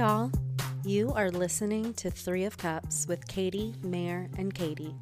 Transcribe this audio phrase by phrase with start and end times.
[0.00, 0.32] y'all.
[0.82, 4.94] You are listening to Three of Cups with Katy, Mare, and Katie.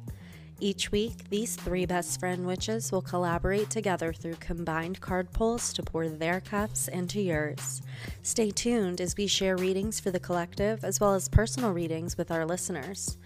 [0.59, 5.83] Each week, these three best friend witches will collaborate together through combined card pulls to
[5.83, 7.81] pour their cups into yours.
[8.23, 12.29] Stay tuned as we share readings for the collective as well as personal readings with
[12.29, 13.17] our listeners.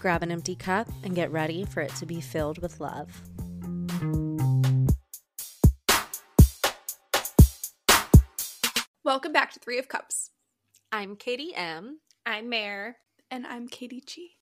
[0.00, 3.22] Grab an empty cup and get ready for it to be filled with love.
[9.04, 10.30] Welcome back to Three of Cups.
[10.92, 12.00] I'm Katy M.
[12.26, 12.96] I'm Mare.
[13.30, 14.32] And I'm Katie G.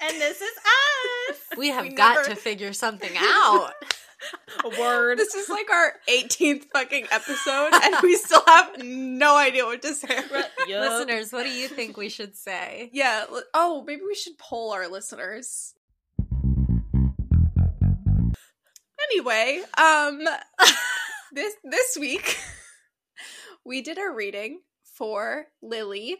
[0.00, 1.38] And this is us.
[1.58, 3.72] We have We got never- to figure something out.
[4.64, 5.18] A word.
[5.18, 9.94] This is like our 18th fucking episode, and we still have no idea what to
[9.94, 10.16] say.
[10.68, 12.88] Listeners, what do you think we should say?
[12.92, 13.24] Yeah.
[13.52, 15.74] Oh, maybe we should poll our listeners.
[19.10, 20.20] Anyway, um,
[21.32, 22.38] this this week
[23.64, 24.60] we did a reading
[24.94, 26.16] for Lily,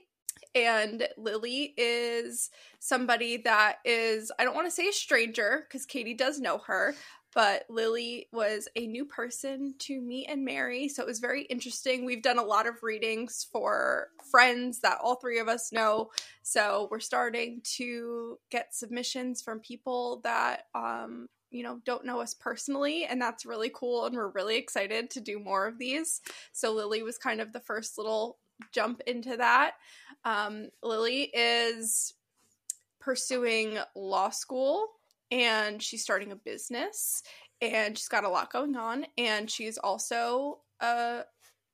[0.55, 6.15] and Lily is somebody that is I don't want to say a stranger because Katie
[6.15, 6.95] does know her,
[7.35, 12.05] but Lily was a new person to me and Mary, so it was very interesting.
[12.05, 16.11] We've done a lot of readings for friends that all three of us know,
[16.43, 22.35] so we're starting to get submissions from people that um you know don't know us
[22.35, 26.21] personally and that's really cool and we're really excited to do more of these.
[26.53, 28.39] So Lily was kind of the first little
[28.73, 29.75] jump into that.
[30.25, 32.15] Um Lily is
[33.01, 34.89] pursuing law school
[35.31, 37.23] and she's starting a business
[37.61, 41.25] and she's got a lot going on and she's also a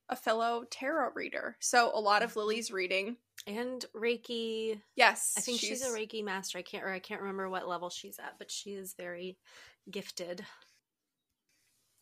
[0.09, 1.57] a fellow tarot reader.
[1.61, 3.17] So a lot of Lily's reading.
[3.47, 4.81] And Reiki.
[4.97, 6.59] Yes, I think she's, a Reiki master.
[6.59, 9.39] I can't or I can't remember what level she's at, but she is very
[9.91, 10.45] gifted.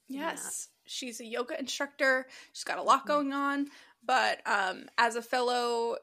[0.09, 2.27] Yes, she's a yoga instructor.
[2.53, 3.09] She's got a lot Mhm.
[3.09, 3.67] going on,
[4.05, 5.97] but um, as a fellow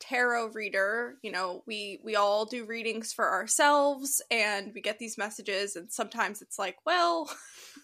[0.00, 5.18] tarot reader, you know, we we all do readings for ourselves, and we get these
[5.18, 7.30] messages, and sometimes it's like, well,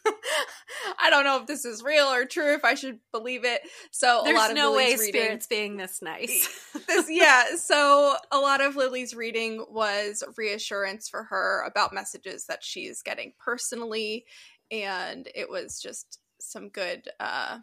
[0.99, 3.61] I don't know if this is real or true, if I should believe it.
[3.91, 6.49] So There's a lot of no way Lily's reading, spirits being this nice.
[6.87, 12.65] this, yeah, so a lot of Lily's reading was reassurance for her about messages that
[12.65, 14.25] she's getting personally,
[14.71, 17.59] and it was just some good, uh,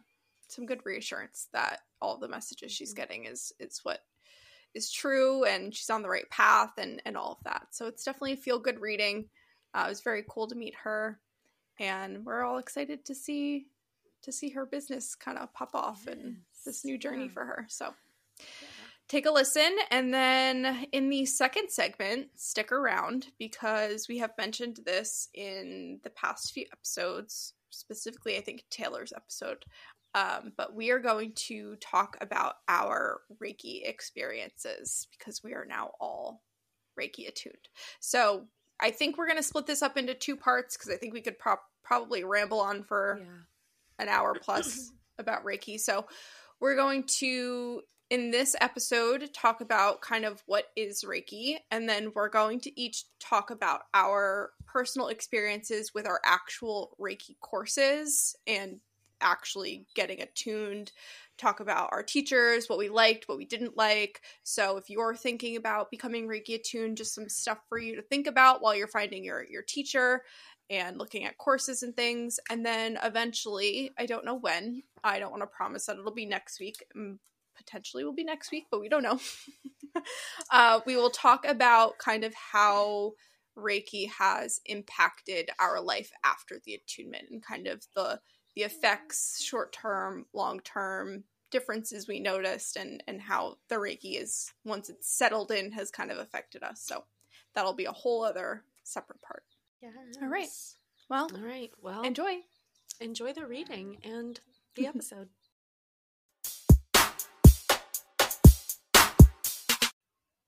[0.48, 4.00] some good reassurance that all the messages she's getting is is what
[4.74, 7.68] is true, and she's on the right path, and and all of that.
[7.72, 9.30] So it's definitely a feel good reading.
[9.74, 11.20] Uh, it was very cool to meet her,
[11.80, 13.68] and we're all excited to see
[14.24, 17.32] to see her business kind of pop off and this new journey yeah.
[17.32, 17.66] for her.
[17.70, 17.94] So
[19.08, 24.80] take a listen and then in the second segment stick around because we have mentioned
[24.86, 29.64] this in the past few episodes specifically i think taylor's episode
[30.16, 35.92] um, but we are going to talk about our reiki experiences because we are now
[36.00, 36.44] all
[37.00, 37.68] reiki attuned
[38.00, 38.46] so
[38.80, 41.22] i think we're going to split this up into two parts because i think we
[41.22, 44.04] could prob probably ramble on for yeah.
[44.04, 45.80] an hour plus about Reiki.
[45.80, 46.06] So
[46.60, 47.82] we're going to
[48.14, 52.80] in this episode talk about kind of what is Reiki and then we're going to
[52.80, 58.80] each talk about our personal experiences with our actual Reiki courses and
[59.20, 60.92] actually getting attuned
[61.40, 65.56] talk about our teachers what we liked what we didn't like so if you're thinking
[65.56, 69.24] about becoming reiki attuned just some stuff for you to think about while you're finding
[69.24, 70.22] your your teacher
[70.70, 72.40] and looking at courses and things.
[72.50, 76.26] And then eventually, I don't know when, I don't want to promise that it'll be
[76.26, 76.84] next week.
[77.56, 79.20] Potentially will be next week, but we don't know.
[80.52, 83.14] uh, we will talk about kind of how
[83.58, 88.20] Reiki has impacted our life after the attunement and kind of the
[88.56, 94.52] the effects, short term, long term differences we noticed, and and how the Reiki is
[94.66, 96.82] once it's settled in has kind of affected us.
[96.82, 97.06] So
[97.54, 99.44] that'll be a whole other separate part.
[100.22, 100.50] All right.
[101.10, 101.72] Well, All right.
[101.82, 102.38] Well, enjoy.
[103.00, 104.40] enjoy the reading and
[104.76, 105.30] the episode.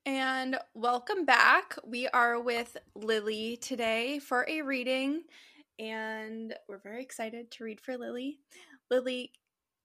[0.07, 1.75] And welcome back.
[1.83, 5.23] We are with Lily today for a reading,
[5.79, 8.37] and we're very excited to read for Lily.
[8.91, 9.31] Lily,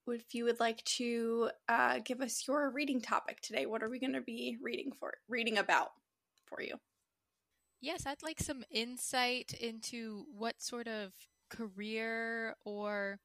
[0.07, 3.99] if you would like to uh, give us your reading topic today, what are we
[3.99, 5.15] going to be reading for?
[5.27, 5.93] Reading about
[6.45, 6.75] for you?
[7.81, 11.13] Yes, I'd like some insight into what sort of
[11.49, 13.21] career or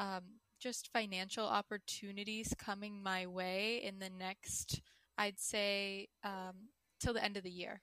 [0.00, 0.22] um,
[0.58, 4.80] just financial opportunities coming my way in the next,
[5.20, 7.82] I'd say, um, till the end of the year.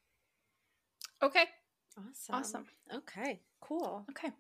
[1.22, 1.46] Okay.
[1.98, 2.36] Awesome.
[2.36, 2.66] Awesome.
[2.94, 3.40] Okay.
[3.62, 4.06] Cool.
[4.10, 4.32] Okay.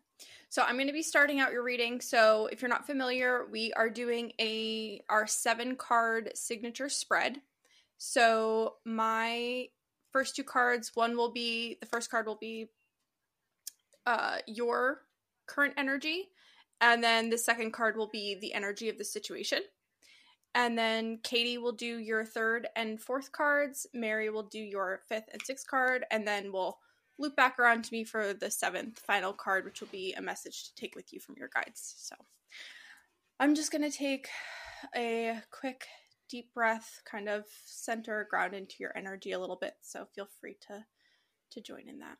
[0.49, 2.01] So I'm going to be starting out your reading.
[2.01, 7.37] So if you're not familiar, we are doing a our seven card signature spread.
[7.99, 9.67] So my
[10.11, 12.69] first two cards, one will be the first card will be
[14.07, 15.01] uh, your
[15.45, 16.29] current energy,
[16.81, 19.59] and then the second card will be the energy of the situation.
[20.57, 23.85] And then Katie will do your third and fourth cards.
[23.93, 26.79] Mary will do your fifth and sixth card, and then we'll
[27.19, 30.63] loop back around to me for the seventh final card, which will be a message
[30.63, 31.93] to take with you from your guides.
[31.99, 32.15] So
[33.39, 34.29] I'm just gonna take
[34.95, 35.85] a quick
[36.27, 39.75] deep breath, kind of center ground into your energy a little bit.
[39.81, 40.83] So feel free to
[41.51, 42.17] to join in that.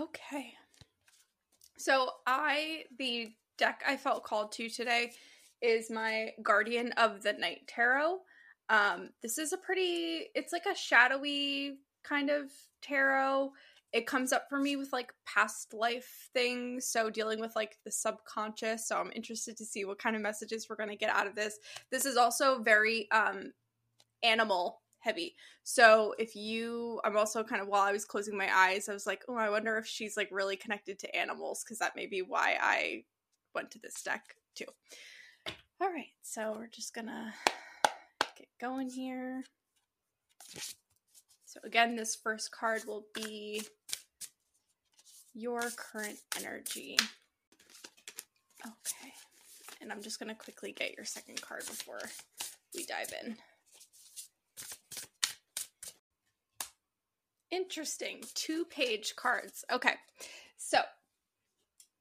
[0.00, 0.54] Okay.
[1.78, 5.12] So I the deck I felt called to today
[5.60, 8.18] is my Guardian of the Night Tarot.
[8.70, 12.50] Um, this is a pretty it's like a shadowy kind of
[12.80, 13.50] tarot.
[13.92, 17.90] It comes up for me with like past life things, so dealing with like the
[17.90, 18.86] subconscious.
[18.86, 21.34] So I'm interested to see what kind of messages we're going to get out of
[21.34, 21.58] this.
[21.90, 23.52] This is also very um
[24.22, 25.34] animal heavy.
[25.62, 29.06] So if you, I'm also kind of while I was closing my eyes, I was
[29.06, 32.20] like, oh, I wonder if she's like really connected to animals because that may be
[32.20, 33.04] why I
[33.58, 34.66] went to this deck too.
[35.80, 37.34] All right, so we're just gonna
[38.36, 39.42] get going here.
[41.44, 43.62] So again, this first card will be
[45.34, 46.96] your current energy.
[48.64, 49.12] Okay,
[49.80, 51.98] and I'm just gonna quickly get your second card before
[52.76, 53.36] we dive in.
[57.50, 58.22] Interesting.
[58.34, 59.64] Two page cards.
[59.72, 59.94] Okay.
[60.58, 60.78] So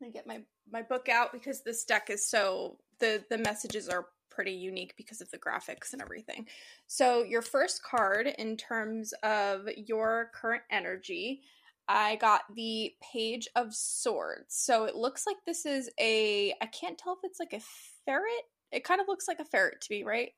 [0.01, 0.41] me get my,
[0.71, 5.19] my book out because this deck is so the the messages are pretty unique because
[5.19, 6.47] of the graphics and everything.
[6.85, 11.41] So your first card in terms of your current energy,
[11.87, 14.55] I got the Page of Swords.
[14.55, 17.65] So it looks like this is a I can't tell if it's like a
[18.05, 18.27] ferret.
[18.71, 20.29] It kind of looks like a ferret to me, right?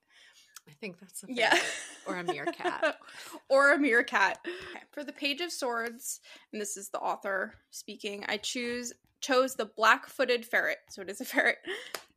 [0.67, 1.57] I think that's a yeah,
[2.05, 2.95] or a meerkat,
[3.49, 4.37] or a meerkat.
[4.45, 4.83] Okay.
[4.91, 6.19] For the Page of Swords,
[6.53, 8.23] and this is the author speaking.
[8.27, 11.57] I choose chose the black-footed ferret, so it is a ferret.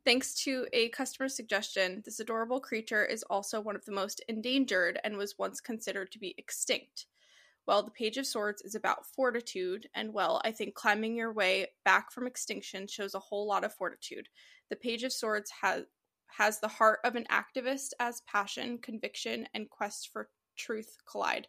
[0.05, 4.99] Thanks to a customer suggestion, this adorable creature is also one of the most endangered
[5.05, 7.07] and was once considered to be extinct.
[7.67, 11.69] Well, the Page of Swords is about fortitude, and well, I think climbing your way
[11.85, 14.29] back from extinction shows a whole lot of fortitude.
[14.71, 15.85] The Page of Swords has
[16.39, 21.47] has the heart of an activist as passion, conviction, and quest for truth collide.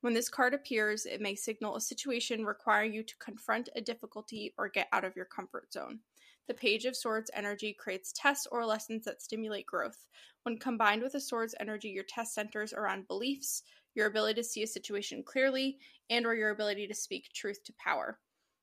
[0.00, 4.54] When this card appears, it may signal a situation requiring you to confront a difficulty
[4.58, 6.00] or get out of your comfort zone.
[6.48, 10.06] The Page of Swords energy creates tests or lessons that stimulate growth.
[10.44, 13.62] When combined with the Swords energy, your test centers around beliefs,
[13.94, 15.78] your ability to see a situation clearly,
[16.08, 18.20] and or your ability to speak truth to power.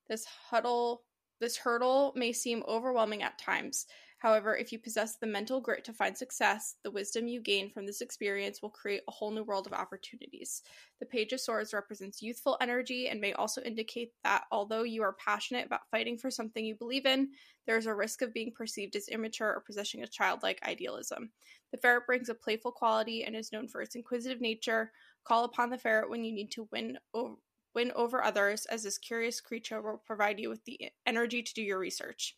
[0.07, 1.03] This huddle
[1.43, 3.85] this hurdle may seem overwhelming at times.
[4.23, 7.85] However, if you possess the mental grit to find success, the wisdom you gain from
[7.85, 10.61] this experience will create a whole new world of opportunities.
[11.01, 15.17] The Page of Swords represents youthful energy and may also indicate that although you are
[15.19, 17.31] passionate about fighting for something you believe in,
[17.67, 21.29] there is a risk of being perceived as immature or possessing a childlike idealism.
[21.73, 24.93] The ferret brings a playful quality and is known for its inquisitive nature.
[25.25, 27.35] Call upon the ferret when you need to win over
[27.75, 31.61] win over others, as this curious creature will provide you with the energy to do
[31.61, 32.37] your research.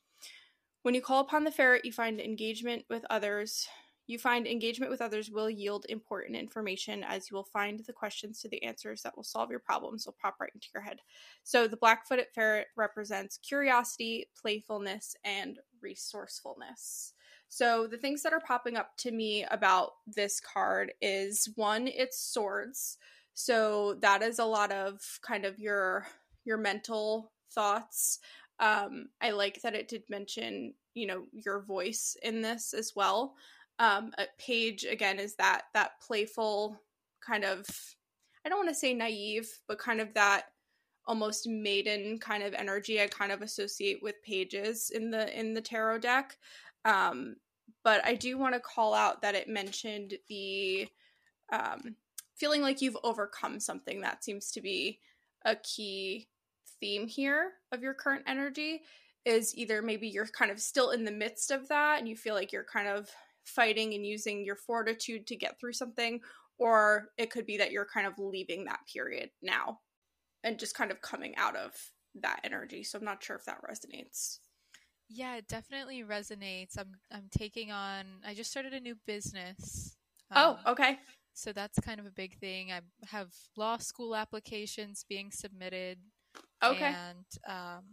[0.85, 3.67] When you call upon the ferret, you find engagement with others.
[4.05, 8.39] You find engagement with others will yield important information as you will find the questions
[8.41, 10.99] to the answers that will solve your problems will pop right into your head.
[11.43, 17.13] So the black-footed ferret represents curiosity, playfulness, and resourcefulness.
[17.49, 22.19] So the things that are popping up to me about this card is one, it's
[22.21, 22.99] swords.
[23.33, 26.05] So that is a lot of kind of your
[26.43, 28.19] your mental thoughts
[28.59, 33.35] um, I like that it did mention, you know, your voice in this as well.
[33.79, 36.79] Um, Page again is that that playful
[37.25, 37.65] kind of
[38.45, 40.45] I don't want to say naive, but kind of that
[41.07, 45.61] almost maiden kind of energy I kind of associate with pages in the in the
[45.61, 46.37] tarot deck.
[46.85, 47.35] Um,
[47.83, 50.87] but I do want to call out that it mentioned the
[51.51, 51.95] um,
[52.35, 54.99] feeling like you've overcome something that seems to be
[55.43, 56.27] a key
[56.79, 58.81] theme here of your current energy
[59.25, 62.35] is either maybe you're kind of still in the midst of that and you feel
[62.35, 63.09] like you're kind of
[63.45, 66.19] fighting and using your fortitude to get through something,
[66.57, 69.79] or it could be that you're kind of leaving that period now
[70.43, 71.71] and just kind of coming out of
[72.21, 72.83] that energy.
[72.83, 74.39] So I'm not sure if that resonates.
[75.09, 76.77] Yeah, it definitely resonates.
[76.79, 79.97] I'm I'm taking on I just started a new business.
[80.33, 80.97] Oh, um, oh, okay.
[81.33, 82.71] So that's kind of a big thing.
[82.71, 85.99] I have law school applications being submitted
[86.63, 86.85] Okay.
[86.85, 87.83] And um,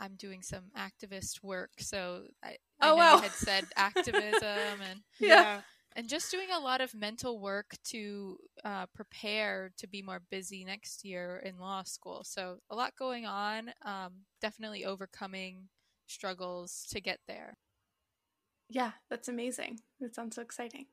[0.00, 1.70] I'm doing some activist work.
[1.78, 3.18] So I, I oh, wow.
[3.18, 5.60] had said activism and yeah.
[5.94, 10.64] and just doing a lot of mental work to uh, prepare to be more busy
[10.64, 12.22] next year in law school.
[12.24, 13.70] So a lot going on.
[13.84, 15.68] Um, definitely overcoming
[16.06, 17.56] struggles to get there.
[18.68, 19.80] Yeah, that's amazing.
[20.00, 20.86] That sounds so exciting.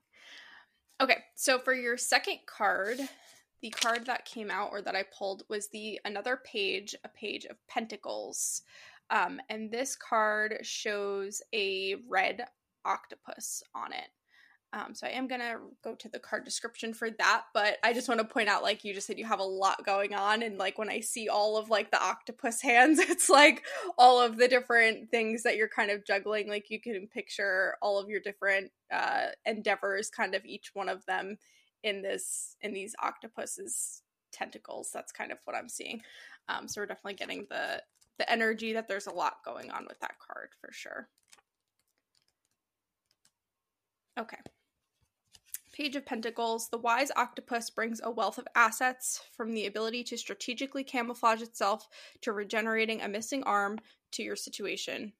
[1.01, 2.99] Okay, so for your second card,
[3.61, 7.45] the card that came out or that I pulled was the another page, a page
[7.45, 8.61] of pentacles.
[9.09, 12.45] Um, and this card shows a red
[12.85, 14.09] octopus on it.
[14.71, 18.07] Um, so I am gonna go to the card description for that, but I just
[18.07, 20.59] want to point out, like you just said, you have a lot going on, and
[20.59, 23.63] like when I see all of like the octopus hands, it's like
[23.97, 26.47] all of the different things that you're kind of juggling.
[26.47, 31.03] Like you can picture all of your different uh, endeavors, kind of each one of
[31.07, 31.37] them
[31.83, 34.91] in this in these octopus's tentacles.
[34.93, 36.01] That's kind of what I'm seeing.
[36.47, 37.81] Um, so we're definitely getting the
[38.17, 41.07] the energy that there's a lot going on with that card for sure.
[44.19, 44.37] Okay.
[45.71, 50.17] Page of Pentacles, the wise octopus brings a wealth of assets from the ability to
[50.17, 51.87] strategically camouflage itself
[52.21, 53.79] to regenerating a missing arm
[54.11, 55.13] to your situation.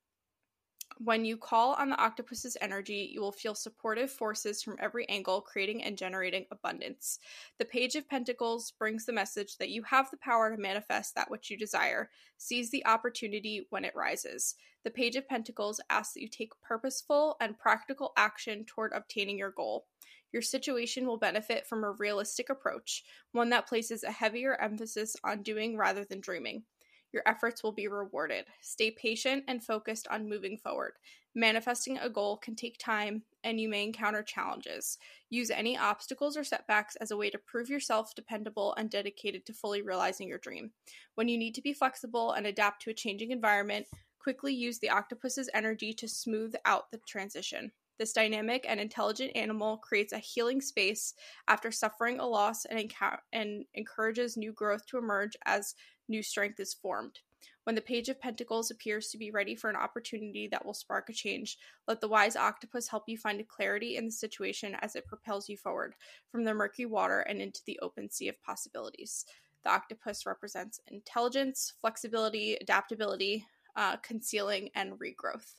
[1.02, 5.40] When you call on the octopus's energy, you will feel supportive forces from every angle,
[5.40, 7.20] creating and generating abundance.
[7.58, 11.32] The Page of Pentacles brings the message that you have the power to manifest that
[11.32, 12.10] which you desire.
[12.38, 14.56] Seize the opportunity when it rises.
[14.84, 19.52] The Page of Pentacles asks that you take purposeful and practical action toward obtaining your
[19.52, 19.86] goal.
[20.34, 25.44] Your situation will benefit from a realistic approach, one that places a heavier emphasis on
[25.44, 26.64] doing rather than dreaming.
[27.12, 28.46] Your efforts will be rewarded.
[28.62, 30.94] Stay patient and focused on moving forward.
[31.36, 34.98] Manifesting a goal can take time and you may encounter challenges.
[35.30, 39.54] Use any obstacles or setbacks as a way to prove yourself dependable and dedicated to
[39.54, 40.72] fully realizing your dream.
[41.16, 43.88] When you need to be flexible and adapt to a changing environment,
[44.20, 47.72] quickly use the octopus's energy to smooth out the transition.
[47.98, 51.14] This dynamic and intelligent animal creates a healing space
[51.48, 55.76] after suffering a loss and, enca- and encourages new growth to emerge as
[56.10, 57.20] new strength is formed.
[57.64, 61.10] When the Page of Pentacles appears to be ready for an opportunity that will spark
[61.10, 64.96] a change, let the wise octopus help you find a clarity in the situation as
[64.96, 65.94] it propels you forward
[66.32, 69.26] from the murky water and into the open sea of possibilities.
[69.64, 75.54] The octopus represents intelligence, flexibility, adaptability, uh, concealing, and regrowth.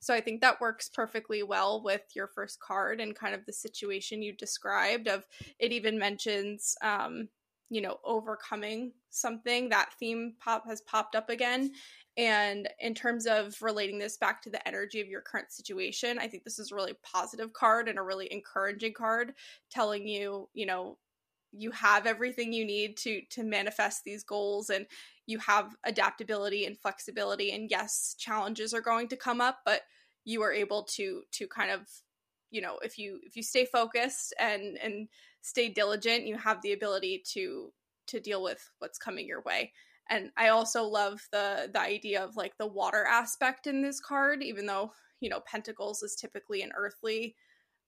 [0.00, 3.52] So I think that works perfectly well with your first card and kind of the
[3.52, 5.24] situation you described of
[5.58, 7.28] it even mentions um,
[7.70, 9.68] you know, overcoming something.
[9.68, 11.72] That theme pop has popped up again.
[12.16, 16.28] And in terms of relating this back to the energy of your current situation, I
[16.28, 19.34] think this is a really positive card and a really encouraging card
[19.70, 20.96] telling you, you know,
[21.52, 24.86] you have everything you need to to manifest these goals and
[25.26, 29.82] you have adaptability and flexibility and yes challenges are going to come up but
[30.24, 31.88] you are able to to kind of
[32.50, 35.08] you know if you if you stay focused and and
[35.46, 37.72] stay diligent you have the ability to
[38.08, 39.72] to deal with what's coming your way.
[40.08, 44.42] And i also love the the idea of like the water aspect in this card
[44.42, 47.34] even though you know pentacles is typically an earthly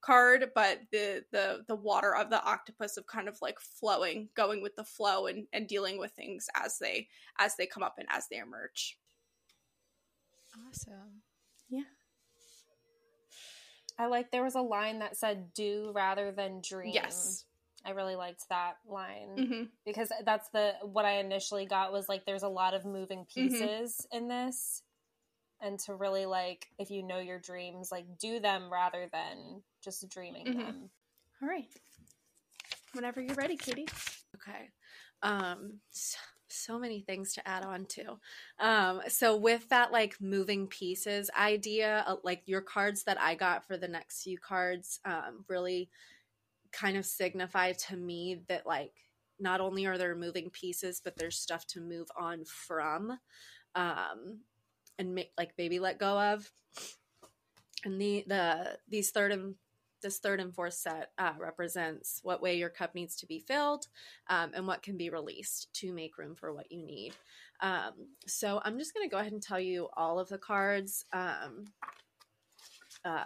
[0.01, 4.63] card but the the the water of the octopus of kind of like flowing going
[4.63, 7.07] with the flow and and dealing with things as they
[7.39, 8.99] as they come up and as they emerge.
[10.69, 11.23] Awesome.
[11.69, 11.83] Yeah.
[13.97, 16.93] I like there was a line that said do rather than dream.
[16.93, 17.45] Yes
[17.85, 19.63] i really liked that line mm-hmm.
[19.85, 23.45] because that's the what i initially got was like there's a lot of moving Mm-hmm.
[23.45, 24.83] pieces in this
[25.61, 30.09] and to really like if you know your dreams like do them rather than just
[30.09, 30.57] dreaming Mhm.
[30.57, 30.91] them
[31.43, 31.67] all right
[32.93, 33.87] whenever you're ready katie
[34.37, 34.71] Okay.
[35.23, 36.19] Um so,
[36.51, 38.19] so many things to add on to.
[38.59, 43.67] Um so with that like moving pieces idea, uh, like your cards that I got
[43.67, 45.89] for the next few cards um really
[46.73, 48.93] kind of signify to me that like
[49.41, 53.19] not only are there moving pieces but there's stuff to move on from
[53.75, 54.41] um
[54.99, 56.51] and make like maybe let go of.
[57.85, 59.55] And the the these third and
[60.03, 63.87] this third and fourth set uh, represents what way your cup needs to be filled
[64.31, 67.15] um, and what can be released to make room for what you need.
[67.61, 67.95] Um,
[68.25, 71.05] so I'm just going to go ahead and tell you all of the cards.
[71.13, 71.73] Um,
[73.05, 73.25] uh,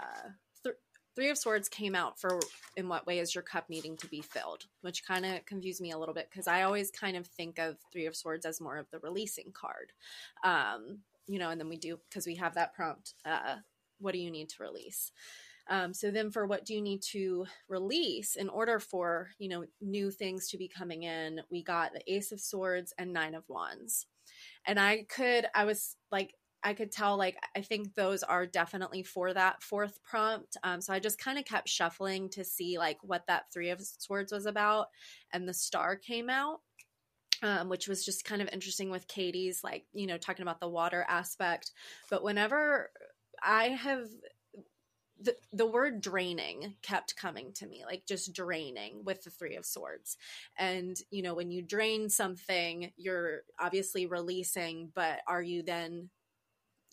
[1.14, 2.40] Three of Swords came out for
[2.76, 5.90] in what way is your cup needing to be filled, which kind of confused me
[5.90, 8.78] a little bit because I always kind of think of Three of Swords as more
[8.78, 9.92] of the releasing card.
[10.44, 13.14] Um, you know, and then we do because we have that prompt.
[13.24, 13.56] Uh,
[13.98, 15.12] what do you need to release?
[15.68, 19.64] Um, so then for what do you need to release in order for, you know,
[19.80, 23.48] new things to be coming in, we got the Ace of Swords and Nine of
[23.48, 24.06] Wands.
[24.66, 29.02] And I could, I was like I could tell like I think those are definitely
[29.02, 30.56] for that fourth prompt.
[30.62, 33.80] Um, so I just kind of kept shuffling to see like what that three of
[33.80, 34.88] swords was about,
[35.32, 36.60] and the star came out.
[37.44, 40.68] Um, which was just kind of interesting with Katie's, like, you know, talking about the
[40.68, 41.72] water aspect.
[42.08, 42.92] But whenever
[43.42, 44.06] I have
[45.22, 49.64] the, the word draining kept coming to me like just draining with the three of
[49.64, 50.16] swords
[50.58, 56.08] and you know when you drain something you're obviously releasing but are you then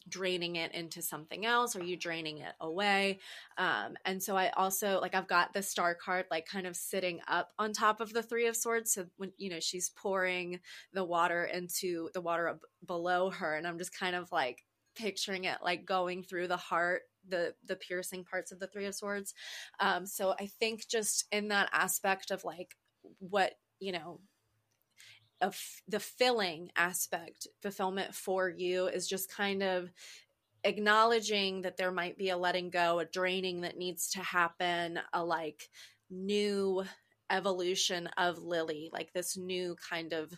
[0.09, 3.19] draining it into something else or you draining it away.
[3.57, 7.19] Um, and so i also like i've got the star card like kind of sitting
[7.27, 10.59] up on top of the three of swords so when you know she's pouring
[10.93, 14.63] the water into the water below her and i'm just kind of like
[14.95, 18.95] picturing it like going through the heart the the piercing parts of the three of
[18.95, 19.33] swords.
[19.79, 22.75] Um so i think just in that aspect of like
[23.19, 24.19] what you know
[25.41, 29.91] of the filling aspect fulfillment for you is just kind of
[30.63, 35.23] acknowledging that there might be a letting go a draining that needs to happen a
[35.23, 35.69] like
[36.09, 36.83] new
[37.29, 40.31] evolution of lily like this new kind of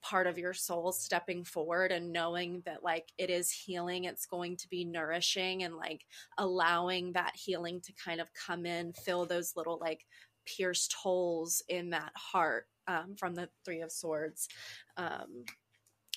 [0.00, 4.56] part of your soul stepping forward and knowing that like it is healing it's going
[4.56, 6.04] to be nourishing and like
[6.38, 10.06] allowing that healing to kind of come in fill those little like
[10.46, 14.48] pierced holes in that heart um, from the three of swords
[14.96, 15.44] um,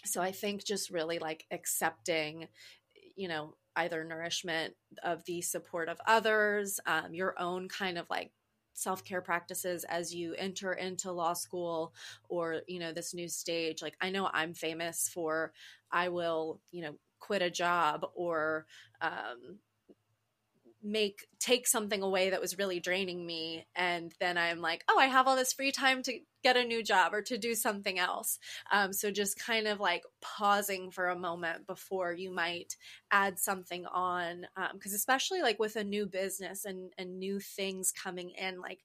[0.03, 2.47] so i think just really like accepting
[3.15, 4.73] you know either nourishment
[5.03, 8.31] of the support of others um, your own kind of like
[8.73, 11.93] self care practices as you enter into law school
[12.29, 13.81] or, you know, this new stage.
[13.81, 15.53] Like, I know I'm famous for,
[15.91, 18.65] I will, you know, quit a job or,
[19.01, 19.59] um,
[20.83, 25.05] make take something away that was really draining me and then i'm like oh i
[25.05, 28.39] have all this free time to get a new job or to do something else.
[28.71, 32.75] Um, so just kind of like pausing for a moment before you might
[33.11, 37.91] add something on because um, especially like with a new business and and new things
[37.91, 38.79] coming in like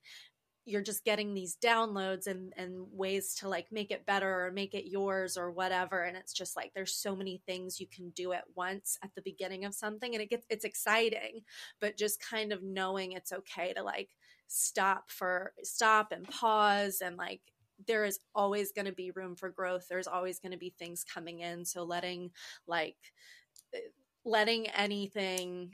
[0.68, 4.74] you're just getting these downloads and and ways to like make it better or make
[4.74, 6.02] it yours or whatever.
[6.02, 9.22] And it's just like there's so many things you can do at once at the
[9.22, 11.42] beginning of something and it gets it's exciting
[11.80, 14.10] but just kind of knowing it's okay to like
[14.48, 17.40] stop for stop and pause and like
[17.86, 19.86] there is always going to be room for growth.
[19.88, 21.64] There's always going to be things coming in.
[21.64, 22.30] So letting
[22.66, 22.96] like
[23.74, 23.78] eh,
[24.24, 25.72] letting anything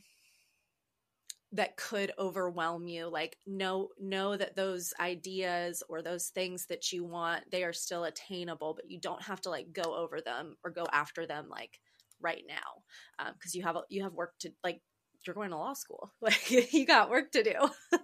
[1.53, 7.05] that could overwhelm you like know know that those ideas or those things that you
[7.05, 10.71] want they are still attainable but you don't have to like go over them or
[10.71, 11.79] go after them like
[12.23, 14.81] right now because um, you have you have work to like
[15.27, 16.13] you're going to law school.
[16.21, 17.55] Like you got work to do.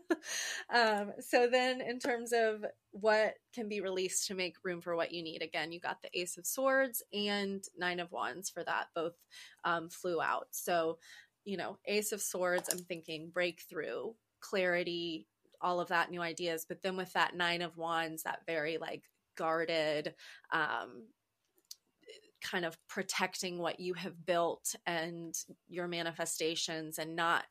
[0.75, 5.13] Um, so then in terms of what can be released to make room for what
[5.13, 8.89] you need again you got the ace of swords and nine of wands for that
[8.95, 9.15] both
[9.65, 10.49] um, flew out.
[10.51, 10.99] So
[11.49, 15.27] you know, Ace of Swords, I'm thinking breakthrough, clarity,
[15.63, 16.67] all of that, new ideas.
[16.69, 19.05] But then with that Nine of Wands, that very like
[19.35, 20.15] guarded,
[20.53, 21.07] um,
[22.41, 25.35] kind of protecting what you have built and
[25.69, 27.45] your manifestations and not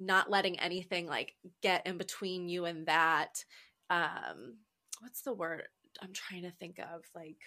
[0.00, 3.44] not letting anything like get in between you and that
[3.90, 4.56] um
[5.00, 5.62] what's the word
[6.00, 7.02] i'm trying to think of?
[7.14, 7.38] Like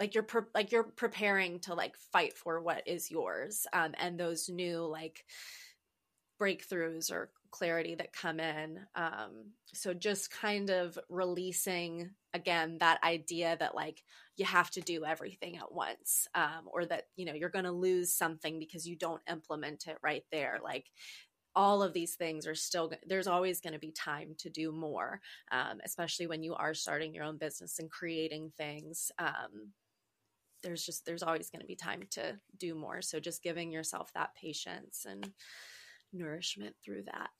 [0.00, 4.18] like you're pre- like you're preparing to like fight for what is yours um, and
[4.18, 5.24] those new like
[6.40, 13.56] breakthroughs or clarity that come in um, so just kind of releasing again that idea
[13.58, 14.02] that like
[14.36, 17.72] you have to do everything at once um, or that you know you're going to
[17.72, 20.86] lose something because you don't implement it right there like
[21.54, 25.20] all of these things are still there's always going to be time to do more
[25.50, 29.72] um, especially when you are starting your own business and creating things um,
[30.62, 33.02] there's just there's always going to be time to do more.
[33.02, 35.32] So just giving yourself that patience and
[36.12, 37.30] nourishment through that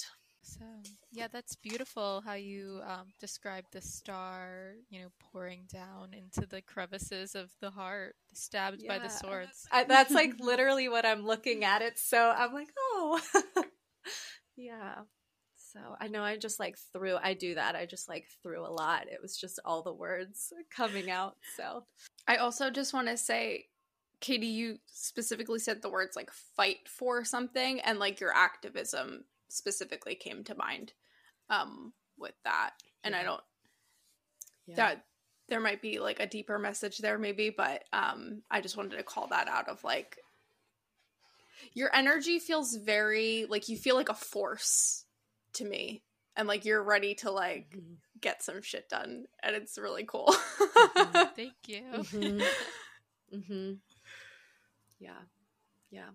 [0.42, 0.64] so
[1.12, 6.61] yeah that's beautiful how you um, describe the star you know pouring down into the
[6.61, 8.88] crevices of the heart stabbed yeah.
[8.88, 12.68] by the swords I, that's like literally what i'm looking at it so i'm like
[12.78, 13.20] oh
[14.57, 15.02] yeah
[15.72, 17.74] so I know I just like threw, I do that.
[17.76, 19.07] I just like threw a lot.
[19.11, 21.37] It was just all the words coming out.
[21.57, 21.85] So
[22.28, 23.66] I also just want to say,
[24.20, 30.15] Katie, you specifically said the words like fight for something and like your activism specifically
[30.15, 30.93] came to mind
[31.51, 32.73] um, with that.
[33.05, 33.21] And yeah.
[33.21, 33.41] I don't,
[34.67, 34.77] yeah.
[34.77, 35.05] that
[35.49, 39.03] there might be like a deeper message there maybe, but um, I just wanted to
[39.03, 40.19] call that out of like,
[41.75, 45.05] your energy feels very like you feel like a force
[45.55, 46.03] to me
[46.37, 47.95] and like you're ready to like mm-hmm.
[48.21, 51.23] get some shit done and it's really cool mm-hmm.
[51.37, 53.37] thank you mm-hmm.
[53.37, 53.73] mm-hmm.
[54.99, 55.11] yeah
[55.91, 56.11] Yeah.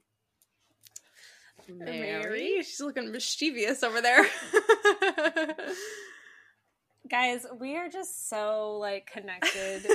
[1.70, 2.58] Mary.
[2.64, 4.26] She's looking mischievous over there.
[7.10, 9.86] Guys, we are just so like connected.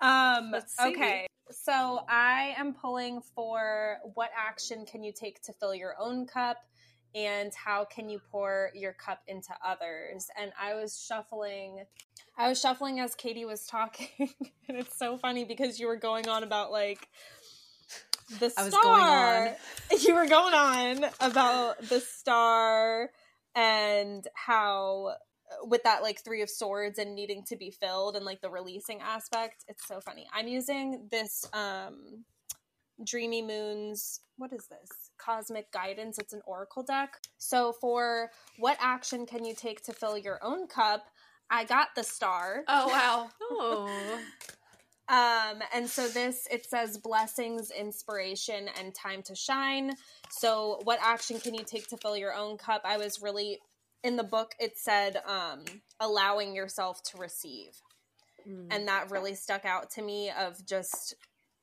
[0.00, 1.26] um okay.
[1.50, 6.58] So I am pulling for what action can you take to fill your own cup
[7.14, 10.28] and how can you pour your cup into others?
[10.40, 11.84] And I was shuffling
[12.38, 14.08] I was shuffling as Katie was talking
[14.68, 17.06] and it's so funny because you were going on about like
[18.38, 18.62] the star.
[18.62, 19.48] I was going on.
[20.06, 23.10] You were going on about the star
[23.54, 25.14] and how
[25.62, 29.00] with that like three of swords and needing to be filled and like the releasing
[29.00, 32.24] aspect it's so funny i'm using this um
[33.04, 39.24] dreamy moons what is this cosmic guidance it's an oracle deck so for what action
[39.24, 41.06] can you take to fill your own cup
[41.50, 43.28] i got the star oh wow.
[43.50, 44.18] Oh.
[45.08, 49.94] Um, and so this it says blessings, inspiration, and time to shine.
[50.30, 52.82] So, what action can you take to fill your own cup?
[52.84, 53.58] I was really
[54.04, 54.54] in the book.
[54.60, 55.64] It said um,
[55.98, 57.80] allowing yourself to receive,
[58.48, 58.68] Mm.
[58.70, 60.30] and that really stuck out to me.
[60.30, 61.14] Of just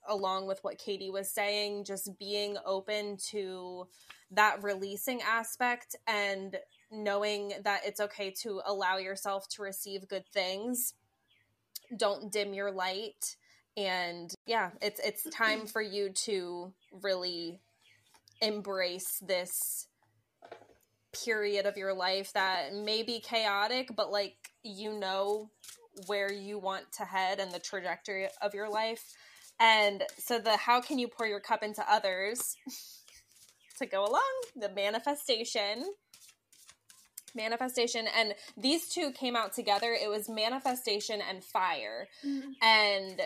[0.07, 3.87] along with what Katie was saying, just being open to
[4.31, 6.57] that releasing aspect and
[6.91, 10.93] knowing that it's okay to allow yourself to receive good things
[11.95, 13.35] don't dim your light.
[13.77, 15.43] And yeah it's it's mm-hmm.
[15.43, 17.59] time for you to really
[18.41, 19.87] embrace this
[21.11, 25.49] period of your life that may be chaotic but like you know
[26.07, 29.13] where you want to head and the trajectory of your life.
[29.59, 32.57] And so the how can you pour your cup into others
[33.79, 34.21] to go along
[34.55, 35.85] the manifestation
[37.35, 39.93] manifestation and these two came out together.
[39.93, 42.07] It was manifestation and fire.
[42.25, 42.51] Mm-hmm.
[42.61, 43.21] And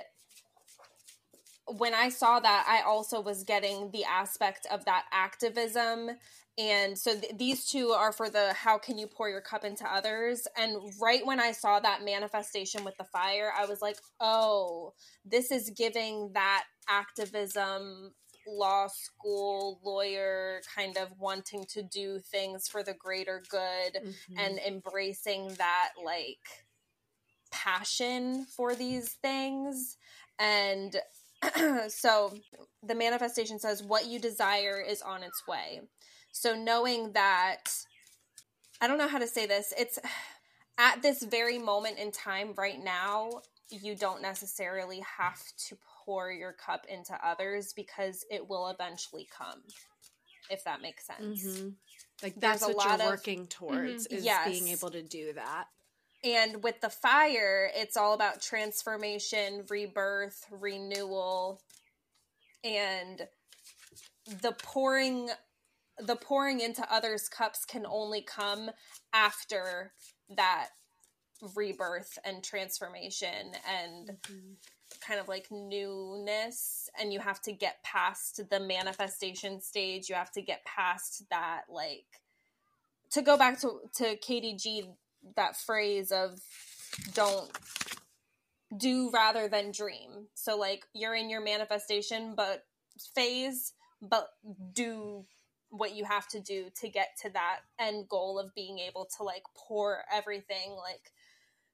[1.78, 6.10] when i saw that i also was getting the aspect of that activism.
[6.58, 9.86] And so th- these two are for the how can you pour your cup into
[9.86, 10.46] others?
[10.58, 14.94] And right when i saw that manifestation with the fire i was like oh
[15.24, 18.14] this is giving that activism
[18.58, 24.14] law school lawyer kind of wanting to do things for the greater good Mhm.
[24.38, 26.66] and embracing that like
[27.52, 29.98] passion for these things
[30.38, 30.98] and
[31.88, 32.34] so
[32.84, 35.82] the manifestation says what you desire is on its way
[36.32, 37.74] so knowing that
[38.82, 39.98] i don't know how to say this it's
[40.78, 43.30] at this very moment in time right now
[43.70, 45.76] you don't necessarily have to
[46.10, 49.62] pour your cup into others because it will eventually come
[50.50, 51.76] if that makes sense Mhm.
[52.24, 54.48] Like There's that's a what lot you're of- working towards is Yes.
[54.50, 55.68] being able to do that.
[56.24, 61.62] And with the fire, it's all about transformation, rebirth, renewal,
[62.64, 63.30] and
[64.26, 65.30] the pouring
[65.98, 68.72] the pouring into others' cups can only come
[69.14, 69.94] after
[70.30, 70.70] that
[71.56, 74.18] rebirth and transformation and
[75.06, 80.10] kind of like newness and you have to get past the manifestation stage.
[80.10, 82.06] You have to get past that like
[83.12, 84.86] to go back to to Katie G
[85.36, 86.40] that phrase of
[87.14, 87.50] don't
[88.78, 90.28] do rather than dream.
[90.36, 92.64] So like you're in your manifestation but
[93.16, 94.30] phase but
[94.74, 95.26] do
[95.70, 99.24] what you have to do to get to that end goal of being able to
[99.24, 101.12] like pour everything like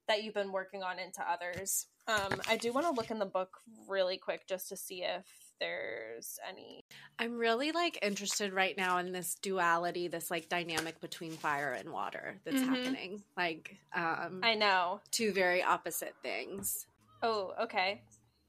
[0.07, 3.25] that you've been working on into others um i do want to look in the
[3.25, 5.25] book really quick just to see if
[5.59, 6.83] there's any
[7.17, 11.93] I'm really like interested right now in this duality, this like dynamic between fire and
[11.93, 12.65] water that's Mhm.
[12.67, 13.23] happening.
[13.37, 16.85] Like um i know two very opposite things.
[17.23, 18.01] Oh, okay.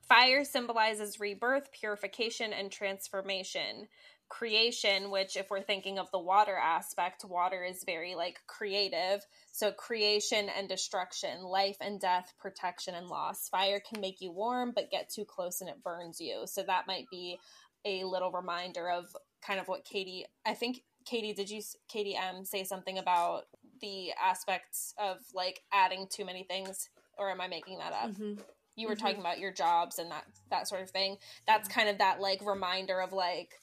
[0.08, 3.88] Fire symbolizes rebirth, purification, and transformation.
[4.28, 9.24] Creation, which, if we're thinking of the water aspect, water is very like creative.
[9.52, 13.48] So, creation and destruction, life and death, protection and loss.
[13.48, 16.42] Fire can make you warm, but get too close and it burns you.
[16.46, 17.38] So, that might be
[17.84, 22.44] a little reminder of kind of what Katie, I think, Katie, did you, Katy M,
[22.44, 23.44] say something about
[23.80, 26.88] the aspects of like adding too many things?
[27.18, 28.10] Or am I making that up?
[28.10, 28.38] Mhm.
[28.76, 28.98] You were Mhm.
[29.00, 32.40] talking about your jobs and that that sort of thing that's kind of that like
[32.42, 33.60] reminder of like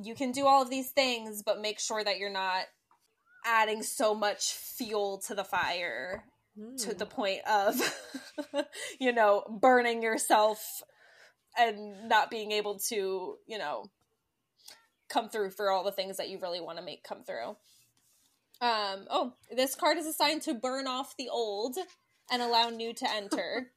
[0.00, 2.66] you can do all of these things but make sure that you're not
[3.44, 6.24] adding so much fuel to the fire
[6.78, 6.98] to Mm.
[6.98, 7.80] the point of
[9.00, 10.82] you know burning yourself
[11.56, 13.84] and not being able to you know
[15.08, 17.56] come through for all the things that you really want to make come through
[18.60, 21.76] um oh this card is assigned to burn off the old
[22.30, 23.70] and allow new to enter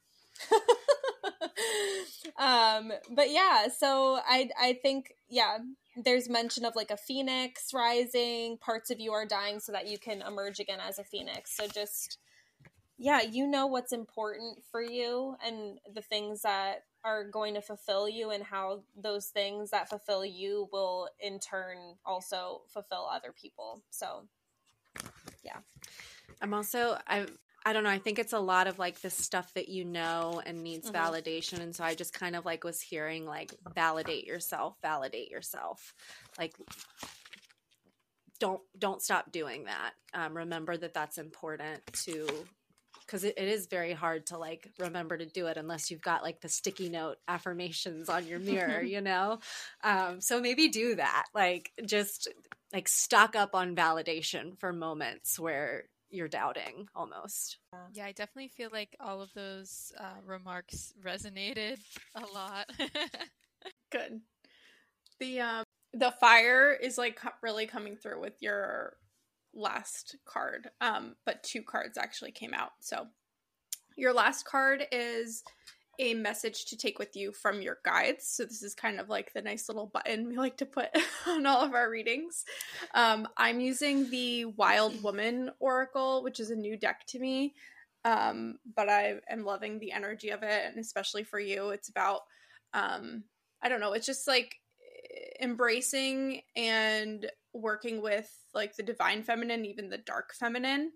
[2.38, 5.60] um, but yeah, so I I think yeah,
[5.96, 9.98] there's mention of like a phoenix rising, parts of you are dying so that you
[9.98, 11.56] can emerge again as a phoenix.
[11.56, 12.18] So just
[12.98, 18.08] yeah, you know what's important for you and the things that are going to fulfill
[18.08, 23.82] you and how those things that fulfill you will in turn also fulfill other people.
[23.90, 24.28] So
[25.44, 25.58] yeah.
[26.42, 27.26] I'm also I
[27.64, 30.42] I don't know, I think it's a lot of like the stuff that you know
[30.46, 30.98] and needs mm-hmm.
[30.98, 35.94] validation and so I just kind of like was hearing like validate yourself, validate yourself.
[36.40, 36.56] Like
[38.40, 39.92] don't don't stop doing that.
[40.14, 42.28] Um, remember that that's important to
[43.12, 46.24] because it, it is very hard to like remember to do it unless you've got
[46.24, 49.40] like the sticky note affirmations on your mirror, you know?
[49.84, 51.26] Um, so maybe do that.
[51.36, 52.30] Like just
[52.74, 57.58] like stock up on validation for moments where you're doubting almost.
[57.94, 61.80] Yeah, I definitely feel like all of those uh, remarks resonated
[62.16, 62.70] a lot.
[63.92, 64.22] Good.
[65.20, 68.98] The um the fire is like really coming through with your
[69.54, 70.70] last card.
[70.80, 72.72] Um, but two cards actually came out.
[72.80, 73.08] So
[73.98, 75.44] your last card is
[76.00, 78.28] a message to take with you from your guides.
[78.28, 80.90] So this is kind of like the nice little button we like to put
[81.28, 82.46] on all of our readings.
[82.94, 87.54] Um, I'm using the Wild Woman Oracle, which is a new deck to me.
[88.04, 92.22] Um, but I am loving the energy of it, and especially for you, it's about
[92.74, 93.24] um,
[93.62, 94.56] I don't know, it's just like
[95.42, 100.92] embracing and working with like the divine feminine, even the dark feminine.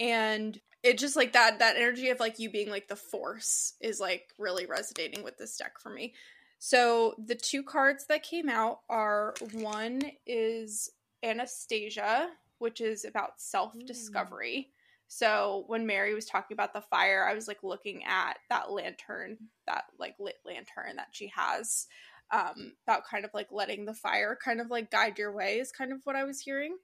[0.00, 3.98] And it just like that that energy of like you being like the force is
[3.98, 6.14] like really resonating with this deck for me.
[6.58, 10.90] So the two cards that came out are one is
[11.22, 14.68] Anastasia, which is about self-discovery.
[14.68, 14.72] Mm.
[15.08, 19.38] So when Mary was talking about the fire, I was like looking at that lantern,
[19.66, 21.86] that like lit lantern that she has
[22.30, 25.72] um, about kind of like letting the fire kind of like guide your way is
[25.72, 26.76] kind of what I was hearing.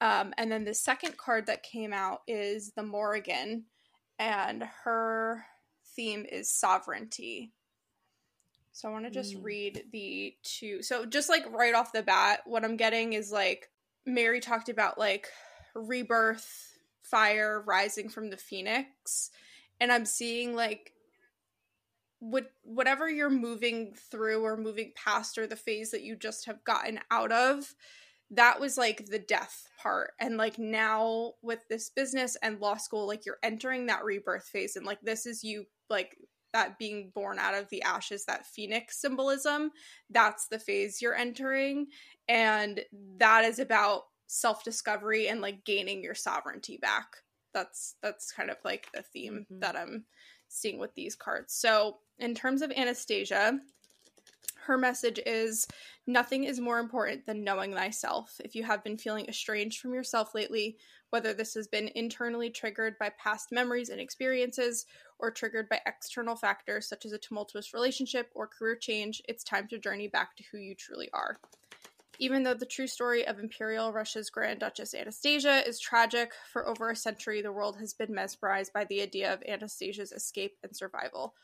[0.00, 3.64] Um, and then the second card that came out is the Morrigan,
[4.18, 5.44] and her
[5.96, 7.52] theme is sovereignty.
[8.72, 9.44] So I want to just mm.
[9.44, 10.82] read the two.
[10.82, 13.70] So just like right off the bat, what I'm getting is like
[14.04, 15.28] Mary talked about like
[15.74, 19.30] rebirth, fire rising from the phoenix,
[19.80, 20.92] and I'm seeing like
[22.18, 26.64] what whatever you're moving through or moving past or the phase that you just have
[26.64, 27.74] gotten out of
[28.34, 30.12] that was like the death part.
[30.20, 34.76] And like now with this business and law school like you're entering that rebirth phase
[34.76, 36.16] and like this is you like
[36.52, 39.72] that being born out of the ashes that phoenix symbolism
[40.10, 41.86] that's the phase you're entering.
[42.28, 42.80] And
[43.18, 47.06] that is about self-discovery and like gaining your sovereignty back.
[47.52, 49.60] That's that's kind of like the theme mm-hmm.
[49.60, 50.06] that i'm
[50.48, 51.52] seeing with these cards.
[51.52, 53.58] So in terms of Anastasia,
[54.66, 55.66] her message is
[56.06, 58.40] nothing is more important than knowing thyself.
[58.44, 60.76] If you have been feeling estranged from yourself lately,
[61.10, 64.86] whether this has been internally triggered by past memories and experiences
[65.18, 69.68] or triggered by external factors such as a tumultuous relationship or career change, it's time
[69.68, 71.36] to journey back to who you truly are.
[72.18, 76.90] Even though the true story of Imperial Russia's Grand Duchess Anastasia is tragic, for over
[76.90, 81.34] a century the world has been mesmerized by the idea of Anastasia's escape and survival.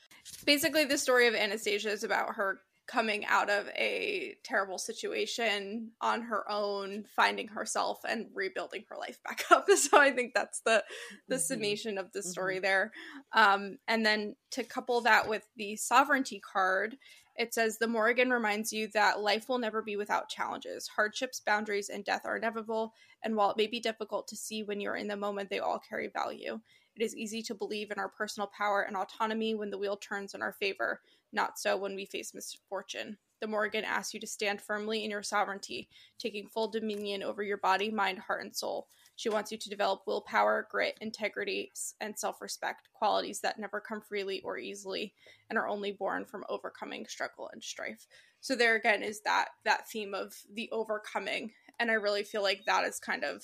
[0.44, 6.22] Basically, the story of Anastasia is about her coming out of a terrible situation on
[6.22, 9.68] her own, finding herself and rebuilding her life back up.
[9.70, 10.82] So I think that's the
[11.28, 11.42] the mm-hmm.
[11.42, 12.62] summation of the story mm-hmm.
[12.62, 12.92] there.
[13.32, 16.96] Um, and then to couple that with the sovereignty card,
[17.36, 20.88] it says the Morrigan reminds you that life will never be without challenges.
[20.88, 24.80] Hardships, boundaries, and death are inevitable, and while it may be difficult to see when
[24.80, 26.60] you're in the moment, they all carry value.
[26.96, 30.34] It is easy to believe in our personal power and autonomy when the wheel turns
[30.34, 31.00] in our favor,
[31.32, 33.18] not so when we face misfortune.
[33.40, 35.88] The Morrigan asks you to stand firmly in your sovereignty,
[36.18, 38.86] taking full dominion over your body, mind, heart, and soul.
[39.16, 44.00] She wants you to develop willpower, grit, integrity, and self respect, qualities that never come
[44.00, 45.14] freely or easily
[45.48, 48.06] and are only born from overcoming struggle and strife.
[48.40, 52.64] So there again is that that theme of the overcoming and I really feel like
[52.66, 53.42] that is kind of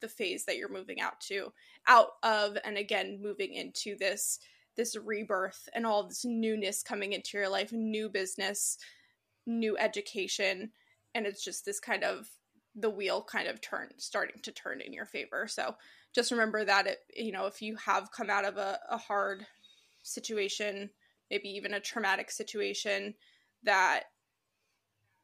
[0.00, 1.52] the phase that you're moving out to
[1.86, 4.40] out of and again moving into this
[4.78, 8.78] this rebirth and all this newness coming into your life, new business,
[9.46, 10.70] new education
[11.14, 12.28] and it's just this kind of
[12.74, 15.48] the wheel kind of turn starting to turn in your favor.
[15.48, 15.74] So
[16.14, 19.46] just remember that it you know if you have come out of a, a hard
[20.02, 20.90] situation,
[21.30, 23.14] maybe even a traumatic situation,
[23.64, 24.04] that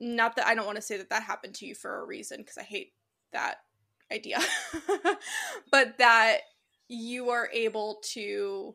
[0.00, 2.38] not that I don't want to say that that happened to you for a reason
[2.38, 2.92] because I hate
[3.32, 3.58] that
[4.12, 4.40] idea,
[5.70, 6.38] but that
[6.88, 8.74] you are able to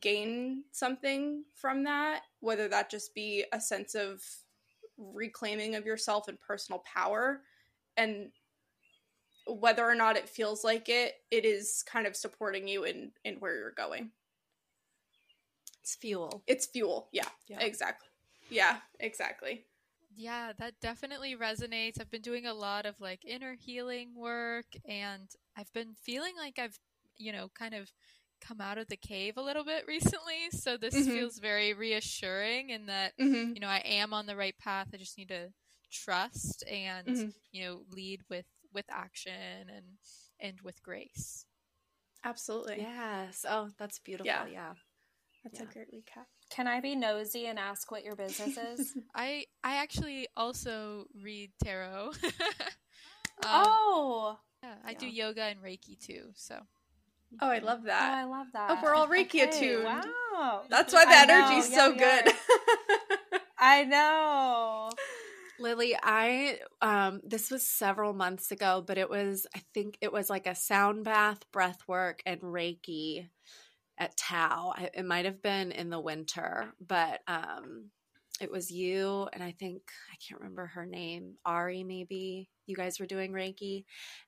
[0.00, 4.22] gain something from that, whether that just be a sense of
[4.98, 7.42] reclaiming of yourself and personal power
[7.96, 8.30] and
[9.46, 13.36] whether or not it feels like it, it is kind of supporting you in in
[13.36, 14.10] where you're going.
[15.82, 16.42] It's fuel.
[16.46, 17.08] It's fuel.
[17.12, 17.60] Yeah, Yeah.
[17.60, 18.08] exactly.
[18.50, 19.64] Yeah, exactly.
[20.16, 22.00] Yeah, that definitely resonates.
[22.00, 26.58] I've been doing a lot of like inner healing work and I've been feeling like
[26.58, 26.78] I've,
[27.18, 27.92] you know, kind of
[28.40, 30.50] come out of the cave a little bit recently.
[30.50, 31.06] So this Mhm.
[31.06, 34.88] feels very reassuring in that, hmm you know, I am on the right path.
[34.92, 35.48] I just need to
[35.90, 37.32] trust and, Mhm.
[37.52, 39.84] you know, lead with with action and
[40.40, 41.46] and with grace.
[42.24, 42.80] Absolutely.
[42.80, 43.44] Yes.
[43.48, 44.46] Oh, that's beautiful.
[44.46, 44.46] Yeah.
[44.46, 44.74] Yeah.
[45.44, 45.64] That's Yeah.
[45.64, 46.26] a great recap.
[46.50, 48.94] Can I be nosy and ask what your business is?
[49.14, 52.12] I I actually also read tarot.
[52.12, 52.32] um,
[53.42, 56.30] oh, yeah, I do yoga and Reiki too.
[56.34, 56.60] So
[57.40, 57.84] Oh, I love that.
[57.84, 58.14] oh, that.
[58.18, 58.70] I love that.
[58.70, 59.84] Oh, we're all Reiki Okay, attuned.
[59.84, 60.62] Wow.
[60.70, 62.32] That's why the I know, energy's yeah, so we good.
[63.58, 64.90] I know.
[65.58, 70.28] Lily, I um this was several months ago, but it was I think it was
[70.30, 73.28] like a sound bath, breath work, and Reiki
[73.98, 74.72] at Tao.
[74.76, 77.90] I, it might have been in the winter, but um
[78.40, 82.50] it was you and I think I can't remember her name, Ari maybe.
[82.66, 83.84] You guys were doing Reiki,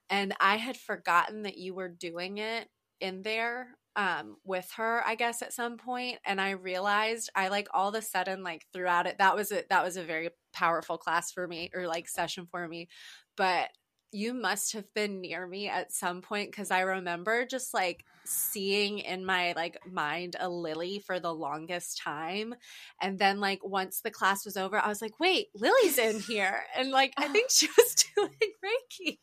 [0.08, 2.68] and I had forgotten that you were doing it
[3.00, 7.68] in there um with her i guess at some point and i realized i like
[7.72, 10.96] all of a sudden like throughout it that was a that was a very powerful
[10.98, 12.88] class for me or like session for me
[13.37, 13.68] but
[14.11, 18.98] you must have been near me at some point because i remember just like seeing
[19.00, 22.54] in my like mind a lily for the longest time
[23.02, 26.61] and then like once the class was over i was like wait lily's in here
[26.76, 28.30] and like i think she was doing
[28.64, 29.18] reiki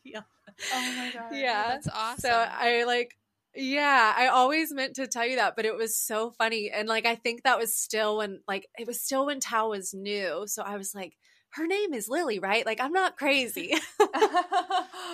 [0.72, 1.34] Oh my god.
[1.36, 2.20] yeah that's awesome.
[2.20, 3.14] so I like
[3.56, 6.70] yeah, I always meant to tell you that, but it was so funny.
[6.70, 9.94] And like I think that was still when like it was still when Tao was
[9.94, 10.44] new.
[10.46, 11.14] So I was like,
[11.50, 12.66] her name is Lily, right?
[12.66, 13.74] Like I'm not crazy.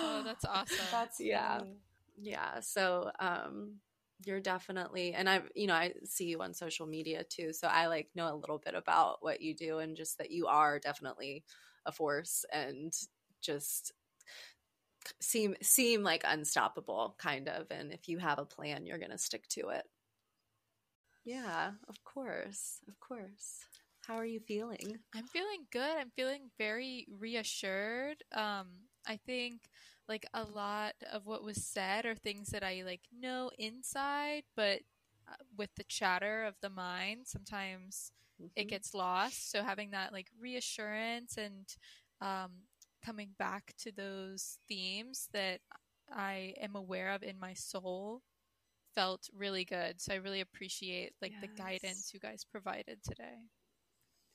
[0.01, 0.87] oh, that's awesome.
[0.91, 1.59] That's Yeah.
[1.59, 1.77] funny.
[2.17, 2.59] yeah.
[2.61, 3.75] So um
[4.25, 7.53] you're definitely and I you know, I see you on social media too.
[7.53, 10.47] So I like know a little bit about what you do and just that you
[10.47, 11.43] are definitely
[11.85, 12.93] a force and
[13.41, 13.91] just
[15.19, 19.17] seem seem like unstoppable kind of and if you have a plan you're going to
[19.17, 19.85] stick to it
[21.25, 23.65] yeah of course of course
[24.01, 25.97] how are you feeling I'm feeling good.
[25.97, 28.23] I'm feeling very reassured.
[28.31, 29.69] Um, I think
[30.07, 34.81] like a lot of what was said are things that I like know inside, but
[35.27, 38.11] uh, with the chatter of the mind, sometimes
[38.55, 38.67] it Mhm.
[38.67, 39.51] gets lost.
[39.51, 41.67] So having that like reassurance and
[42.21, 42.63] um,
[43.05, 45.61] coming back to those themes that
[46.11, 48.21] I am aware of in my soul
[48.95, 50.01] felt really good.
[50.01, 53.37] So I really appreciate like the guidance you guys provided today.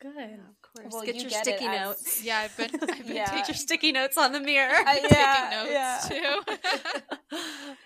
[0.01, 0.13] Good.
[0.17, 3.07] Yeah, of course Well, get you your get sticky as- notes Yeah, I've been I've
[3.07, 3.47] been Yeah.
[3.47, 5.99] your sticky notes on the mirror taking yeah, notes yeah.
[6.09, 6.55] too.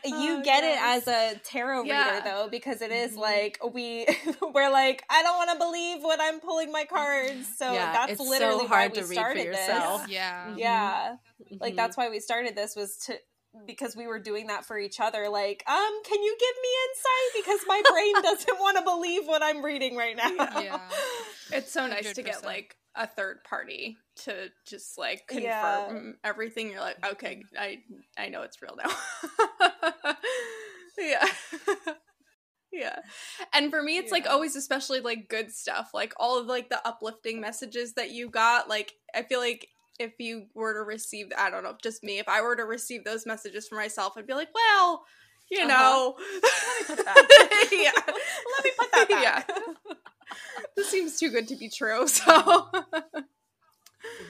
[0.05, 3.18] You Oh, get it as a tarot reader though, because it is Mhm.
[3.18, 4.07] like we
[4.53, 7.46] we're like, I don't want to believe when I'm pulling my cards.
[7.57, 10.03] So that's it's so literally hard why we to read for started yourself.
[10.03, 10.11] this.
[10.11, 10.55] yeah.
[10.57, 11.16] Yeah.
[11.61, 11.77] Like Mhm.
[11.77, 13.16] that's why we started this was to
[13.67, 17.45] because we were doing that for each other like um can you give me insight
[17.45, 20.81] because my brain doesn't want to believe what i'm reading right now Yeah.
[21.53, 26.12] It's so nice to get like a third party to just like confirm Yeah.
[26.25, 26.71] everything.
[26.71, 27.81] You're like, okay, I
[28.17, 28.91] I know it's real now.
[30.99, 31.27] yeah.
[32.73, 32.97] yeah.
[33.53, 35.91] And for me it's like always especially like good stuff.
[35.93, 40.12] Like all of like the uplifting messages that you got, like I feel like if
[40.18, 43.26] you were to receive I don't know, just me, if I were to receive those
[43.26, 45.05] messages for myself, I'd be like, well,
[45.50, 45.68] you Uh-huh.
[45.68, 46.14] know.
[46.18, 47.68] Let me put that.
[47.72, 48.02] yeah.
[48.07, 49.94] let me put that back Yeah.
[50.76, 52.07] this seems too good to be true.
[52.09, 52.66] So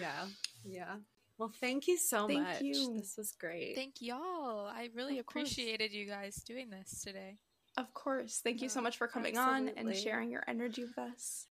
[0.01, 0.27] yeah
[0.65, 0.97] yeah
[1.39, 2.95] well thank you so Thank much you.
[2.99, 4.67] this was great Thank y'all.
[4.67, 5.51] I really Of course.
[5.51, 7.37] appreciated you guys doing this today.
[7.79, 11.47] of course, thank you so much for coming on and sharing your energy with us.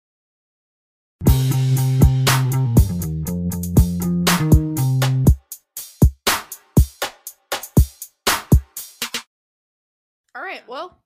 [10.42, 10.98] All right, well,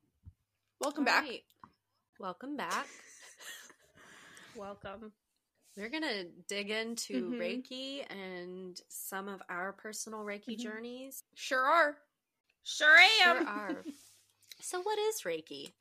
[0.79, 1.23] welcome All back.
[1.25, 1.43] right.
[2.21, 2.87] welcome back
[4.55, 5.11] welcome
[5.75, 7.37] We're going to dig into Mhm.
[7.37, 10.59] Reiki and some of our personal Reiki Mhm.
[10.59, 11.21] journeys.
[11.33, 11.97] Sure are.
[12.63, 13.83] sure Sure am are.
[14.61, 15.73] So, what is Reiki?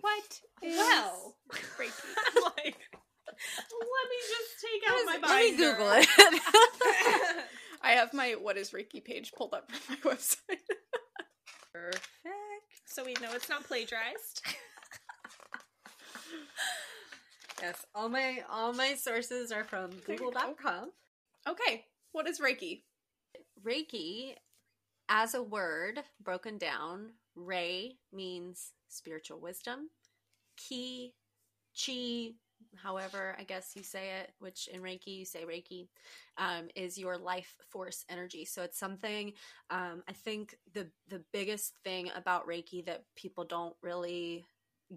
[0.00, 0.40] What?
[0.62, 1.36] is Well.
[1.78, 2.16] Reiki?
[2.56, 5.72] like let me just take out my Let me binder.
[5.72, 7.44] Google it.
[7.80, 10.58] I have my what is Reiki page pulled up from my website.
[11.72, 12.08] Perfect
[12.90, 14.42] so we know it's not plagiarized.
[17.62, 20.90] yes, all my all my sources are from google.com.
[21.48, 22.82] Okay, what is Reiki?
[23.64, 24.34] Reiki
[25.08, 29.90] as a word broken down, Rei means spiritual wisdom.
[30.56, 31.14] Ki,
[31.74, 32.32] chi
[32.76, 35.88] however I guess you say it, which in Reiki you say Reiki,
[36.38, 38.44] um, is your life force energy.
[38.44, 39.32] So it's something
[39.70, 44.44] um, I think the the biggest thing about Reiki that people don't really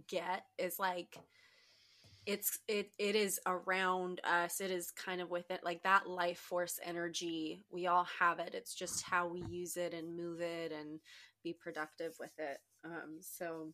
[0.08, 1.18] get is like
[2.26, 4.62] it's it it is around us.
[4.62, 5.62] It is kind of with it.
[5.64, 8.54] Like that life force energy we all have it.
[8.54, 11.00] It's just how we use it and move it and
[11.44, 12.58] be productive with it.
[12.86, 13.74] Um so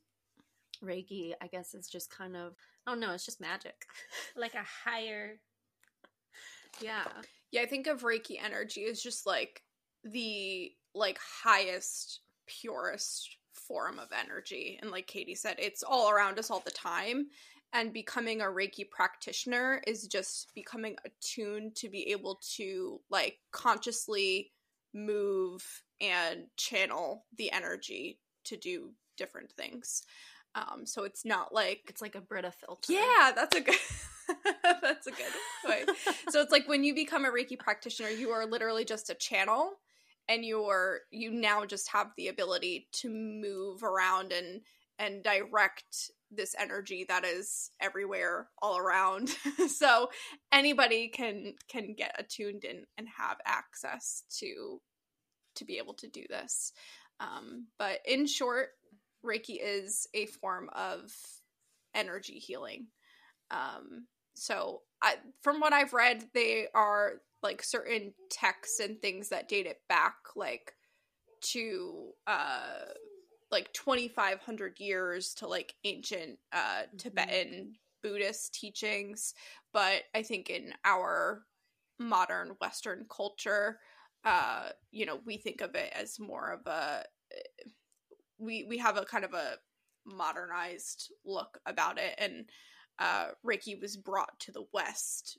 [0.83, 2.53] reiki i guess is just kind of
[2.89, 3.85] Oh, i don't know it's just magic
[4.35, 5.39] like a higher
[6.81, 7.03] yeah
[7.51, 9.63] Yeah, I think of Reiki energy as just like
[10.03, 14.79] the like highest, purest form of energy.
[14.81, 17.27] And like Katie said, it's all around us all the time.
[17.73, 24.51] And becoming a Reiki practitioner is just becoming attuned to be able to like consciously
[24.93, 25.63] move
[26.01, 30.03] and channel the energy to do different things.
[30.55, 33.75] Um, so it's not like it's like a brita filter yeah, that's a good
[34.81, 35.33] that's a good
[35.65, 35.85] way.
[36.29, 39.73] So it's like when you become a Reiki practitioner, you are literally just a channel
[40.27, 44.61] and you're you now just have the ability to move around and
[44.97, 49.29] and direct this energy that is everywhere all around.
[49.67, 50.09] so
[50.51, 54.79] anybody can can get attuned in and have access to
[55.55, 56.71] to be able to do this.
[57.19, 58.69] Um, but in short,
[59.25, 61.11] Reiki is a form of
[61.93, 62.87] energy healing.
[63.51, 69.47] Um, so, I, from what I've read, they are like certain texts and things that
[69.47, 70.73] date it back like
[71.41, 72.85] to uh
[73.51, 79.33] like 2500 years to like ancient uh Tibetan Buddhist teachings,
[79.73, 81.43] but I think in our
[81.99, 83.79] modern western culture
[84.25, 87.03] uh you know we think of it as more of a
[88.39, 89.55] we we have a kind of a
[90.05, 92.15] modernized look about it.
[92.17, 92.45] And
[92.97, 95.37] uh reiki was brought to the west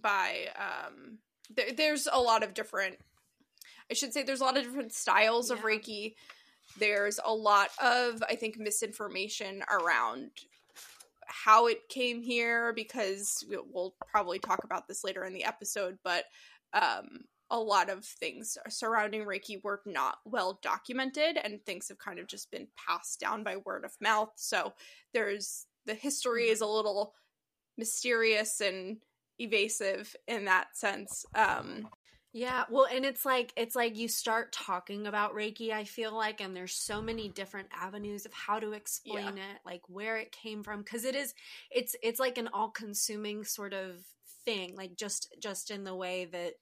[0.00, 1.18] by um
[1.54, 2.96] there, there's a lot of different
[3.90, 6.14] i should say there's a lot of different styles of reiki.
[6.78, 10.30] There's a lot of i think misinformation around
[11.26, 15.98] how it came here because we'll, we'll probably talk about this later in the episode
[16.04, 16.24] but
[16.72, 22.18] um a lot of things surrounding reiki were not well documented and things have kind
[22.18, 24.30] of just been passed down by word of mouth.
[24.36, 24.72] So
[25.12, 27.14] there's the history is a little
[27.78, 28.98] mysterious and
[29.38, 31.88] evasive in that sense um
[32.32, 36.40] Yeah, well, and it's like it's like you start talking about Reiki, I feel like,
[36.40, 40.62] and there's so many different avenues of how to explain it, like where it came
[40.62, 41.34] from cuz it is
[41.72, 43.96] it's it's like an all-consuming sort of
[44.44, 46.54] thing, like just just in the way that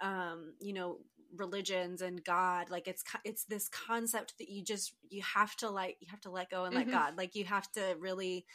[0.00, 0.98] um, you know,
[1.36, 5.96] religions and God, like it's it's this concept that you just you have to like
[6.00, 6.90] you have to let go and let Mhm.
[6.90, 7.16] God.
[7.16, 8.46] Like you have to really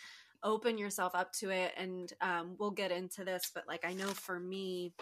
[0.43, 4.07] open yourself up to it and um we'll get into this, but like I know
[4.07, 4.93] for me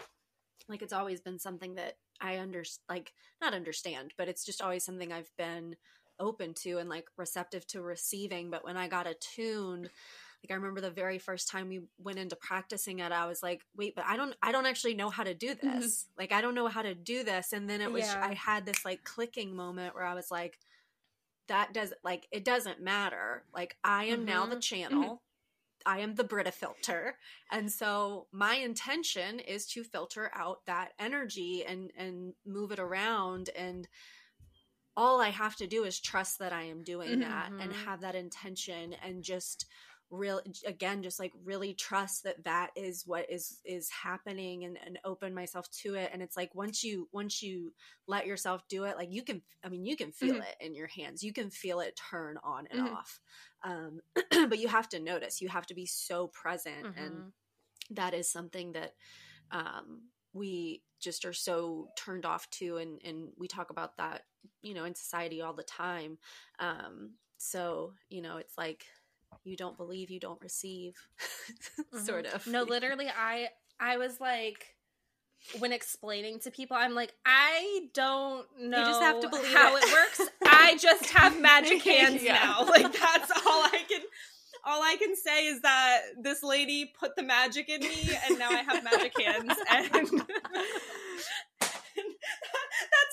[0.68, 4.84] like it's always been something that I under like not understand, but it's just always
[4.84, 5.76] something I've been
[6.20, 8.50] open to and like receptive to receiving.
[8.50, 9.90] But when I got attuned,
[10.44, 13.62] like I remember the very first time we went into practicing it, I was like,
[13.76, 16.06] wait, but I don't I don't actually know how to do this.
[16.18, 17.52] Like I don't know how to do this.
[17.52, 18.20] And then it was Yeah.
[18.22, 20.58] I had this like clicking moment where I was like,
[21.48, 23.44] that does like it doesn't matter.
[23.54, 25.22] Like I am now the channel.
[25.86, 27.16] I am the Brita filter.
[27.50, 33.48] And so my intention is to filter out that energy and and move it around
[33.56, 33.88] and
[34.96, 37.20] all I have to do is trust that I am doing Mhm.
[37.22, 39.66] that and have that intention and just
[40.10, 44.98] real again just like really trust that that is what is is happening and, and
[45.04, 46.10] open myself to it.
[46.12, 47.72] And it's like once you once you
[48.06, 50.40] let yourself do it like you can i mean you can feel Mhm.
[50.40, 51.22] it in your hands.
[51.22, 52.94] You can feel it turn on and Mhm.
[52.94, 53.20] off.
[53.64, 54.00] Um
[54.48, 55.40] but you have to notice.
[55.40, 56.88] You have to be so present.
[56.96, 57.24] And
[57.90, 58.92] that is something that
[59.50, 60.02] um,
[60.32, 62.78] we just are so turned off to.
[62.78, 64.22] And, and we talk about that
[64.62, 66.18] you know in society all the time.
[66.58, 68.84] Um, so you know it's like
[69.44, 70.94] you don't believe you don't receive
[71.78, 72.04] mm-hmm.
[72.04, 73.48] sort of No, literally, I
[73.80, 74.74] I was like,
[75.58, 78.78] when explaining to people, I'm like, I don't know.
[78.78, 79.84] You just have to believe how it.
[79.84, 80.20] it, works.
[80.46, 82.34] I just have magic hands Yeah.
[82.34, 82.64] now.
[82.66, 84.00] Like that's all I can.
[84.66, 88.48] All I can say is that this lady put the magic in me, and now
[88.48, 90.10] I have magic hands, and that's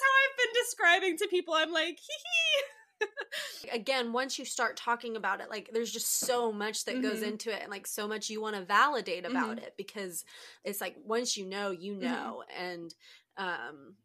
[0.01, 1.53] how I've been describing to people.
[1.53, 2.40] I'm like, hee hee.
[3.71, 7.23] Again, once you start talking about it, like there's just so much that goes Mhm.
[7.23, 9.61] into it and like so much you want to validate about Mhm.
[9.61, 10.23] it because
[10.63, 12.35] it's like once you know, you Mhm.
[12.35, 12.43] know.
[12.55, 12.93] And
[13.37, 13.97] um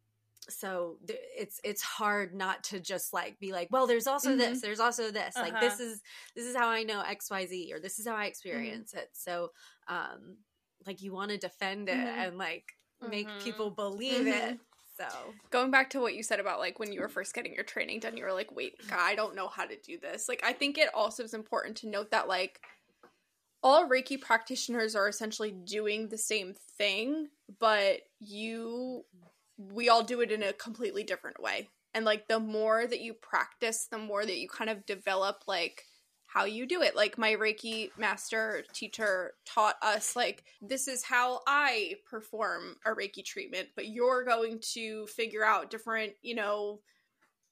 [0.49, 4.37] so th- it's it's hard not to just like be like, well, there's also Mhm.
[4.37, 5.41] this, there's also this.
[5.41, 5.59] Like Uh-huh.
[5.59, 6.01] this is
[6.35, 9.09] this is how I know XYZ or this is how I experience it.
[9.13, 9.51] So
[9.87, 10.37] um
[10.85, 12.17] like you want to defend it Mhm.
[12.17, 14.31] and like make people believe Mhm.
[14.31, 14.57] it.
[14.97, 15.05] So
[15.51, 17.99] Going back to what you said about like when you were first getting your training
[17.99, 20.27] done, you were like, wait, I don't know how to do this.
[20.27, 22.61] Like, I think it also is important to note that like
[23.63, 27.29] all Reiki practitioners are essentially doing the same thing,
[27.59, 29.03] but you,
[29.57, 31.69] we all do it in a completely different way.
[31.93, 35.83] And like the more that you practice, the more that you kind of develop like
[36.27, 36.95] how you do it.
[36.95, 43.23] Like my Reiki master teacher taught us like this is how I perform a Reiki
[43.25, 46.81] treatment, but you're going to figure out different, you know,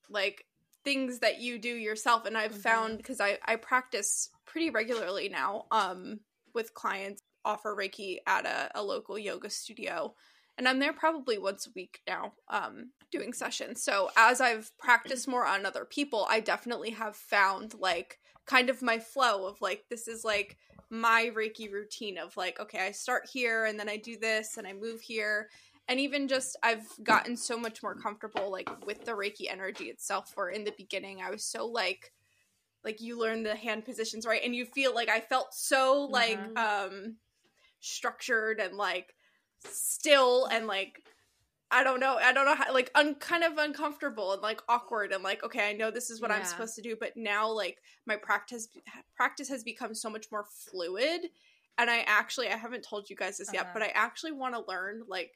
[0.10, 0.46] like
[0.84, 2.56] things that you do yourself and I've Mhm.
[2.56, 6.20] found because I I practice pretty regularly now um
[6.54, 10.14] with clients offer Reiki at a, a local yoga studio
[10.58, 13.84] and I'm there probably once a week now um doing sessions.
[13.84, 18.82] So as I've practiced more on other people, I definitely have found like kind of
[18.82, 20.58] my flow of like this is like
[20.90, 24.68] my Reiki routine of like okay, I start here and then I do this and
[24.68, 25.50] I move here
[25.88, 30.32] and even just I've gotten so much more comfortable like with the Reiki energy itself
[30.36, 32.12] where in the beginning I was so like
[32.84, 36.38] like you learn the hand positions right and you feel like I felt so like
[36.38, 36.58] Mhm.
[36.58, 37.16] um
[37.80, 39.16] structured and like
[39.60, 41.04] still and like
[41.72, 45.12] I don't know I don't know how like un kind of uncomfortable and like awkward
[45.12, 47.78] and like okay I know this is what I'm supposed to do but now like
[48.06, 48.68] my practice
[49.16, 51.22] practice has become so much more fluid
[51.78, 53.72] and I actually I haven't told you guys this yet Uh-huh.
[53.74, 55.32] but I actually want to learn like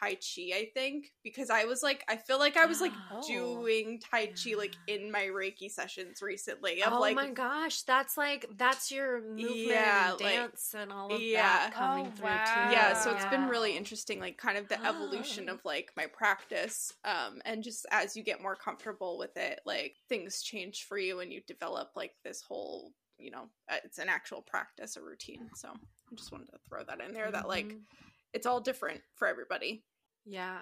[0.00, 3.20] tai chi I think because I was like I feel like I was like Oh.
[3.26, 8.16] doing tai chi like in my reiki sessions recently of oh like my gosh, that's
[8.16, 11.42] like that's your movement Yeah, and like- dance and all of yeah.
[11.42, 12.44] that coming Oh, through wow.
[12.68, 12.72] too.
[12.74, 13.30] yeah so it's Yeah.
[13.30, 15.54] been really interesting like kind of the evolution Oh.
[15.54, 19.96] of like my practice um and just as you get more comfortable with it like
[20.08, 24.08] things change for you and you develop like this whole you know uh, it's an
[24.08, 27.66] actual practice a routine so i just wanted to throw that in there that like
[27.66, 27.80] Mhm.
[28.32, 29.84] It's all different for everybody
[30.24, 30.58] Yeah.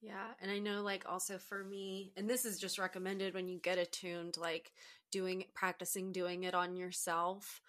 [0.00, 0.28] Yeah.
[0.40, 3.78] And I know like also for me, and this is just recommended when you get
[3.78, 4.72] attuned, like
[5.10, 7.60] doing practicing doing it on yourself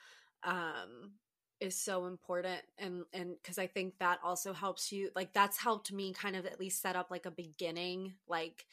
[0.43, 1.11] um
[1.59, 5.91] is so important and and because I think that also helps you like that's helped
[5.93, 8.65] me kind of at least set up like a beginning, like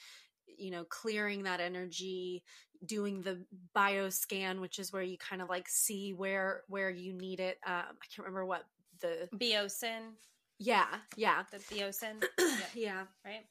[0.58, 2.42] you know, clearing that energy,
[2.84, 3.44] doing the
[3.76, 7.58] bioscan, which is where you kind of like see where where you need it.
[7.66, 8.64] Um I can't remember what
[9.00, 10.14] the Byosen,
[10.60, 10.86] yeah,
[11.16, 11.42] yeah.
[11.50, 13.02] the Byosen, yeah, yeah.
[13.24, 13.44] right?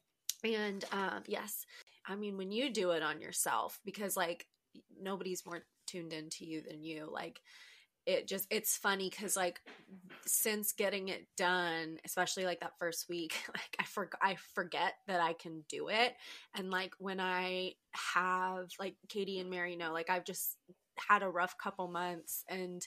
[0.43, 1.65] And um, yes,
[2.07, 4.45] I mean when you do it on yourself, because like
[5.01, 7.09] nobody's more tuned into you than you.
[7.11, 7.41] Like
[8.05, 9.59] it just it's funny because like
[10.25, 15.19] since getting it done, especially like that first week, like I forg I forget that
[15.19, 16.13] I can do it,
[16.55, 17.73] and like when I
[18.13, 20.57] have like Katie and Mary know, like I've just
[21.09, 22.85] had a rough couple months, and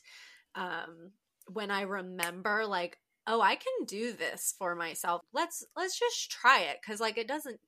[0.55, 1.11] um
[1.49, 5.23] when I remember like oh i can do this for myself.
[5.33, 6.79] Let's let's just try it.
[6.83, 7.61] Because like it doesn't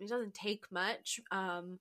[0.00, 1.78] it doesn't take much um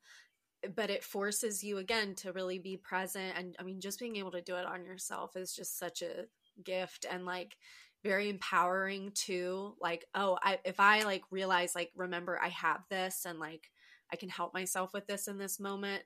[0.76, 4.32] but it forces you again to really be present and i mean just being able
[4.32, 6.26] to do it on yourself is just such a
[6.64, 7.58] gift and like
[8.04, 9.76] very empowering too.
[9.80, 13.72] Like oh i if i like realize like remember i have this and like
[14.12, 16.04] i can help myself with this in this moment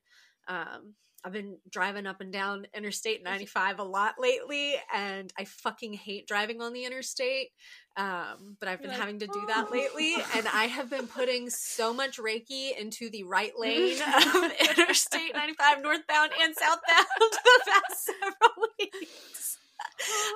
[0.47, 0.95] um
[1.27, 6.25] I've been driving up and down Interstate 95 a lot lately, and I fucking hate
[6.25, 7.49] driving on the interstate.
[7.97, 11.07] Um, but I've been like, having to do "Oh." that lately, and I have been
[11.07, 17.39] putting so much Reiki into the right lane of Interstate 95 northbound and southbound the
[17.65, 19.57] past several weeks.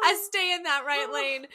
[0.03, 1.45] I stay in that right lane,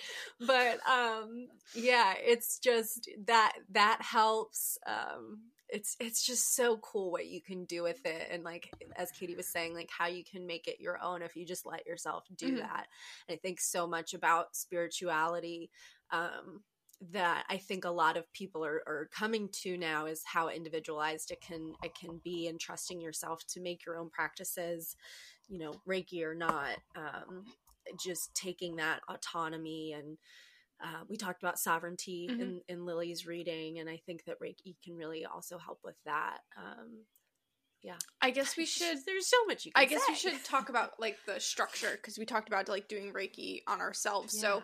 [0.41, 4.79] but um, yeah, it's just that that helps.
[4.87, 9.11] Um, it's it's just so cool what you can do with it and like as
[9.11, 11.87] katie was saying like how you can make it your own if you just let
[11.87, 12.59] yourself do Mhm.
[12.59, 12.87] that
[13.29, 15.71] and i think so much about spirituality
[16.13, 16.63] um
[17.11, 21.31] that i think a lot of people are, are coming to now is how individualized
[21.31, 24.97] it can it can be and trusting yourself to make your own practices
[25.49, 27.45] you know reiki or not um
[28.03, 30.19] just taking that autonomy and
[30.83, 32.41] uh, we talked about sovereignty Mhm.
[32.41, 36.41] in, in Lily's reading, and I think that Reiki can really also help with that.
[36.57, 37.07] Um,
[37.83, 39.73] yeah, i guess we should There's so much you.
[39.73, 42.89] Can I guess we should talk about like the structure because we talked about like
[42.89, 44.35] doing Reiki on ourselves.
[44.35, 44.41] Yeah.
[44.41, 44.63] So,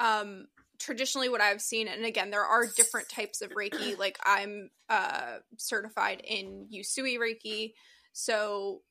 [0.00, 0.46] um,
[0.78, 3.98] traditionally, what I've seen, and again, there are different types of Reiki.
[3.98, 7.72] Like I'm uh certified in Usui Reiki,
[8.12, 8.82] So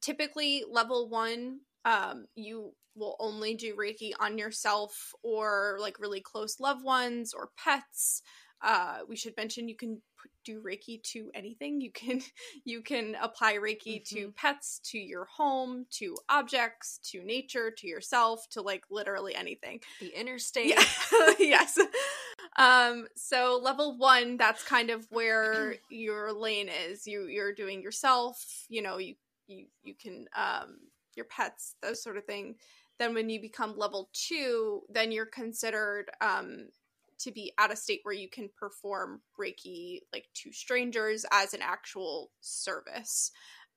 [0.00, 6.60] typically, level one, um, you will only do Reiki on yourself or like really close
[6.60, 8.22] loved ones or pets.
[8.62, 10.00] Uh, we should mention you can
[10.44, 11.80] do Reiki to anything.
[11.80, 12.20] You can
[12.64, 14.16] you can apply Reiki mm-hmm.
[14.16, 19.80] to pets, to your home, to objects, to nature, to yourself, to like literally anything.
[20.00, 20.74] The interstate.
[21.12, 21.34] Yeah.
[21.38, 21.78] yes.
[22.56, 27.06] Um so level 1 that's kind of where your lane is.
[27.06, 29.14] You you're doing yourself, you know, you
[29.46, 30.78] you you can um
[31.16, 32.56] your pets, those sort of thing.
[32.98, 36.68] Then when you become level 2, then you're considered um
[37.18, 41.60] to be at a state where you can perform Reiki like to strangers as an
[41.62, 43.30] actual service.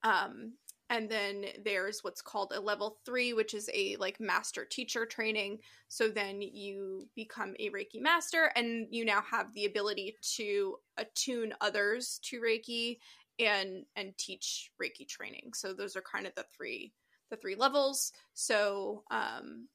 [0.03, 0.53] Um,
[0.89, 5.59] and then there's what's called a level three, which is a like master teacher training.
[5.89, 11.53] So then you become a Reiki master and you now have the ability to attune
[11.59, 12.99] others to Reiki
[13.39, 15.51] and and teach Reiki training.
[15.53, 16.93] So those are kind of the three
[17.29, 18.11] the three levels.
[18.33, 19.67] So um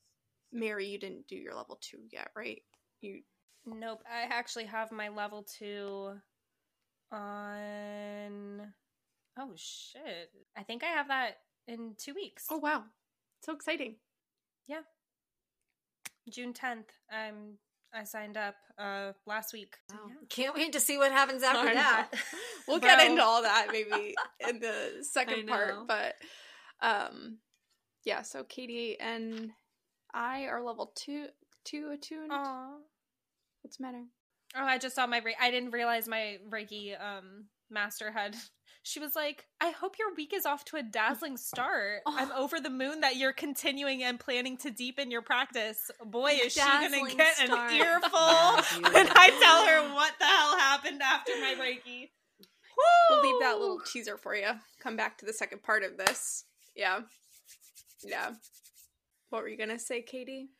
[0.53, 2.62] Mary, you didn't do your level two yet, right?
[3.00, 3.22] You
[3.64, 4.03] Nope.
[4.11, 6.14] I actually have my level two
[7.12, 8.72] on.
[9.38, 10.30] Oh, shit.
[10.57, 11.38] I think I have that
[11.68, 12.46] in two weeks.
[12.50, 12.84] Oh, wow.
[13.44, 13.96] So exciting.
[14.66, 14.80] Yeah.
[16.30, 16.86] June 10th.
[17.11, 17.59] I'm.
[17.94, 19.76] I signed up uh last week.
[19.92, 19.98] Wow.
[20.09, 20.14] Yeah.
[20.30, 22.09] Can't wait to see what happens after that.
[22.66, 22.88] we'll Bro.
[22.88, 24.14] get into all that maybe
[24.48, 26.14] in the second part, but
[26.83, 27.39] um
[28.05, 29.51] yeah, so Katie and
[30.12, 31.26] I are level 2
[31.64, 32.33] 2 attuned.
[32.33, 32.72] Aww.
[33.62, 34.03] What's the matter?
[34.57, 35.18] Oh, I just saw my.
[35.18, 38.37] Re- I didn't realize my Reiki um master had.
[38.85, 42.01] She was like, "I hope your week is off to a dazzling start.
[42.05, 42.16] Oh.
[42.18, 45.89] I'm over the moon that you're continuing and planning to deepen your practice.
[46.05, 47.70] Boy, is she gonna get start.
[47.70, 52.09] an earful when I tell her what the hell happened after my Reiki."
[52.76, 52.83] Woo!
[53.11, 54.51] We'll leave that little teaser for you.
[54.80, 56.45] Come back to the second part of this.
[56.74, 57.00] Yeah,
[58.02, 58.32] yeah.
[59.30, 60.50] What were you gonna say, Katie?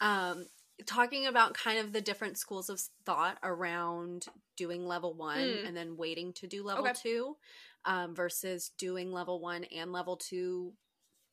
[0.00, 0.46] Um,
[0.86, 4.26] talking about kind of the different schools of thought around
[4.56, 5.66] doing level one mm.
[5.66, 6.94] and then waiting to do level okay.
[7.02, 7.36] two
[7.84, 10.72] um, versus doing level one and level two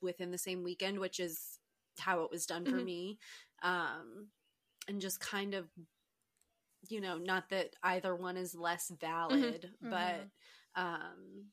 [0.02, 1.60] within the same weekend, which is
[2.00, 2.86] how it was done for mm-hmm.
[2.86, 3.20] me.
[3.64, 4.30] Um,
[4.88, 5.68] and just kind of,
[6.90, 9.06] you know, not that either one is less mm-hmm.
[9.06, 9.90] valid, mm-hmm.
[9.90, 10.28] but
[10.76, 11.46] um,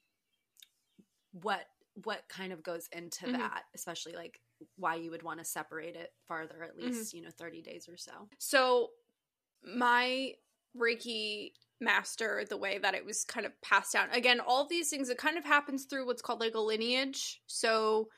[1.32, 1.64] what
[2.04, 3.38] what kind of goes into mm-hmm.
[3.38, 4.40] that, especially like
[4.76, 6.86] why you would want to separate it farther, at mm-hmm.
[6.86, 7.18] least, mm-hmm.
[7.18, 8.12] you know, 30 days or so.
[8.38, 8.88] So,
[9.64, 10.32] my
[10.76, 15.08] Reiki master, the way that it was kind of passed down, again, all these things,
[15.08, 17.40] it kind of happens through what's called like a lineage.
[17.46, 18.08] So,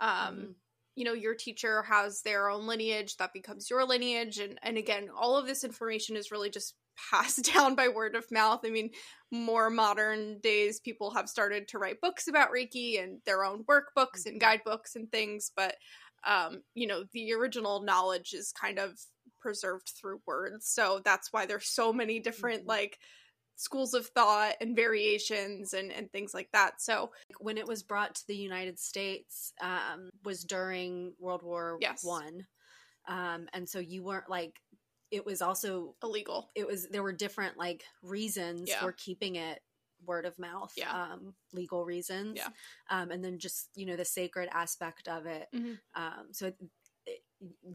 [0.00, 0.50] um, mm-hmm.
[0.94, 4.38] you know, your teacher has their own lineage that becomes your lineage.
[4.38, 6.74] And, and again, all of this information is really just
[7.10, 8.60] passed down by word of mouth.
[8.64, 8.90] I mean,
[9.30, 14.26] more modern days, people have started to write books about Reiki and their own workbooks
[14.26, 14.38] and mm-hmm.
[14.38, 15.76] guidebooks and things, but
[16.24, 18.92] um, you know, the original knowledge is kind of
[19.40, 20.68] preserved through words.
[20.68, 22.68] So that's why there's so many different mm-hmm.
[22.68, 22.98] like
[23.56, 26.80] schools of thought and variations and, and things like that.
[26.80, 32.04] So when it was brought to the United States, um, was during World War yes.
[32.04, 32.46] One.
[33.08, 34.54] Um, and so you weren't like
[35.12, 36.50] it was also illegal.
[36.54, 38.80] It was there were different like reasons yeah.
[38.80, 39.60] for keeping it
[40.04, 40.90] word of mouth, yeah.
[40.90, 42.48] um, legal reasons, yeah.
[42.90, 45.48] um, and then just you know the sacred aspect of it.
[45.54, 45.72] Mm-hmm.
[45.94, 46.56] Um, so it,
[47.06, 47.20] it,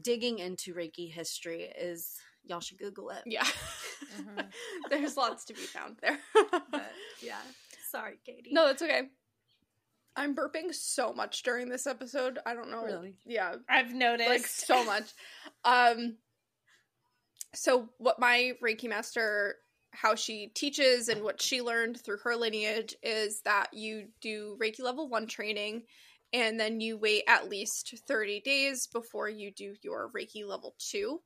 [0.02, 3.22] digging into Reiki history is y'all should Google it.
[3.24, 4.40] Yeah, mm-hmm.
[4.90, 6.18] there's lots to be found there.
[6.50, 7.38] but, yeah,
[7.88, 8.50] sorry, Katie.
[8.52, 9.02] No, that's okay.
[10.16, 12.40] I'm burping so much during this episode.
[12.44, 12.82] I don't know.
[12.82, 13.14] Really?
[13.24, 15.12] Yeah, I've noticed like so much.
[15.64, 16.16] Um,
[17.54, 19.56] so what my Reiki master
[19.92, 24.80] how she teaches and what she learned through her lineage is that you do Reiki
[24.80, 25.82] level 1 training
[26.32, 31.20] and then you wait at least 30 days before you do your Reiki level 2.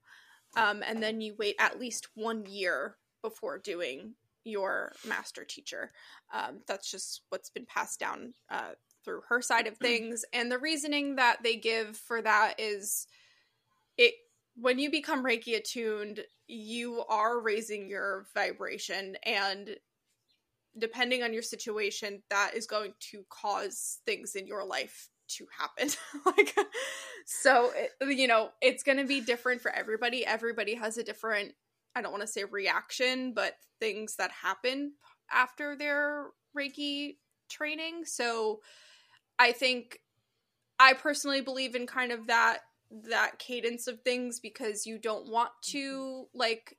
[0.56, 5.90] Um, and then you wait at least one year before doing your master teacher.
[6.32, 8.72] Um, that's just what's been passed down uh,
[9.04, 10.24] through her side of things.
[10.32, 13.06] And the reasoning that they give for that is
[13.96, 14.14] it
[14.56, 19.76] when you become Reiki attuned, you are raising your vibration and
[20.78, 25.88] depending on your situation that is going to cause things in your life to happen.
[26.26, 26.54] Like
[27.26, 30.24] so it, you know it's going to be different for everybody.
[30.26, 31.52] Everybody has a different
[31.94, 34.92] i don't want to say reaction but things that happen
[35.30, 36.26] after their
[36.56, 37.16] reiki
[37.50, 38.04] training.
[38.04, 38.60] So
[39.38, 39.98] i think
[40.78, 42.60] i personally believe in kind of that
[43.08, 46.76] that cadence of things because you don't want to like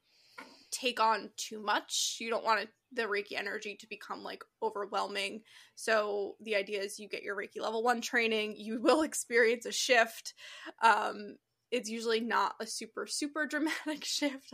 [0.72, 2.18] take on too much.
[2.20, 5.42] You don't want the Reiki energy to become like overwhelming.
[5.76, 9.72] So the idea is you get your Reiki level one training, you will experience a
[9.72, 10.34] shift.
[10.82, 11.38] Um,
[11.72, 14.54] it's usually not a super, super dramatic shift.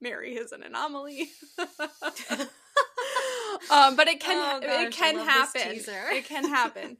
[0.00, 1.28] Mary is an anomaly.
[3.70, 6.16] um, but it can Oh, gosh, it can I love this happen.
[6.16, 6.96] It can happen.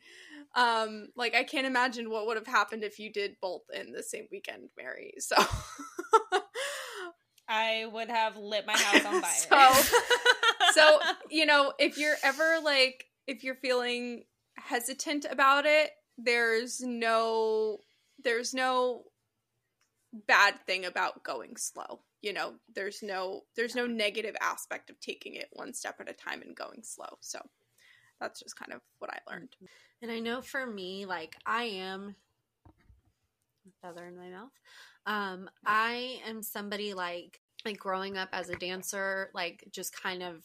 [0.57, 4.03] Um, like I can't imagine what would have happened if you did both in the
[4.03, 5.13] same weekend, Mary.
[5.19, 5.37] So
[7.49, 9.73] I would have lit my house on fire.
[9.83, 9.99] So-
[10.75, 10.99] so
[11.31, 14.25] you know if you're ever like if you're feeling
[14.59, 17.79] hesitant about it there's no
[18.23, 19.05] there's no
[20.27, 25.35] bad thing about going slow you know there's no there's no negative aspect of taking
[25.35, 27.39] it one step at a time and going slow so
[28.21, 29.57] that's just kind of what i learned.
[30.03, 32.15] And I know for me, like I am
[33.83, 34.53] feather in my mouth.
[35.07, 40.45] Um, I am somebody like like growing up as a dancer, like just kind of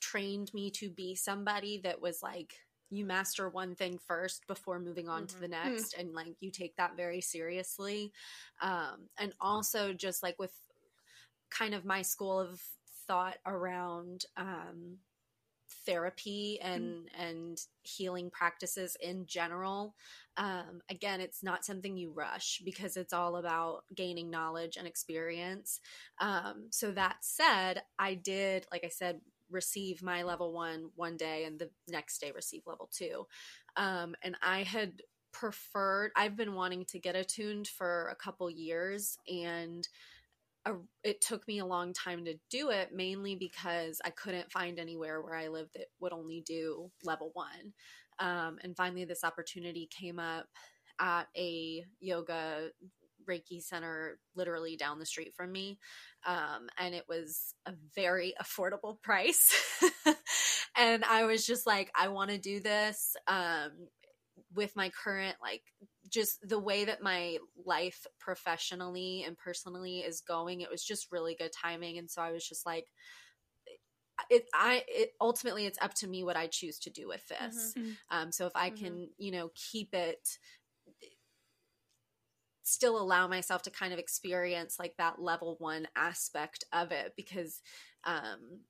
[0.00, 2.54] trained me to be somebody that was like
[2.90, 6.74] you master one thing first before moving on to the next and like you take
[6.76, 8.12] that very seriously.
[8.60, 10.52] Um and also just like with
[11.50, 12.60] kind of my school of
[13.06, 14.98] thought around um
[15.86, 19.94] therapy and and healing practices in general.
[20.36, 25.80] Um again it's not something you rush because it's all about gaining knowledge and experience.
[26.20, 31.44] Um so that said i did like i said receive my level 1 one day
[31.44, 33.26] and the next day receive level 2
[33.76, 35.02] um and i had
[35.32, 39.88] preferred i've been wanting to get attuned for a couple years and
[40.68, 44.78] a, it took me a long time to do it mainly because I couldn't find
[44.78, 47.72] anywhere where I lived that would only do level one.
[48.18, 50.46] Um, and finally, this opportunity came up
[51.00, 52.70] at a yoga
[53.28, 55.78] Reiki center literally down the street from me.
[56.26, 59.54] Um, and it was a very affordable price.
[60.76, 63.16] and I was just like, I want to do this.
[63.26, 63.70] Um,
[64.54, 65.62] with my current like
[66.08, 71.34] just the way that my life professionally and personally is going it was just really
[71.38, 72.86] good timing and so i was just like
[74.30, 77.74] it i it ultimately it's up to me what i choose to do with this
[77.76, 77.98] Mhm.
[78.10, 78.70] um so if i Mhm.
[78.70, 80.38] can you know keep it
[82.62, 87.62] still allow myself to kind of experience like that level one aspect of it because
[88.04, 88.60] um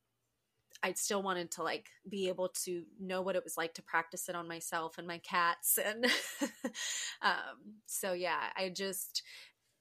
[0.82, 4.28] I still wanted to like be able to know what it was like to practice
[4.28, 6.04] it on myself and my cats and
[7.22, 9.22] um so yeah I just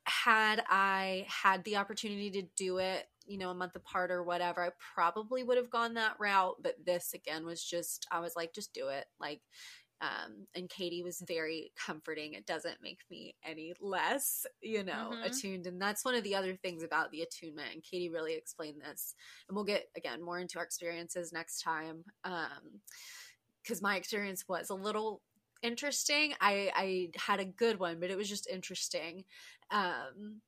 [0.06, 4.64] had I had the opportunity to do it you know a month apart or whatever
[4.64, 8.54] I probably would have gone that route but this again was just I was like
[8.54, 9.06] just do it.
[9.20, 9.42] Like
[10.02, 12.34] um, and Katie was very comforting.
[12.34, 15.26] It doesn't make me any less, you know, Mhm.
[15.26, 15.68] attuned.
[15.68, 17.74] And that's one of the other things about the attunement.
[17.74, 19.16] And Katie really explained this.
[19.48, 22.06] And we'll get again more into our experiences next time.
[22.24, 22.82] Um,
[23.62, 25.22] because my experience was a little
[25.62, 26.34] interesting.
[26.40, 29.26] I I had a good one, but it was just interesting.
[29.72, 30.42] Um,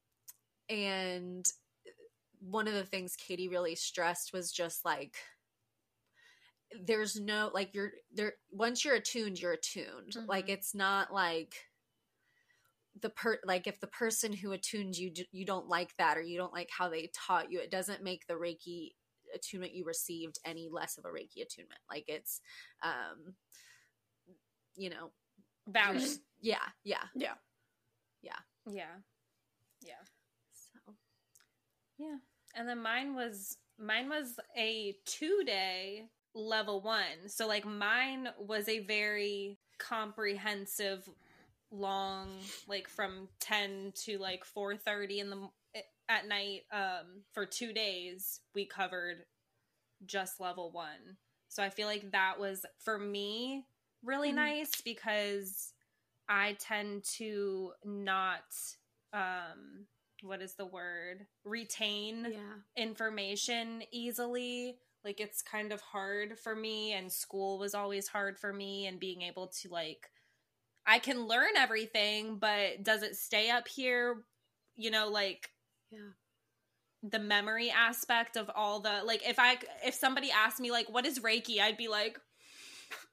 [0.70, 1.46] and
[2.40, 5.18] one of the things Katie really stressed was just like
[6.86, 10.28] there's no like you're there once you're attuned you're attuned Mhm.
[10.28, 11.54] like it's not like
[13.02, 16.38] the per like if the person who attuned you you don't like that or you
[16.38, 18.92] don't like how they taught you it doesn't make the reiki
[19.34, 22.42] attunement you received any less of a reiki attunement like it's
[22.84, 23.36] um
[24.76, 25.12] you know
[25.68, 26.02] Valid.
[26.02, 27.36] you're- yeah yeah yeah
[28.66, 28.98] Yeah.
[29.82, 30.04] Yeah.
[30.52, 30.96] so
[31.98, 32.18] Yeah.
[32.56, 37.30] And then mine was mine was a 2-day level 1.
[37.30, 41.08] So like mine was a very comprehensive
[41.72, 42.30] long
[42.68, 45.50] like from 10 to like 4:30 in the
[46.10, 49.26] at night um for 2 days we covered
[50.06, 51.18] just level 1.
[51.50, 53.66] So I feel like that was for me
[54.04, 54.36] really Mhm.
[54.36, 55.74] nice because
[56.28, 58.44] I tend to not
[59.14, 59.88] um
[60.24, 66.94] what is the word retain yeah information easily like it's kind of hard for me
[66.94, 70.10] and school was always hard for me and being able to like
[70.86, 74.24] I can learn everything but does it stay up here?
[74.76, 75.50] You know like
[75.92, 76.00] yeah.
[77.04, 81.06] the memory aspect of all the like if I if somebody asked me like what
[81.06, 81.60] is reiki?
[81.60, 82.20] I'd be like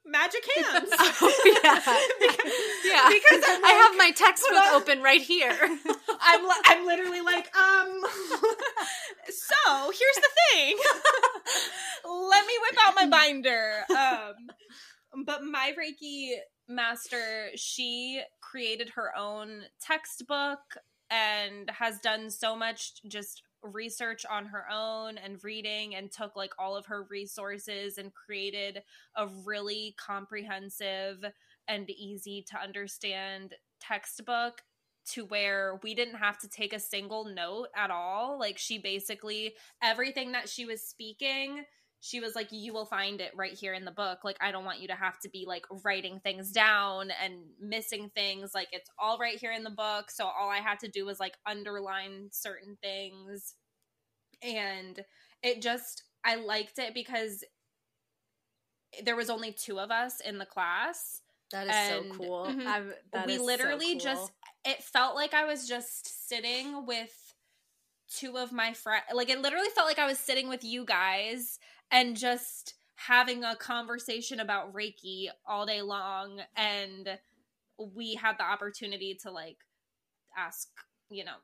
[0.05, 0.91] magic hands.
[0.93, 2.33] Oh,
[2.85, 5.57] yeah because, I'm i have my textbook on- open right here
[6.21, 8.01] I'm li- I'm literally like, um.
[9.29, 10.77] so here's the thing.
[12.05, 13.85] Let me whip out my binder.
[13.91, 16.33] Um, but my Reiki
[16.69, 20.59] master, she created her own textbook
[21.11, 26.53] and has done so much just research on her own and reading and took like
[26.59, 28.83] all of her resources and created
[29.17, 31.25] a really comprehensive
[31.69, 34.63] and easy to understand textbook
[35.07, 38.39] to where we didn't have to take a single note at all.
[38.39, 41.65] Like she basically everything that she was speaking,
[42.01, 44.21] she was like you will find it right here in the book.
[44.25, 48.11] Like I don't want you to have to be like writing things down and missing
[48.15, 48.51] things.
[48.55, 50.11] Like it's all right here in the book.
[50.11, 53.55] So all I had to do was like underline certain things.
[54.43, 55.01] And
[55.43, 57.45] it just I liked it because
[59.05, 62.47] there was only two of us in the class That is And- so cool.
[62.47, 62.95] Mhm.
[63.13, 64.01] That we is so literally cool.
[64.01, 64.33] just
[64.65, 67.35] it felt like I was just sitting with
[68.09, 71.59] two of my friends like it literally felt like I was sitting with you guys
[71.91, 77.19] and just having a conversation about Reiki all day long and
[77.79, 79.59] we had the opportunity to like
[80.37, 80.69] ask,
[81.11, 81.37] you know,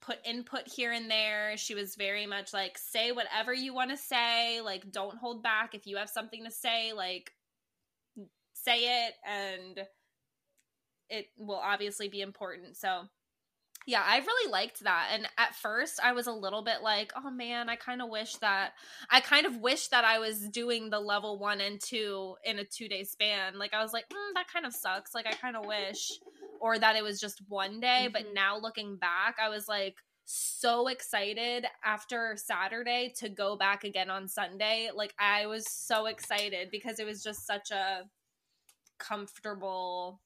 [0.00, 1.56] put input here and there.
[1.56, 5.74] She was very much like say whatever you want to say, like don't hold back
[5.74, 7.32] if you have something to say, like
[8.64, 9.86] say it and
[11.08, 12.76] it will obviously be important.
[12.76, 13.02] So,
[13.86, 15.08] yeah, I really liked that.
[15.12, 18.36] And at first, I was a little bit like, oh man, I kind of wish
[18.36, 18.72] that
[19.10, 22.64] I kind of wish that I was doing the level one and two in a
[22.64, 23.58] two day span.
[23.58, 25.14] Like, I was like, mm, that kind of sucks.
[25.14, 26.20] Like, I kind of wish,
[26.60, 28.08] or that it was just one day.
[28.12, 28.34] But Mhm.
[28.34, 29.96] now looking back, I was like,
[30.26, 34.90] so excited after Saturday to go back again on Sunday.
[34.94, 38.08] Like, I was so excited because it was just such a
[39.00, 40.22] comfortable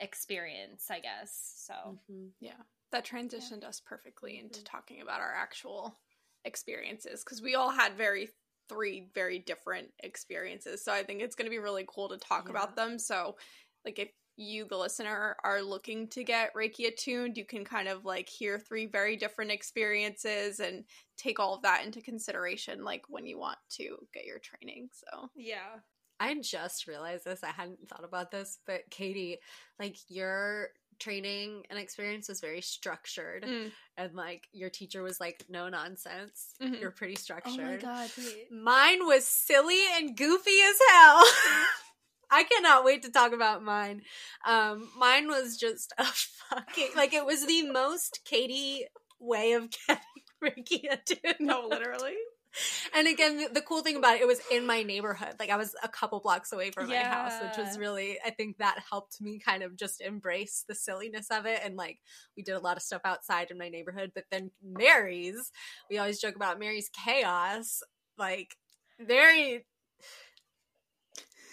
[0.00, 1.54] experience, I guess.
[1.66, 2.32] So, Mhm.
[2.40, 5.98] Yeah, that transitioned us perfectly into talking about our actual
[6.44, 8.28] experiences because we all had very
[8.68, 10.84] three very different experiences.
[10.84, 12.50] So I think it's going to be really cool to talk Yeah.
[12.50, 12.98] about them.
[12.98, 13.38] So,
[13.84, 18.04] like, if you, the listener, are looking to get Reiki attuned, you can kind of
[18.04, 20.84] like hear three very different experiences and
[21.16, 24.90] take all of that into consideration, like when you want to get your training.
[24.92, 25.80] So, yeah.
[26.18, 27.42] I just realized this.
[27.44, 29.38] I hadn't thought about this, but Katie,
[29.78, 33.70] like your training and experience was very structured, Mm.
[33.98, 36.54] and like your teacher was like no nonsense.
[36.62, 36.80] Mhm.
[36.80, 37.52] You're pretty structured.
[37.52, 37.82] Oh structured.
[37.82, 38.50] god, wait.
[38.50, 41.22] Mine was silly and goofy as hell.
[42.30, 44.02] I cannot wait to talk about mine.
[44.46, 46.04] Um, mine was just a
[46.50, 48.86] fucking like it was the most Katie
[49.20, 50.02] way of getting
[50.42, 51.34] Reiki into.
[51.40, 52.14] no, literally.
[52.94, 55.34] And again, the, the cool thing about it, it was in my neighborhood.
[55.38, 58.56] Like I was a couple blocks away from my house, which was really, I think
[58.58, 61.60] that helped me kind of just embrace the silliness of it.
[61.62, 61.98] And like
[62.36, 64.12] we did a lot of stuff outside in my neighborhood.
[64.14, 65.52] But then Mary's,
[65.90, 67.82] we always joke about Mary's chaos.
[68.16, 68.56] Like
[68.98, 69.66] Mary,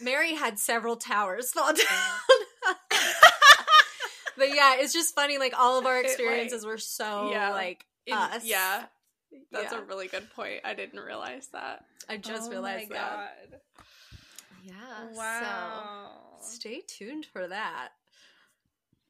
[0.01, 1.86] Mary had several towers fall down.
[4.38, 5.38] but yeah, it's just funny.
[5.38, 7.49] Like all of our It, like- experiences were so Yeah.
[7.51, 8.45] like us.
[8.45, 8.86] Yeah,
[9.52, 9.80] that's Yeah.
[9.80, 10.62] a really good point.
[10.64, 11.86] I didn't realize that.
[12.10, 13.50] I just oh realized my that.
[13.52, 13.60] God.
[14.64, 15.08] Yeah.
[15.14, 16.38] Wow.
[16.42, 17.90] So stay tuned for that.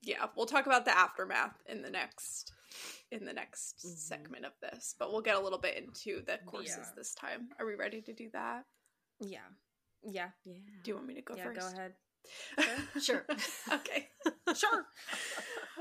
[0.05, 2.51] yeah we'll talk about the aftermath in the next
[3.09, 3.95] in the next Mhm.
[3.97, 6.91] segment of this but we'll get a little bit into the courses Yeah.
[6.97, 8.65] this time are we ready to do that
[9.21, 9.47] yeah.
[10.03, 10.32] Yeah.
[10.43, 10.57] Yeah.
[10.84, 11.95] do you want me to go yeah, first go ahead.
[13.01, 13.26] Sure.
[13.71, 14.07] okay
[14.55, 14.86] Sure.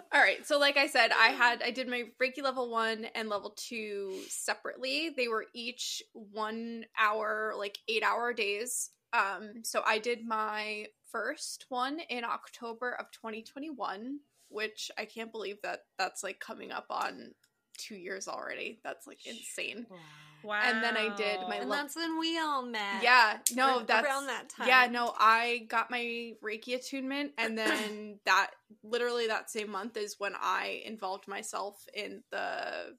[0.12, 3.28] all right so like i said i had i did my reiki level one and
[3.28, 9.98] level two separately they were each one hour like eight hour days um so i
[9.98, 14.18] did my first one in october of 2021
[14.48, 17.30] which i can't believe that that's like coming up on
[17.78, 19.98] two years already that's like insane Wow.
[20.44, 23.02] And then I did my And lo- that's when we all met.
[23.02, 24.66] yeah no Ar- that's around that time.
[24.68, 28.50] yeah no i got my reiki attunement and then that
[28.82, 32.96] literally that same month is when i involved myself in the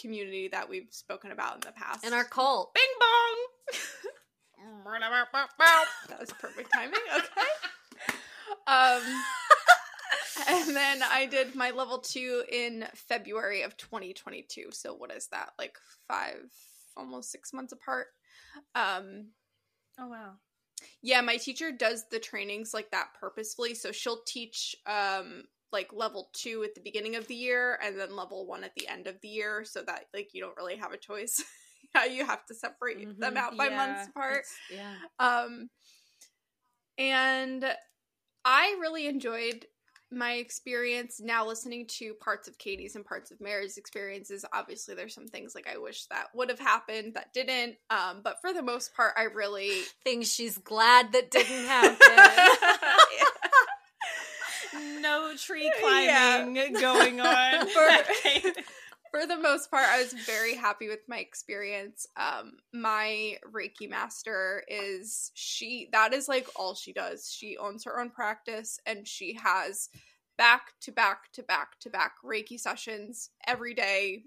[0.00, 2.72] community that we've spoken about in the past In our cult.
[2.74, 3.36] bing bong
[6.08, 8.14] that was perfect timing okay
[8.66, 9.02] um
[10.48, 15.52] and then i did my level two in february of 2022 so what is that
[15.58, 15.78] like
[16.08, 16.52] five
[16.96, 18.08] almost six months apart
[18.74, 19.32] um
[19.98, 20.40] Oh wow.
[21.02, 23.74] yeah, my teacher does the trainings like that purposefully.
[23.74, 28.16] So she'll teach um like level 2 at the beginning of the year and then
[28.16, 30.92] level 1 at the end of the year so that like you don't really have
[30.92, 31.42] a choice.
[31.94, 33.36] yeah, you have to separate them Mhm.
[33.36, 34.46] out by Yeah, months apart.
[34.46, 35.00] It's- yeah.
[35.18, 35.70] Um
[36.98, 37.64] and
[38.44, 39.66] I really enjoyed
[40.12, 44.44] my experience now listening to parts of Katie's and parts of Mary's experiences.
[44.52, 47.76] Obviously there's some things like I wish that would have happened that didn't.
[47.90, 49.70] Um but for the most part I really
[50.04, 51.96] Things she's glad that didn't happen.
[55.00, 55.80] No tree Yeah.
[56.44, 57.66] climbing going on.
[57.68, 58.50] For-
[59.10, 62.06] for the most part, I was very happy with my experience.
[62.16, 67.30] Um, my Reiki master is she, that is like all she does.
[67.30, 69.88] She owns her own practice and she has
[70.38, 74.24] back to back to back to back Reiki sessions every day,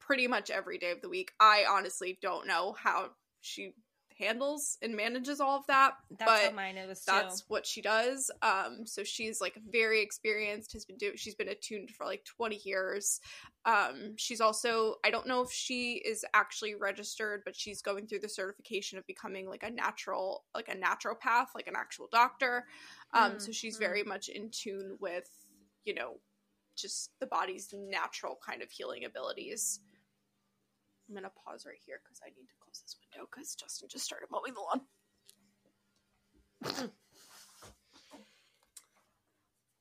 [0.00, 1.32] pretty much every day of the week.
[1.40, 3.10] I honestly don't know how
[3.40, 3.74] she
[4.20, 5.94] handles and manages all of that.
[6.18, 6.94] That's but mine too.
[7.06, 8.30] that's what she does.
[8.42, 10.74] Um, so she's like very experienced.
[10.74, 11.14] Has been doing.
[11.16, 13.20] She's been attuned for like twenty years.
[13.64, 14.96] Um, she's also.
[15.04, 19.06] I don't know if she is actually registered, but she's going through the certification of
[19.06, 22.66] becoming like a natural, like a naturopath, like an actual doctor.
[23.12, 23.80] Um, Mm, so she's mm.
[23.80, 25.28] very much in tune with,
[25.84, 26.16] you know,
[26.76, 29.80] just the body's natural kind of healing abilities.
[31.10, 34.04] I'm gonna pause right here because I need to close this window because Justin just
[34.04, 34.60] started mowing the
[36.70, 36.84] lawn.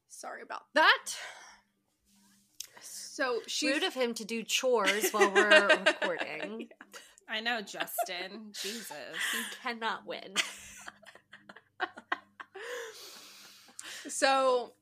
[0.10, 1.06] Sorry about that.
[2.82, 6.70] So she's Rude of him to do chores while we're recording.
[7.30, 8.52] I know, Justin.
[8.54, 8.92] Jesus.
[8.92, 10.34] He cannot win.
[14.08, 14.74] so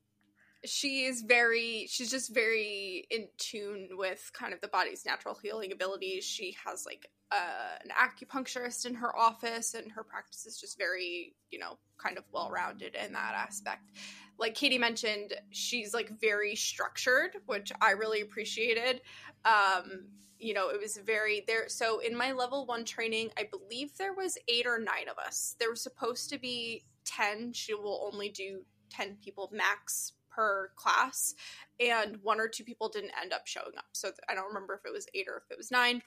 [0.68, 5.72] she is very she's just very in tune with kind of the body's natural healing
[5.72, 6.24] abilities.
[6.24, 11.34] She has like uh, an acupuncturist in her office and her practice is just very
[11.52, 13.92] you know kind of well rounded in that aspect.
[14.40, 19.02] Like katie mentioned she's like very structured which i really appreciated.
[19.46, 20.06] Um
[20.40, 24.14] you know it was very there so in my level one training i believe there
[24.14, 25.56] was eight or nine of us.
[25.60, 31.34] There was supposed to be 10 she will only do 10 people max per class
[31.80, 33.86] and one or two people didn't end up showing up.
[33.94, 36.02] So i don't remember if it was eight or if it was nine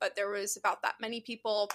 [0.00, 1.70] but there was about that many people.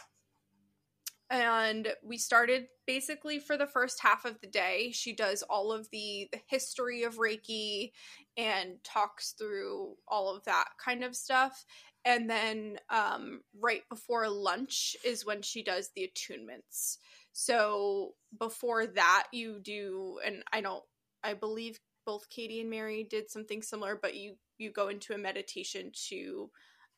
[1.29, 4.91] And we started basically for the first half of the day.
[4.93, 7.91] She does all of the the history of reiki
[8.37, 11.65] and talks through all of that kind of stuff.
[12.03, 16.97] And then um, right before lunch is when she does the attunements.
[17.31, 20.83] So before that you do and i don't
[21.23, 25.17] i believe both katie and mary did something similar but you you go into a
[25.17, 26.49] meditation to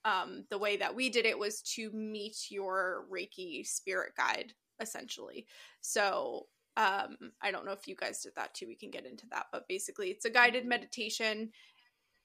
[0.05, 5.47] um, the way that we did it was to meet your reiki spirit guide essentially.
[5.81, 6.47] So
[6.77, 9.47] um, i don't know if you guys did that too we can get into that
[9.51, 11.51] but basically it's a guided meditation.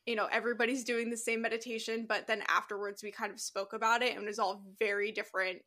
[0.06, 4.02] You know everybody's doing the same meditation but then afterwards we kind of spoke about
[4.02, 5.60] it and it was all very different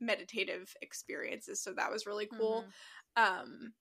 [0.00, 2.64] meditative experiences so that was really cool.
[3.16, 3.72] Um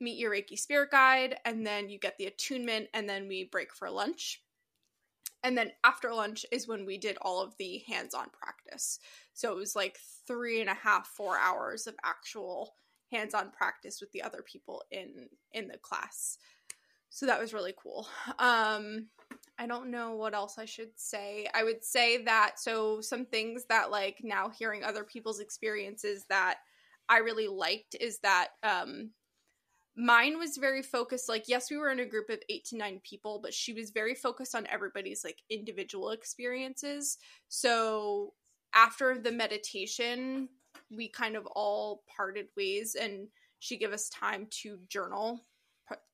[0.00, 3.74] meet your reiki spirit guide and then you get the attunement and then we break
[3.74, 4.42] for lunch.
[5.44, 8.98] And then after lunch is when we did all of the hands-on practice.
[9.34, 12.74] So it was like three and a half four hours of actual
[13.10, 16.38] hands-on practice with the other people in in the class.
[17.10, 18.08] So that was really cool.
[18.38, 19.06] Um
[19.60, 21.46] i don't know what else i should say.
[21.54, 26.58] I would say that so some things that like now hearing other people's experiences that
[27.08, 29.10] i really liked is that um
[29.98, 33.00] mine was very focused like yes we were in a group of eight to nine
[33.02, 37.18] people but she was very focused on everybody's like individual experiences.
[37.48, 38.32] So
[38.72, 40.48] after the meditation
[40.90, 43.26] we kind of all parted ways and
[43.58, 45.40] she gave us time to journal.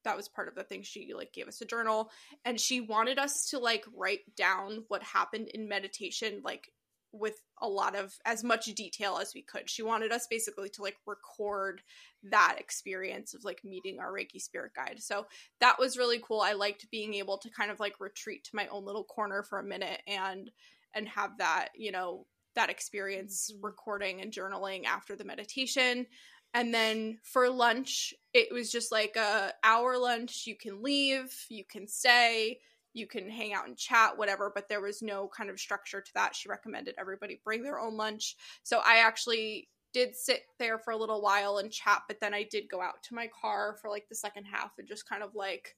[0.05, 0.83] That was part of the thing.
[0.83, 2.11] She like gave us a journal
[2.45, 6.71] and she wanted us to like write down what happened in meditation like
[7.15, 9.71] with a lot of as much detail as we could.
[9.71, 11.81] She wanted us basically to like record
[12.25, 14.97] that experience of like meeting our reiki spirit guide.
[15.01, 15.27] So
[15.61, 16.41] that was really cool.
[16.41, 19.59] I liked being able to kind of like retreat to my own little corner for
[19.59, 20.51] a minute and
[20.95, 26.07] and have that you know that experience recording and journaling after the meditation.
[26.53, 30.45] And then for lunch it was just like a hour lunch.
[30.47, 32.59] You can leave you can stay
[32.95, 36.15] you can hang out and chat whatever but there was no kind of structure to
[36.15, 36.35] that.
[36.35, 38.37] She recommended everybody bring their own lunch.
[38.63, 42.43] So i actually did sit there for a little while and chat but then i
[42.43, 45.37] did go out to my car for like the second half and just kind of
[45.37, 45.77] like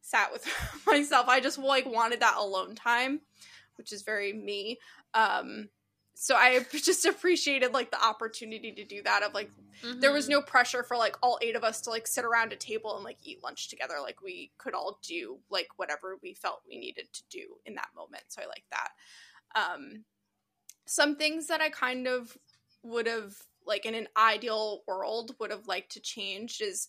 [0.00, 0.46] sat with
[0.86, 1.28] myself.
[1.28, 3.20] I just like wanted that alone time
[3.76, 4.78] which is very me.
[5.14, 5.68] Um
[6.20, 9.50] so i just appreciated like the opportunity to do that of like
[10.00, 12.56] there was no pressure for like all eight of us to like sit around a
[12.56, 13.94] table and like eat lunch together.
[14.02, 17.88] Like we could all do like whatever we felt we needed to do in that
[17.96, 18.24] moment.
[18.28, 18.90] So i like that.
[19.54, 20.04] Um
[20.86, 22.36] some things that i kind of
[22.82, 23.34] would have
[23.66, 26.88] like in an ideal world would have liked to change is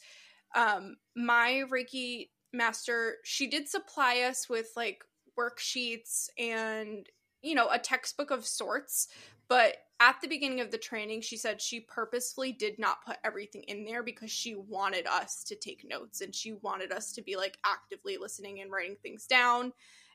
[0.56, 5.04] um my reiki master she did supply us with like
[5.38, 7.08] worksheets and
[7.42, 9.08] you know a textbook of sorts
[9.48, 13.64] but at the beginning of the training she said she purposefully did not put everything
[13.64, 17.36] in there because she wanted us to take notes and she wanted us to be
[17.36, 19.74] like actively listening and writing things down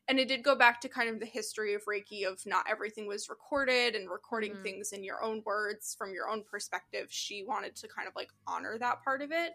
[0.09, 3.07] and it did go back to kind of the history of Reiki of not everything
[3.07, 4.63] was recorded and recording Mhm.
[4.63, 7.11] things in your own words from your own perspective.
[7.11, 9.55] She wanted to kind of like honor that part of it.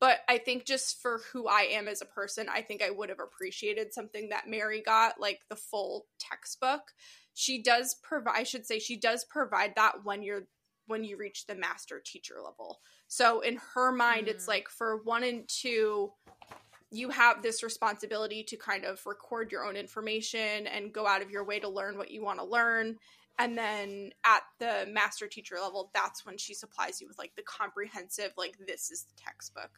[0.00, 3.10] But I think just for who I am as a person, I think I would
[3.10, 6.92] have appreciated something that Mary got, like the full textbook.
[7.34, 10.44] She does provide I should say she does provide that when you're
[10.86, 12.80] when you reach the master teacher level.
[13.06, 14.48] So in her mind, it's Mm.
[14.48, 16.12] like for one and two,
[16.90, 21.30] you have this responsibility to kind of record your own information and go out of
[21.30, 22.98] your way to learn what you want to learn.
[23.38, 27.42] And then at the master teacher level, that's when she supplies you with like the
[27.42, 29.70] comprehensive, like this is the textbook,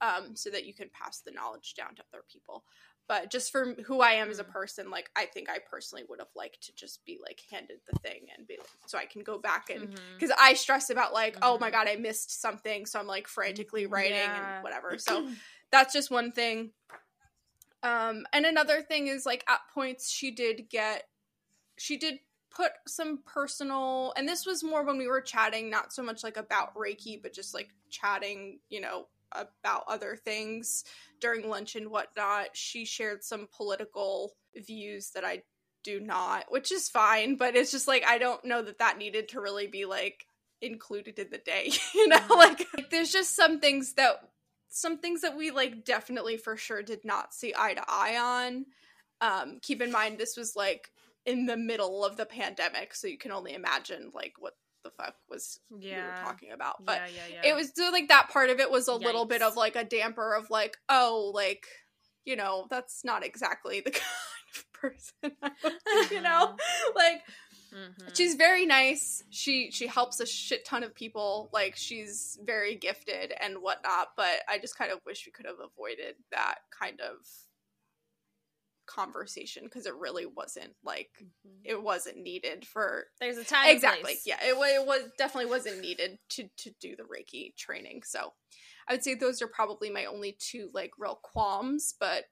[0.00, 2.64] um, so that you can pass the knowledge down to other people.
[3.08, 4.52] But just for who I am as a Mm.
[4.52, 7.98] person, like I think I personally would have liked to just be like handed the
[7.98, 11.36] thing and be like, so I can go back and because I stress about like,
[11.42, 11.72] oh my Mhm.
[11.72, 14.54] god, I missed something, so I'm like frantically writing Yeah.
[14.54, 14.96] and whatever.
[14.98, 15.28] So
[15.70, 16.72] that's just one thing.
[17.82, 21.08] Um, and another thing is like at points she did get,
[21.76, 22.20] she did
[22.54, 26.36] put some personal, and this was more when we were chatting, not so much like
[26.36, 30.84] about Reiki, but just like chatting, you know, about other things
[31.20, 32.48] during lunch and whatnot.
[32.54, 35.42] She shared some political views that I
[35.84, 39.28] do not, which is fine, but it's just like I don't know that that needed
[39.28, 40.26] to really be like
[40.60, 42.18] included in the day, you know?
[42.18, 42.36] Mhm.
[42.36, 44.20] Like, like there's just some things that
[44.68, 48.66] some things that we like definitely for sure did not see eye to eye on.
[49.20, 50.90] Um keep in mind this was like
[51.26, 54.54] in the middle of the pandemic, so you can only imagine like what
[54.84, 56.84] the fuck was we were talking about.
[56.84, 57.50] But yeah, yeah, yeah.
[57.50, 59.84] it was so, like that part of it was a little bit of like a
[59.84, 61.66] damper of like oh like
[62.24, 64.02] you know that's not exactly the kind
[64.56, 66.56] of person I would you know
[66.96, 67.22] like
[67.72, 68.14] Mhm.
[68.14, 73.32] she's very nice she she helps a shit ton of people like she's very gifted
[73.40, 77.16] and whatnot but i just kind of wish we could have avoided that kind of
[78.86, 81.60] conversation because it really wasn't like Mhm.
[81.64, 84.16] it wasn't needed for There's a time exactly.
[84.24, 88.02] yeah it, it was definitely wasn't needed to to do the reiki training.
[88.04, 88.32] So
[88.88, 92.24] i would say those are probably my only two like real qualms but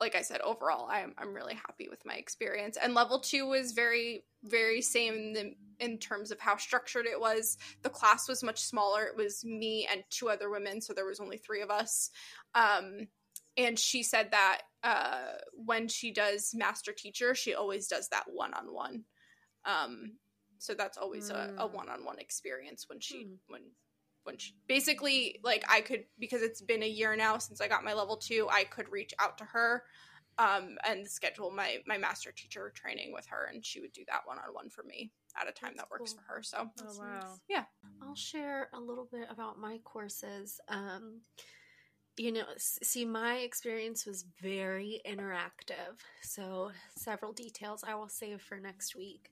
[0.00, 2.78] like i said overall i'm, I'm really happy with my experience.
[2.82, 7.20] And level two was very very same in, the, in terms of how structured it
[7.20, 7.58] was.
[7.82, 9.04] The class was much smaller.
[9.04, 12.10] It was me and two other women so there was only three of us.
[12.54, 13.08] Um,
[13.58, 19.04] and she said that uh, when she does master teacher she always does that one-on-one
[19.64, 20.12] um,
[20.58, 21.72] so that's always a, a Mm.
[21.74, 23.34] one-on-one experience when she Hmm.
[23.48, 23.62] when
[24.24, 27.84] when she basically like i could because it's been a year now since i got
[27.84, 29.84] my level two i could reach out to her
[30.38, 34.22] um, and schedule my my master teacher training with her and she would do that
[34.24, 36.18] one-on-one for me at a time That's that works cool.
[36.26, 37.38] for her so Oh wow.
[38.02, 40.60] I'll share a little bit about my courses.
[40.68, 41.20] Um,
[42.16, 45.98] you know, see, my experience was very interactive.
[46.22, 49.30] So, several details I will save for next week.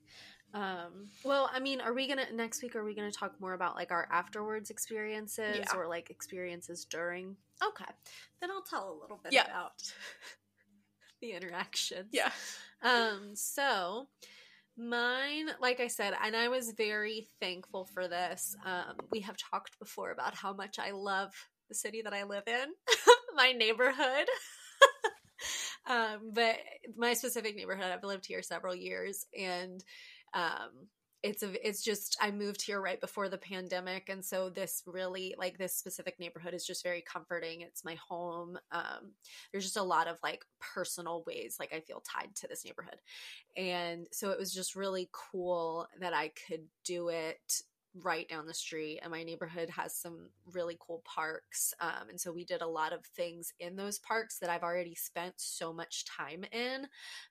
[0.55, 2.75] Um, well, I mean, are we gonna next week?
[2.75, 5.77] Are we gonna talk more about like our afterwards experiences Yeah.
[5.77, 7.37] or like experiences during?
[7.63, 7.91] Okay,
[8.41, 9.45] then I'll tell a little bit Yeah.
[9.45, 9.83] about
[11.21, 12.09] the interactions.
[12.13, 12.33] yeah
[12.81, 14.09] Um, so
[14.77, 18.57] mine, like I said, and I was very thankful for this.
[18.65, 21.35] Um, we have talked before about how much I love
[21.69, 22.67] the city that I live in,
[23.35, 24.29] my neighborhood.
[25.89, 26.57] um, but
[26.97, 29.83] my specific neighborhood, I've lived here several years, and
[30.35, 30.89] um,
[31.23, 35.35] it's a, it's just I moved here right before the pandemic, and so this really
[35.37, 37.63] like this specific neighborhood is just very comforting.
[37.63, 38.57] It's my home.
[38.71, 39.13] Um,
[39.51, 43.01] there's just a lot of like personal ways like I feel tied to this neighborhood.
[43.57, 47.63] And so it was just really cool that I could do it
[47.95, 52.33] right down the street and my neighborhood has some really cool parks um, and so
[52.33, 56.05] we did a lot of things in those parks that i've already spent so much
[56.05, 56.87] time in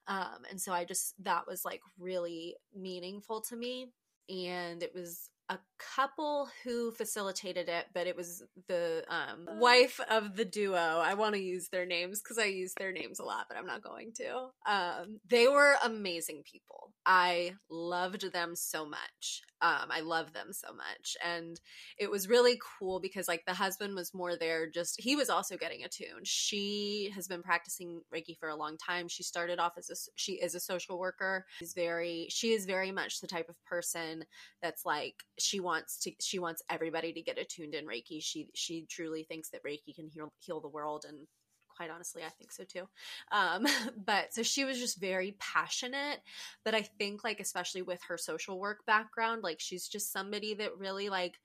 [0.07, 3.87] um, and so i just that was like really meaningful to me
[4.29, 5.57] and it was a
[5.95, 11.01] couple who facilitated it but it was the um, wife of the duo.
[11.03, 13.65] I want to use their names because i use their names a lot but i'm
[13.65, 14.71] not going to.
[14.71, 16.91] Um, they were amazing people.
[17.05, 19.41] I loved them so much.
[19.61, 21.15] Um, i love them so much.
[21.25, 21.59] And
[21.97, 25.57] it was really cool because like the husband was more there just he was also
[25.57, 26.27] getting attuned.
[26.27, 29.07] She has been practicing reiki for a long time.
[29.07, 31.45] She started off as a she is a social worker.
[31.59, 34.25] She's very she is very much the type of person
[34.61, 38.21] that's like she wants to she wants everybody to get attuned in reiki.
[38.21, 41.27] She she truly thinks that reiki can heal heal the world and
[41.75, 42.87] quite honestly i think so too.
[43.31, 43.67] Um
[44.05, 46.19] but so she was just very passionate
[46.65, 50.77] but i think like especially with her social work background like she's just somebody that
[50.77, 51.39] really like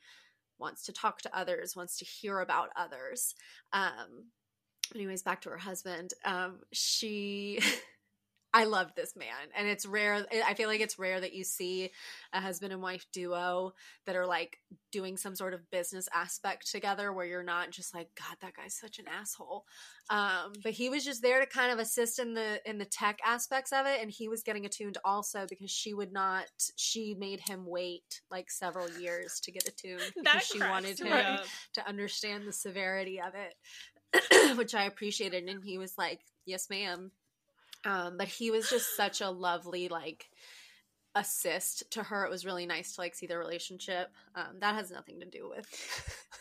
[0.58, 3.34] wants to talk to others wants to hear about others.
[3.72, 4.30] Um
[4.94, 6.12] anyways back to her husband.
[6.24, 7.60] Um she
[8.54, 9.28] I love this man.
[9.56, 10.26] And it's rare.
[10.46, 11.90] I feel like it's rare that you see
[12.34, 13.72] a husband and wife duo
[14.04, 14.58] that are like
[14.90, 18.74] doing some sort of business aspect together where you're not just like, God, that guy's
[18.74, 19.64] such an asshole.
[20.10, 23.20] Um, but he was just there to kind of assist in the in the tech
[23.24, 24.02] aspects of it.
[24.02, 26.44] And he was getting attuned also because she would not
[26.76, 31.38] she made him wait like several years to get attuned because she wanted him
[31.72, 33.54] to understand the severity of it.
[34.58, 35.48] which I appreciated.
[35.48, 37.12] And he was like, Yes, ma'am
[37.84, 40.28] um, but he was just such a lovely like
[41.14, 42.24] assist to her.
[42.24, 44.10] It was really nice to like see their relationship.
[44.34, 45.66] Um, that has nothing to do with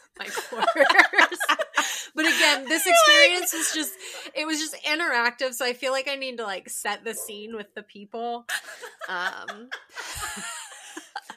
[0.19, 0.65] my course.
[2.15, 3.93] but again, this experience was just
[4.35, 7.55] it was just interactive, so I feel like I need to like set the scene
[7.55, 8.45] with the people.
[9.09, 9.69] Um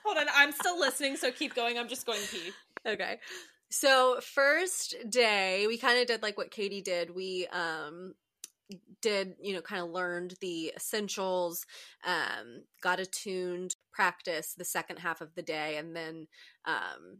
[0.05, 1.79] Hold on, I'm still listening, so keep going.
[1.79, 2.51] I'm just going to pee.
[2.87, 3.19] Okay.
[3.71, 7.15] So first day, we kind of did like what Katie did.
[7.15, 8.15] We um
[9.03, 11.66] did you know kind of learned the essentials
[12.07, 16.27] um got attuned practice the second half of the day and then
[16.65, 17.19] um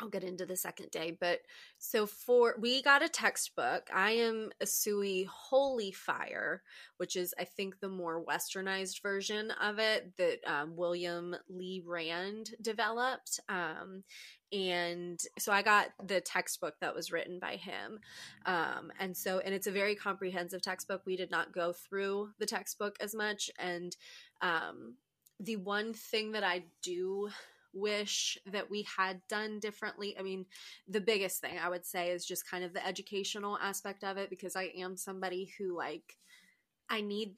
[0.00, 1.40] I'll get into the second day, but
[1.78, 3.88] so for we got a textbook.
[3.94, 6.62] I am a Usui Holy Fire,
[6.96, 12.50] which is I think the more westernized version of it that um, William Lee Rand
[12.60, 14.04] developed, um,
[14.52, 18.00] and so I got the textbook that was written by him.
[18.44, 21.02] Um, and so, and it's a very comprehensive textbook.
[21.06, 23.50] We did not go through the textbook as much.
[23.58, 23.96] And
[24.42, 24.96] um,
[25.40, 27.30] the one thing that I do
[27.72, 30.44] wish that we had done differently, I mean,
[30.86, 34.28] the biggest thing I would say is just kind of the educational aspect of it
[34.28, 36.18] because I am somebody who, like,
[36.90, 37.36] I need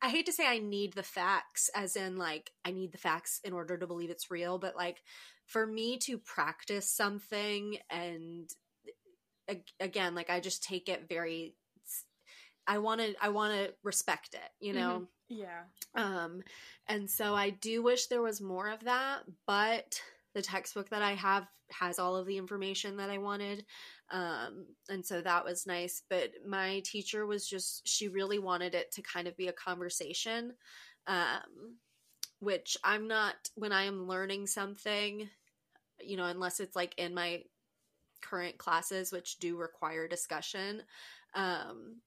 [0.00, 3.40] I hate to say I need the facts, as in like I need the facts
[3.42, 5.02] in order to believe it's real, but like
[5.48, 8.48] for me to practice something and
[9.80, 11.54] again like i just take it very
[12.66, 15.40] i want to i want to respect it you know mm-hmm.
[15.40, 15.62] yeah
[15.94, 16.42] um
[16.86, 20.00] and so i do wish there was more of that but
[20.34, 23.64] the textbook that i have has all of the information that i wanted
[24.10, 28.92] um and so that was nice but my teacher was just she really wanted it
[28.92, 30.52] to kind of be a conversation
[31.06, 31.78] um
[32.40, 35.28] which I'm not when I am learning something,
[36.00, 37.42] you know, unless it's like in my
[38.20, 40.82] current classes which do require discussion.
[41.34, 42.00] Um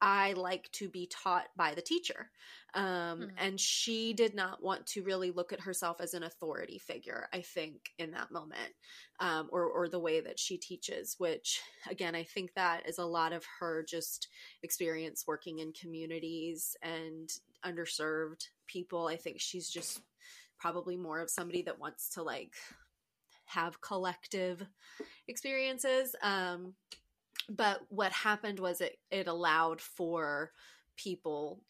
[0.00, 2.30] I like to be taught by the teacher.
[2.74, 3.24] Um, mm-hmm.
[3.38, 7.40] And she did not want to really look at herself as an authority figure, I
[7.40, 8.74] think, in that moment,
[9.20, 13.06] um, or, or the way that she teaches, which, again, I think that is a
[13.06, 14.28] lot of her just
[14.62, 17.30] experience working in communities and
[17.64, 19.06] underserved people.
[19.06, 20.02] I think she's just
[20.58, 22.52] probably more of somebody that wants to like
[23.46, 24.62] have collective
[25.28, 26.14] experiences.
[26.22, 26.74] Um,
[27.48, 30.52] but what happened was it it allowed for
[30.96, 31.60] people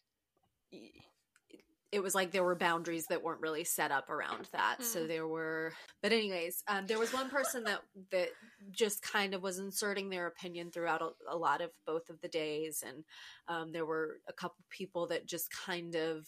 [1.91, 5.07] it was like there were boundaries that weren't really set up around that so hmm.
[5.07, 5.71] there were
[6.01, 7.79] but anyways um, there was one person that
[8.11, 8.29] that
[8.71, 12.27] just kind of was inserting their opinion throughout a, a lot of both of the
[12.27, 13.03] days and
[13.47, 16.27] um, there were a couple people that just kind of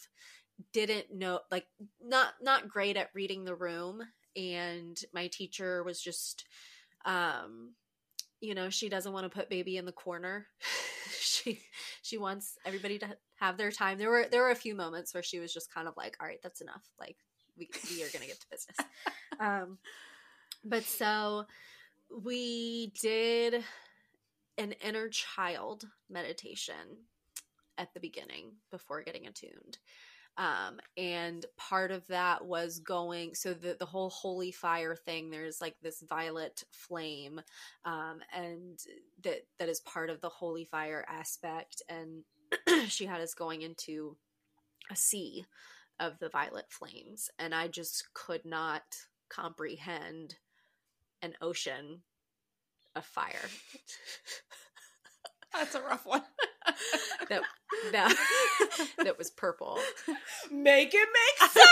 [0.74, 1.66] didn't know like
[2.04, 4.02] not not great at reading the room
[4.36, 6.46] and my teacher was just
[7.06, 7.72] um
[8.42, 10.48] you know she doesn't want to put baby in the corner.
[11.22, 11.62] She
[12.02, 13.08] she wants everybody to
[13.40, 13.98] have their time.
[13.98, 16.28] There were there were a few moments where she was just kind of like all
[16.28, 16.84] right that's enough.
[17.00, 17.18] Like
[17.58, 18.78] we, we are gonna get to business.
[19.40, 19.78] Um
[20.64, 21.46] but so
[22.24, 23.64] we did
[24.58, 26.76] an inner child meditation
[27.78, 29.78] at the beginning before getting attuned
[30.40, 35.62] um, and part of that was going so the, the whole holy fire thing there's
[35.62, 37.42] like this violet flame
[37.86, 38.80] um, and
[39.24, 41.82] that that is part of the holy fire aspect.
[41.90, 42.24] And
[42.90, 44.18] she had us going into
[44.92, 45.46] a sea
[46.00, 47.30] of the violet flames.
[47.38, 48.84] And i just could not
[49.30, 50.36] comprehend
[51.22, 52.02] an ocean
[52.96, 53.50] of fire.
[55.54, 56.24] That's a rough one
[57.30, 57.42] that
[57.92, 58.16] that
[58.98, 59.80] that was purple.
[60.52, 61.66] Make it make sense.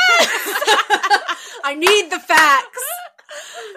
[1.63, 2.83] I need the facts.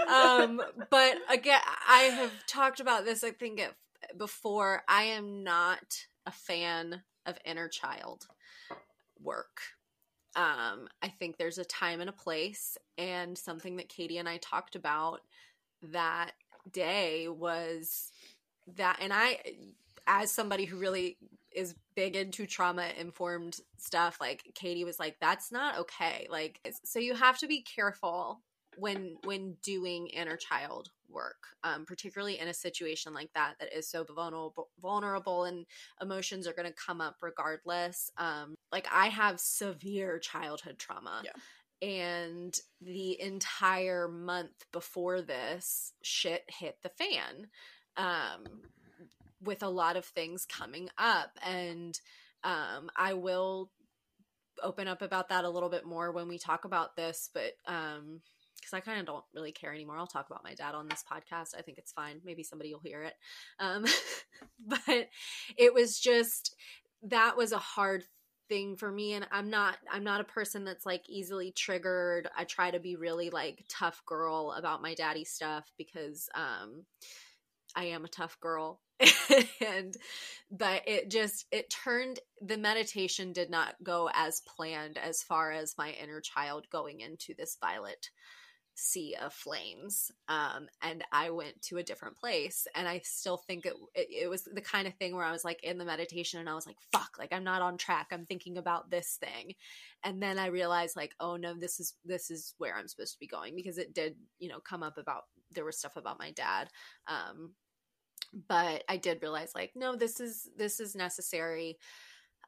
[0.09, 3.25] Um, but again, I have talked about this.
[3.25, 3.75] I think it,
[4.17, 4.83] before.
[4.89, 8.27] I am not a fan of inner child
[9.23, 9.61] work.
[10.37, 14.37] Um, I think there's a time and a place, and something that Katie and I
[14.39, 15.21] talked about
[15.83, 16.33] that
[16.71, 18.13] day was
[18.77, 19.41] that, and I
[20.11, 21.16] as somebody who really
[21.53, 26.99] is big into trauma informed stuff like katie was like that's not okay like so
[26.99, 28.41] you have to be careful
[28.77, 33.89] when when doing inner child work um, particularly in a situation like that that is
[33.89, 35.66] so vulnerable vulnerable and
[36.01, 41.89] emotions are going to come up regardless um, like i have severe childhood trauma Yeah.
[41.89, 47.49] and the entire month before this shit hit the fan
[47.97, 48.45] um,
[49.43, 52.01] with a lot of things coming up and
[52.45, 53.71] um, i will
[54.62, 58.21] open up about that a little bit more when we talk about this but um
[58.61, 59.97] because I kind of don't really care anymore.
[59.99, 61.57] I'll talk about my dad on this podcast.
[61.57, 62.21] I think it's fine.
[62.25, 63.15] Maybe somebody will hear it.
[63.59, 63.87] Um,
[64.67, 65.09] but
[65.57, 66.55] it was just
[67.05, 68.05] that was a hard
[68.49, 72.29] thing for me and I'm not I'm not a person that's like easily triggered.
[72.37, 76.85] I try to be really like tough girl about my daddy stuff because um
[77.75, 78.81] I am a tough girl.
[79.66, 79.97] and
[80.51, 85.77] but it just it turned the meditation did not go as planned as far as
[85.78, 88.10] my inner child going into this violet
[88.74, 90.10] sea of flames.
[90.28, 94.28] Um and i went to a different place and i still think it, it, it
[94.28, 96.66] was the kind of thing where i was like in the meditation and i was
[96.66, 98.09] like fuck like i'm not on track.
[98.12, 99.55] I'm thinking about this thing.
[100.05, 103.20] And then i realized like oh no this is this is where i'm supposed to
[103.20, 106.31] be going because it did you know come up about there was stuff about my
[106.31, 106.68] dad
[107.09, 107.52] um
[108.48, 111.78] but i did realize like no this is this is necessary.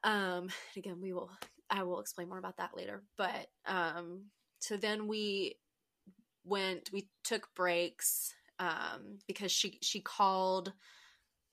[0.03, 1.31] Um again we will
[1.69, 4.25] i will explain more about that later but um
[4.59, 5.55] so then we
[6.45, 10.73] went we took breaks um because she she called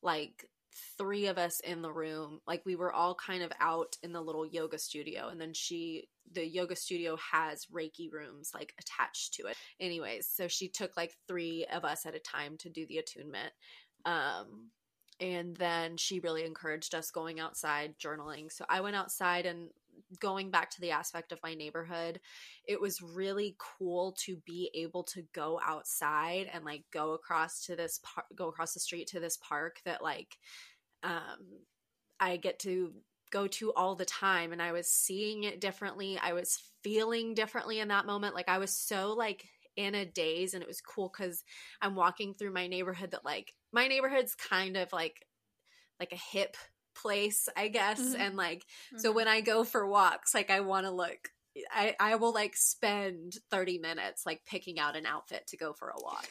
[0.03, 0.49] like
[0.97, 4.21] three of us in the room like we were all kind of out in the
[4.21, 9.47] little yoga studio and then she the yoga studio has reiki rooms like attached to
[9.47, 9.57] it.
[9.81, 13.53] Anyways so she took like three of us at a time to do the attunement
[14.05, 14.71] um
[15.21, 18.51] and then she really encouraged us going outside journaling.
[18.51, 19.69] So i went outside and
[20.19, 22.21] going back to the aspect of my neighborhood
[22.67, 27.77] it was really cool to be able to go outside and like go across to
[27.77, 30.39] this par- go across the street to this park that like
[31.03, 31.39] um
[32.19, 32.93] i get to
[33.31, 34.53] go to all the time.
[34.53, 36.19] And i was seeing it differently.
[36.21, 38.35] I was feeling differently in that moment.
[38.35, 39.45] Like i was so like
[39.77, 41.45] in a daze and it was cool because
[41.81, 45.27] i'm walking through my neighborhood that like my neighborhood's kind of like
[45.99, 46.57] like a hip
[47.01, 48.19] place i guess Mhm.
[48.19, 48.65] and like
[48.97, 51.29] so when I go for walks, like I want to look
[51.73, 55.89] I I will like spend 30 minutes like picking out an outfit to go for
[55.91, 56.27] a walk.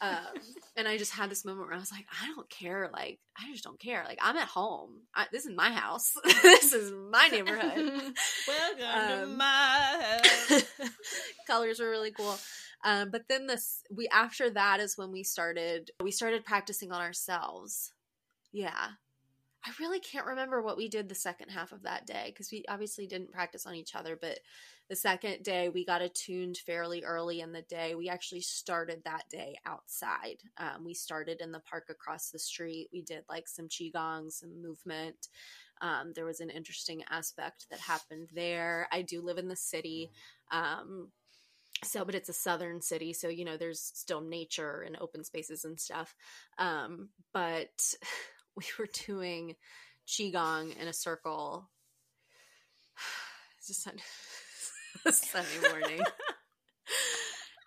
[0.00, 0.40] Um
[0.76, 3.50] and I just had this moment where I was like I don't care like I
[3.52, 4.02] just don't care.
[4.06, 5.02] Like I'm at home.
[5.14, 6.12] I, this is my house.
[6.42, 8.14] this is my neighborhood.
[8.48, 10.62] Welcome to Um, my house.
[11.46, 12.38] colors were really cool
[12.84, 17.00] um, but then this we after that is when we started we started practicing on
[17.00, 17.92] ourselves.
[18.52, 18.88] Yeah.
[19.62, 22.64] I really can't remember what we did the second half of that day because we
[22.66, 24.38] obviously didn't practice on each other but
[24.90, 27.94] the second day we got attuned fairly early in the day.
[27.94, 30.38] We actually started that day outside.
[30.58, 32.88] Um, we started in the park across the street.
[32.92, 35.28] We did like some qigong some movement.
[35.80, 38.88] Um, there was an interesting aspect that happened there.
[38.90, 40.10] I do live in the city.
[40.50, 41.12] Um,
[41.84, 45.64] so but it's a southern city so you know there's still nature and open spaces
[45.64, 46.14] and stuff
[46.58, 47.94] um but
[48.56, 49.54] we were doing
[50.06, 51.70] qigong in a circle.
[53.58, 53.98] It's just sun-
[55.12, 56.00] sunday morning.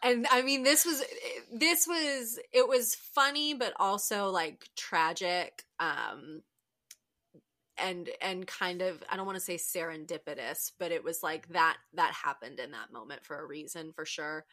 [0.05, 1.01] And i mean this was
[1.53, 6.41] this was it was funny but also like tragic um
[7.77, 11.77] and and kind of i don't want to say serendipitous but it was like that
[11.93, 14.45] that happened in that moment for a reason for sure.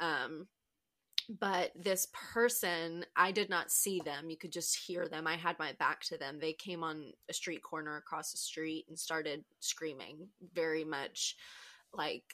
[0.00, 0.46] Um
[1.38, 4.30] but this person i did not see them.
[4.30, 5.26] You could just hear them.
[5.26, 6.38] I had my back to them.
[6.40, 11.36] They came on a street corner across the street and started screaming very much
[11.92, 12.24] like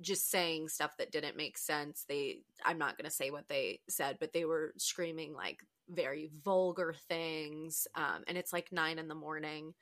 [0.00, 2.04] just saying stuff that didn't make sense.
[2.08, 5.58] They i'm not going to say what they said but they were screaming like
[5.88, 9.74] very vulgar things um, and it's like nine in the morning.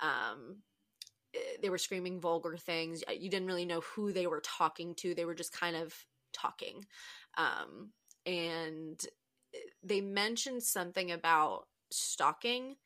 [0.00, 0.56] Um,
[1.34, 3.02] eh, they were screaming vulgar things.
[3.10, 5.14] You didn't really know who they were talking to.
[5.14, 5.94] They were just kind of
[6.32, 6.84] talking.
[7.36, 7.90] Um,
[8.26, 9.00] and
[9.54, 12.76] eh, they mentioned something about stalking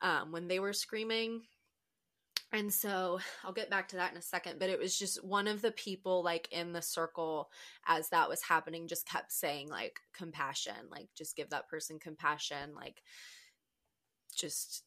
[0.00, 1.42] um, when they were screaming
[2.52, 5.46] and so I'll get back to that in a second, but it was just one
[5.48, 7.50] of the people like in the circle
[7.86, 12.74] as that was happening just kept saying like compassion, like just give that person compassion,
[12.74, 13.02] like
[14.36, 14.84] just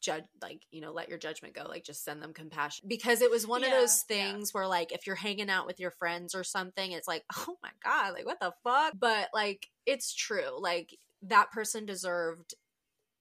[0.00, 3.30] judge like you know let your judgment go like just send them compassion because it
[3.32, 4.32] was one of Yeah, those yeah.
[4.32, 7.56] things where like if you're hanging out with your friends or something it's like oh
[7.64, 12.54] my god like what the fuck but like it's true like that person deserved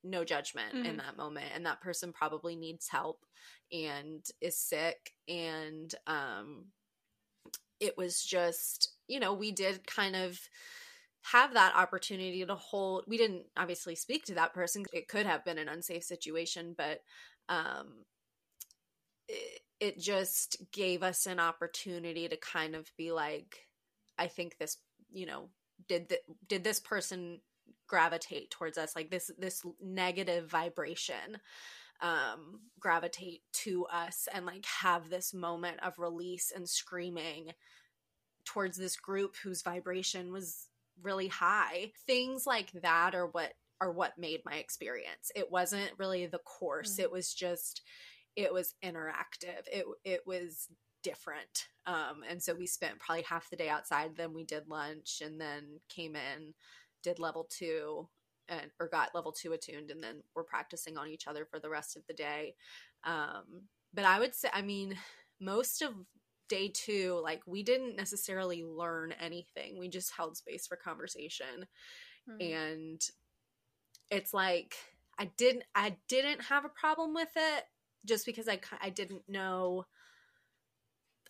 [0.09, 0.97] no judgment in Mhm.
[0.97, 3.25] that moment and that person probably needs help
[3.71, 6.67] and is sick and um
[7.79, 10.39] it was just you know we did kind of
[11.21, 15.43] have that opportunity to hold we didn't obviously speak to that person it could have
[15.45, 17.01] been an unsafe situation but
[17.49, 18.05] um
[19.27, 23.67] it, it just gave us an opportunity to kind of be like
[24.17, 24.77] i think this
[25.11, 25.49] you know
[25.88, 27.39] did the, did this person
[27.88, 31.38] gravitate towards us like this this negative vibration
[32.01, 37.51] um gravitate to us and like have this moment of release and screaming
[38.45, 40.68] towards this group whose vibration was
[41.01, 41.91] really high.
[42.05, 45.31] Things like that are what are what made my experience.
[45.35, 46.95] It wasn't really the course.
[46.95, 46.99] Mhm.
[47.03, 47.81] it was just
[48.35, 49.61] it was interactive.
[49.72, 50.68] It it was
[51.03, 51.68] different.
[51.85, 55.39] Um and so we spent probably half the day outside then we did lunch and
[55.39, 56.53] then came in
[57.07, 58.07] did level 2
[58.49, 61.69] and or got level 2 attuned and then we're practicing on each other for the
[61.69, 62.55] rest of the day
[63.03, 63.63] um
[63.93, 64.97] but i would say i mean
[65.39, 65.93] most of
[66.49, 71.65] day 2 like we didn't necessarily learn anything we just held space for conversation
[72.27, 72.39] Mhm.
[72.41, 73.01] and
[74.09, 74.75] it's like
[75.17, 77.65] I didn't I didn't have a problem with it
[78.05, 79.85] just because I I didn't know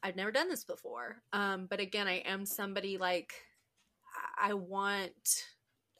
[0.04, 1.18] I've never done this before.
[1.34, 3.34] Um but again, I am somebody like
[4.38, 5.44] I want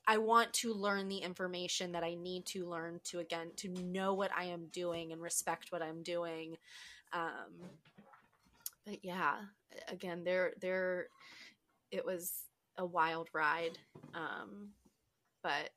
[0.08, 4.14] I want to learn the information that I need to learn to again to know
[4.14, 6.58] what I am doing and respect what I'm doing.
[7.14, 7.70] Um
[8.86, 9.36] but yeah,
[9.90, 11.08] again, there there
[11.92, 12.32] it was
[12.78, 13.78] a wild ride.
[14.14, 14.70] Um
[15.44, 15.72] but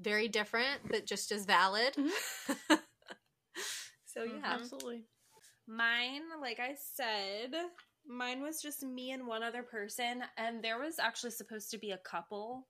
[0.00, 1.94] very different, but just as valid.
[4.06, 5.02] so yeah, Absolutely.
[5.66, 7.52] Mine, like I said,
[8.06, 11.90] mine was just me and one other person, and there was actually supposed to be
[11.90, 12.64] a couple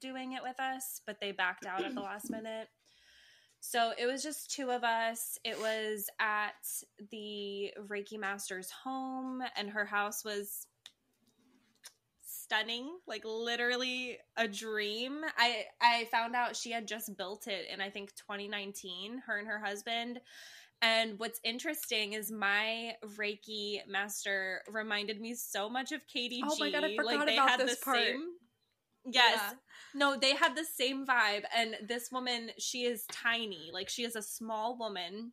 [0.00, 2.68] doing it with us, but they backed out at the last minute.
[3.60, 5.38] So it was just two of us.
[5.44, 6.54] It was at
[7.10, 10.66] the Reiki Master's home, and her house was
[12.22, 15.20] stunning, like literally a dream.
[15.36, 19.46] I I found out she had just built it in I think 2019, her and
[19.46, 20.20] her husband.
[20.82, 26.70] And what's interesting is my Reiki master reminded me so much of Katie Oh my
[26.70, 27.98] God, I forgot like about this the part.
[27.98, 28.22] same
[29.04, 29.40] Yes.
[29.40, 29.52] Yeah.
[29.94, 31.42] No, they had the same vibe.
[31.56, 33.70] And this woman, she is tiny.
[33.72, 35.32] Like she is a small woman.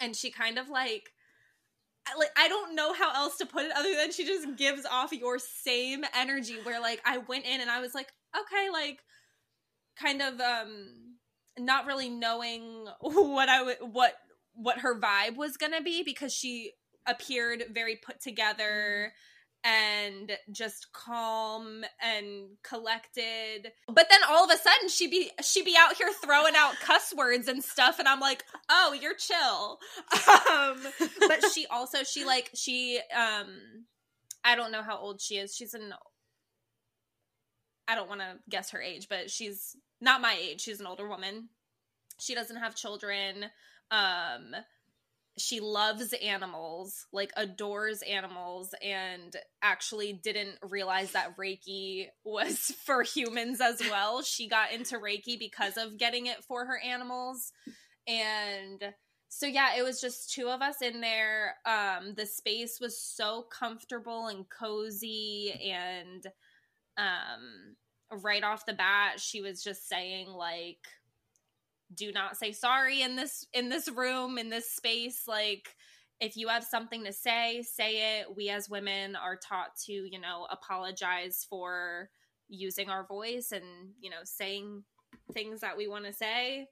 [0.00, 1.12] And she kind of like
[2.18, 5.12] like I don't know how else to put it other than she just gives off
[5.12, 9.00] your same energy where like I went in and I was like, okay, like
[9.96, 11.16] kind of um
[11.58, 14.14] not really knowing what I would what
[14.54, 16.72] what her vibe was going to be because she
[17.06, 19.12] appeared very put together
[19.64, 23.72] and just calm and collected.
[23.88, 27.12] But then all of a sudden she be she be out here throwing out cuss
[27.16, 29.78] words and stuff and i'm like oh you're chill.
[30.50, 30.78] Um
[31.28, 33.48] but she also she like she um
[34.44, 35.54] i don't know how old she is.
[35.54, 35.92] She's an
[37.88, 40.62] i don't want to guess her age but she's not my age.
[40.62, 41.48] She's an older woman.
[42.18, 43.44] She doesn't have children.
[43.90, 44.54] Um
[45.38, 53.60] she loves animals like adores animals and actually didn't realize that reiki was for humans
[53.60, 54.22] as well.
[54.22, 57.52] She got into reiki because of getting it for her animals.
[58.06, 58.82] And
[59.28, 61.56] so yeah it was just two of us in there.
[61.64, 66.26] Um the space was so comfortable and cozy and
[66.98, 67.76] um
[68.22, 70.88] right off the bat she was just saying like
[71.94, 75.22] do not say sorry in this in this room in this space.
[75.26, 75.74] Like
[76.20, 78.36] if you have something to say say it.
[78.36, 82.10] We as women are taught to you know apologize for
[82.48, 83.64] using our voice and
[84.00, 84.84] you know saying
[85.32, 86.66] things that we want to say.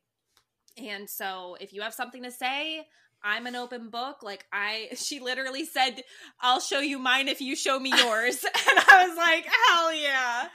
[0.76, 2.86] And so if you have something to say
[3.24, 4.22] i'm an open book.
[4.22, 6.02] Like i she literally said
[6.40, 8.44] i'll show you mine if you show me yours.
[8.68, 10.48] And i was like hell yeah.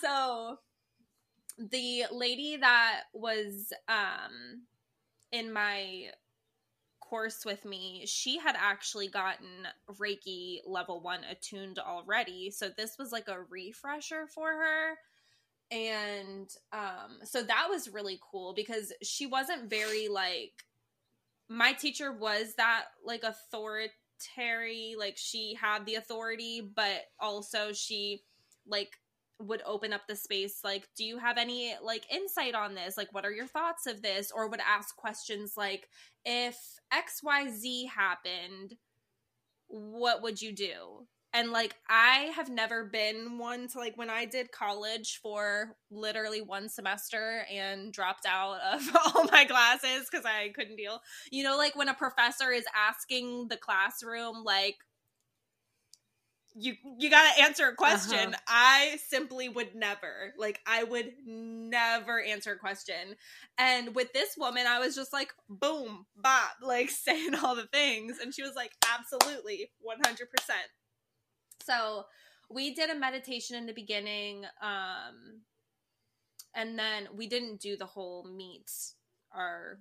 [0.00, 0.58] So
[1.58, 4.62] the lady that was um
[5.32, 6.06] in my
[7.00, 9.68] course with me she had actually gotten
[10.00, 12.50] reiki level 1 attuned already.
[12.50, 14.98] So this was like a refresher for her.
[15.70, 20.64] And um so that was really cool because she wasn't very like
[21.48, 28.22] my teacher was that like authoritarian like she had the authority but also she
[28.66, 28.98] like
[29.38, 32.96] would open up the space like do you have any like insight on this?
[32.96, 34.32] Like what are your thoughts of this?
[34.34, 35.88] Or would ask questions like
[36.24, 36.56] if
[36.92, 38.74] xyz happened
[39.68, 41.06] what would you do?
[41.34, 46.40] And like i have never been one to like when i did college for literally
[46.40, 51.00] one semester and dropped out of all my classes because i couldn't deal.
[51.30, 54.76] You know like when a professor is asking the classroom like
[56.58, 58.28] you you gotta answer a question.
[58.28, 58.42] Uh-huh.
[58.48, 60.32] I simply would never.
[60.38, 63.16] Like I would never answer a question.
[63.58, 68.18] And with this woman, I was just like, boom, bop, like saying all the things.
[68.22, 70.26] And she was like, absolutely, 100%.
[71.62, 72.04] So
[72.50, 74.44] we did a meditation in the beginning.
[74.62, 75.42] Um
[76.54, 78.70] and then we didn't do the whole meet
[79.30, 79.78] our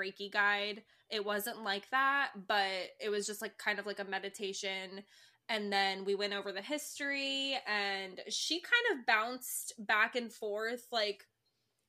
[0.00, 0.82] Reiki guide.
[1.10, 2.70] It wasn't like that, but
[3.00, 5.04] it was just like kind of like a meditation.
[5.48, 10.86] And then we went over the history, and she kind of bounced back and forth.
[10.90, 11.24] Like,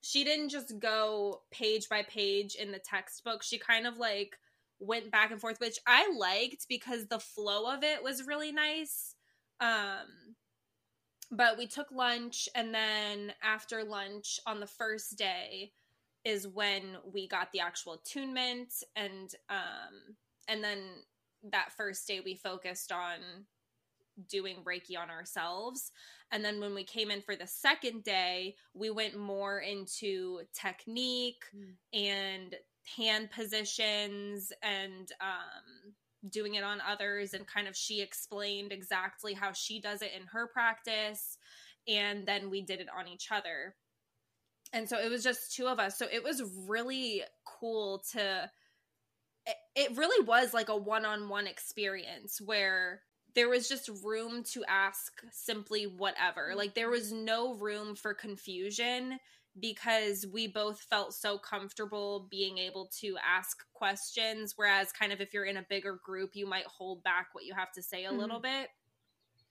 [0.02, 3.42] she didn't just go page by page in the textbook.
[3.42, 4.38] She kind of like
[4.80, 9.16] went back and forth, which I liked because the flow of it was really nice.
[9.60, 10.36] Um,
[11.32, 15.74] but we took lunch, and then after lunch on the first day,
[16.24, 20.16] is when we got the actual attunement and um
[20.50, 20.80] and then
[21.52, 23.46] that first day we focused on
[24.30, 25.92] doing reiki on ourselves.
[26.32, 31.44] And then when we came in for the second day we went more into technique
[31.94, 32.56] and
[32.98, 35.94] hand positions and um
[36.30, 37.34] doing it on others.
[37.34, 41.38] And kind of she explained exactly how she does it in her practice.
[41.88, 43.76] And then we did it on each other.
[44.74, 45.98] And so it was just two of us.
[45.98, 48.50] So it was really cool to
[49.76, 53.02] it, really was like a one-on-one experience where
[53.36, 56.50] there was just room to ask simply whatever.
[56.50, 56.58] Mm-hmm.
[56.58, 59.20] Like there was no room for confusion
[59.60, 64.54] because we both felt so comfortable being able to ask questions.
[64.56, 67.54] Whereas kind of if you're in a bigger group you might hold back what you
[67.54, 68.20] have to say a mm-hmm.
[68.20, 68.70] little bit.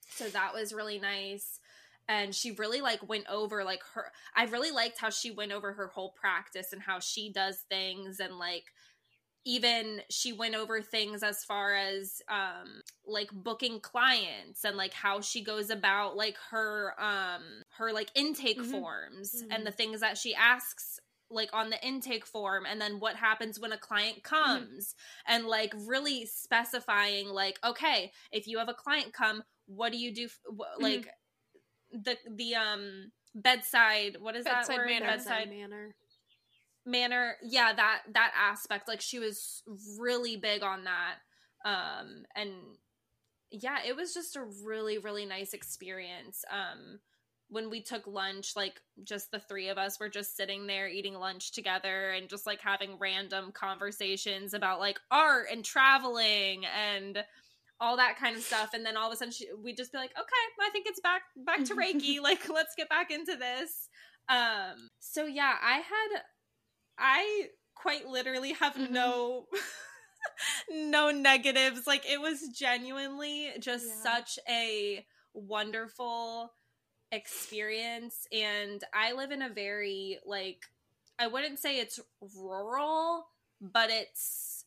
[0.09, 1.59] So that was really nice.
[2.09, 5.73] And she really like went over like her i really liked how she went over
[5.73, 8.63] her whole practice and how she does things and like
[9.47, 15.21] even she went over things as far as um like booking clients and like how
[15.21, 17.41] she goes about like her um
[17.77, 18.71] her like intake Mhm.
[18.71, 19.47] forms Mhm.
[19.55, 20.99] and the things that she asks
[21.29, 24.95] like on the intake form and then what happens when a client comes
[25.25, 30.13] and like really specifying like okay if you have a client come what do you
[30.13, 31.07] do f- wh- like
[31.91, 35.05] the the um bedside what is Bedside that word manner.
[35.07, 35.95] bedside manner.
[36.87, 39.61] Manner yeah that that aspect like she was
[39.99, 41.15] really big on that
[41.65, 42.51] um and
[43.51, 46.99] yeah it was just a really really nice experience um
[47.49, 51.13] when we took lunch like just the three of us were just sitting there eating
[51.13, 57.23] lunch together and just like having random conversations about like art and traveling and
[57.79, 59.97] all that kind of stuff and then all of a sudden she, we'd just be
[59.97, 63.89] like okay i think it's back back to reiki like let's get back into this.
[64.29, 66.21] Um so yeah i had
[66.97, 68.89] i quite literally have Mhm.
[68.91, 69.47] no
[70.69, 74.03] no negatives like it was genuinely just Yeah.
[74.03, 76.53] such a wonderful
[77.11, 80.65] experience and i live in a very like
[81.19, 81.99] i wouldn't say it's
[82.35, 83.27] rural
[83.61, 84.65] but it's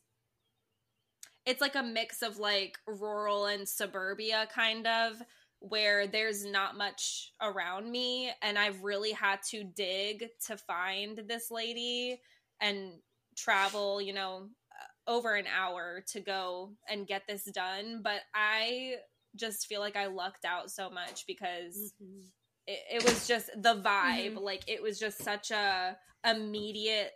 [1.45, 5.21] it's like a mix of like rural and suburbia kind of
[5.61, 11.51] where there's not much around me and I've really had to dig to find this
[11.51, 12.19] lady
[12.59, 12.93] and
[13.37, 14.49] travel, you know,
[15.05, 18.95] over an hour to go and get this done, but I
[19.35, 22.31] just feel like I lucked out so much because Mhm.
[22.65, 24.41] it, it was just the vibe Mhm.
[24.41, 27.13] like it was just such a immediate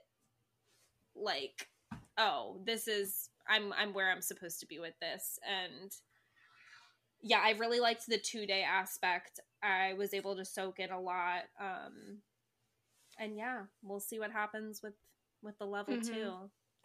[1.16, 1.70] like
[2.18, 5.92] oh this is i'm i'm where i'm supposed to be with this and
[7.22, 11.00] yeah i really liked the two day aspect i was able to soak in a
[11.00, 12.20] lot um
[13.20, 14.94] and yeah we'll see what happens with
[15.42, 16.08] with the level Mhm.
[16.08, 16.34] two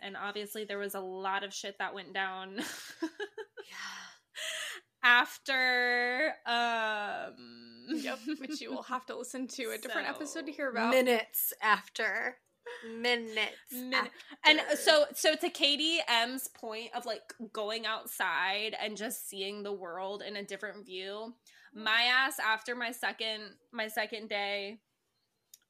[0.00, 2.60] and obviously there was a lot of shit that went down
[5.02, 10.70] after um yep which you will have to listen to a different episode to hear
[10.70, 12.36] about Minutes after.
[12.98, 13.56] Minutes.
[13.72, 14.08] Min-
[14.44, 17.22] and so so to katie m's point of like
[17.52, 21.34] going outside and just seeing the world in a different view
[21.74, 23.42] my ass after my second
[23.72, 24.78] my second day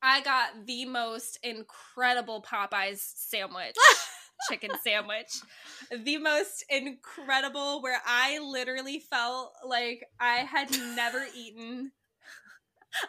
[0.03, 3.77] i got the most incredible popeyes sandwich
[4.49, 5.41] chicken sandwich
[6.05, 11.93] the most incredible where i literally felt like i had never eaten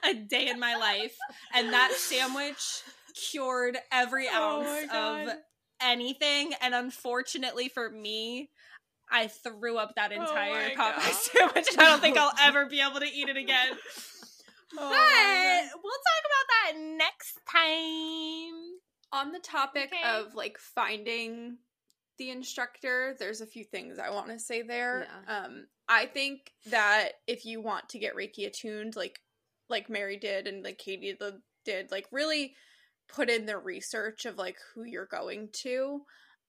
[0.03, 1.15] a day in my life
[1.53, 2.83] and that sandwich
[3.15, 5.37] cured every Oh ounce my of
[5.81, 8.49] anything and unfortunately for me
[9.09, 12.67] i threw up that Oh entire my Popeye sandwich and i don't think i'll ever
[12.67, 13.69] be able to eat it again
[14.77, 18.53] Oh but we'll talk about that next time
[19.11, 20.17] on the topic Okay.
[20.17, 21.57] of like finding
[22.17, 25.07] the instructor, there's a few things I want to say there.
[25.27, 25.39] Yeah.
[25.45, 29.19] Um, I think that if you want to get Reiki attuned, like
[29.69, 32.53] like Mary did and like Katie the- did, like really
[33.13, 36.01] put in the research of like who you're going to.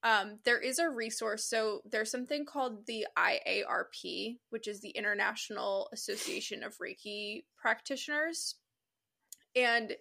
[0.03, 1.45] Um, there is a resource.
[1.45, 8.55] So there's something called the IARP, which is the International Association of Reiki Practitioners.
[9.55, 9.93] And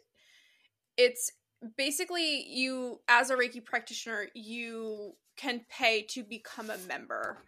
[0.96, 1.30] it's
[1.76, 7.38] basically you, as a Reiki practitioner, you can pay to become a member.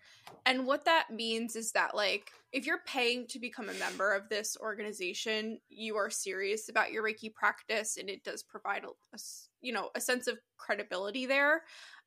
[0.46, 4.28] And what that means is that, like, if you're paying to become a member of
[4.28, 9.18] this organization, you are serious about your Reiki practice, and it does provide a, a
[9.60, 11.62] you know a sense of credibility there.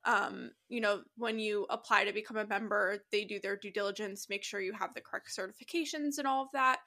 [0.06, 4.30] Um, you know, when you apply to become a member, they do their due diligence,
[4.30, 6.80] make sure you have the correct certifications and all of that.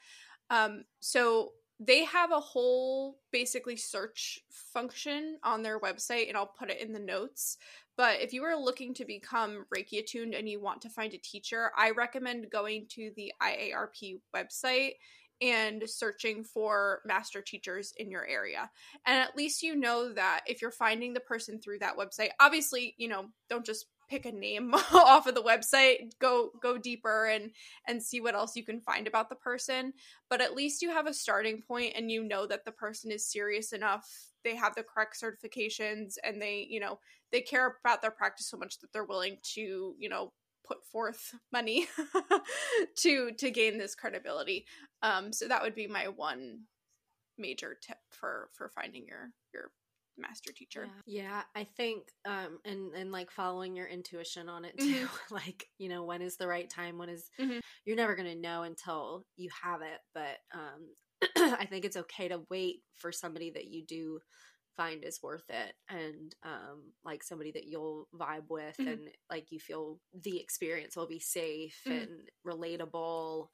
[0.49, 1.51] Um, so
[1.81, 6.93] they have a whole basically search function on their website, and I'll put it in
[6.93, 7.57] the notes.
[7.97, 11.19] But if you are looking to become Reiki attuned and you want to find a
[11.19, 14.93] teacher, I recommend going to the IARP website
[15.41, 18.71] and searching for master teachers in your area.
[19.07, 22.95] And at least you know that if you're finding the person through that website, obviously,
[22.99, 27.53] you know, don't just pick a name off of the website go go deeper and
[27.87, 29.93] and see what else you can find about the person.
[30.29, 33.31] But at least you have a starting point and you know that the person is
[33.31, 34.09] serious enough.
[34.45, 36.99] They have the correct certifications and they you know
[37.31, 40.33] they care about their practice so much that they're willing to you know
[40.67, 41.87] put forth money
[42.97, 44.67] to to gain this credibility.
[45.03, 46.61] Um so that would be my one
[47.39, 49.71] major tip for for finding your your
[50.21, 51.23] master teacher Yeah.
[51.23, 55.09] yeah, I think um and and like following your intuition on it too.
[55.31, 56.99] like, you know, when is the right time?
[56.99, 57.61] When is- Mhm.
[57.85, 60.95] you're never going to know until you have it, but um
[61.37, 64.21] I think it's okay to wait for somebody that you do
[64.77, 68.93] find is worth it and um like somebody that you'll vibe with Mhm.
[68.93, 72.03] and like you feel the experience will be safe Mhm.
[72.03, 73.49] and relatable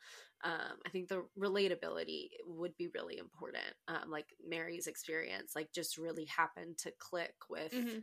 [0.44, 3.64] um, I think the relatability would be really important.
[3.88, 8.02] Um, like Mary's experience, like just really happened to click with Mhm.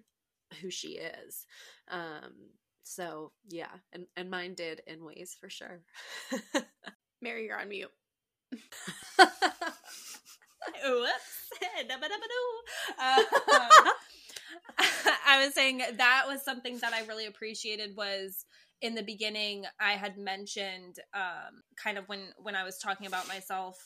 [0.62, 1.46] who she is.
[1.90, 2.52] Um,
[2.84, 5.82] so yeah, and and mine did in ways for sure.
[7.22, 7.92] mary you're on mute
[10.86, 11.50] Whoops.
[13.00, 13.24] Um,
[15.28, 18.46] I was saying that was something that I really appreciated was
[18.84, 23.28] in the beginning I had mentioned um, kind of when when I was talking about
[23.30, 23.78] myself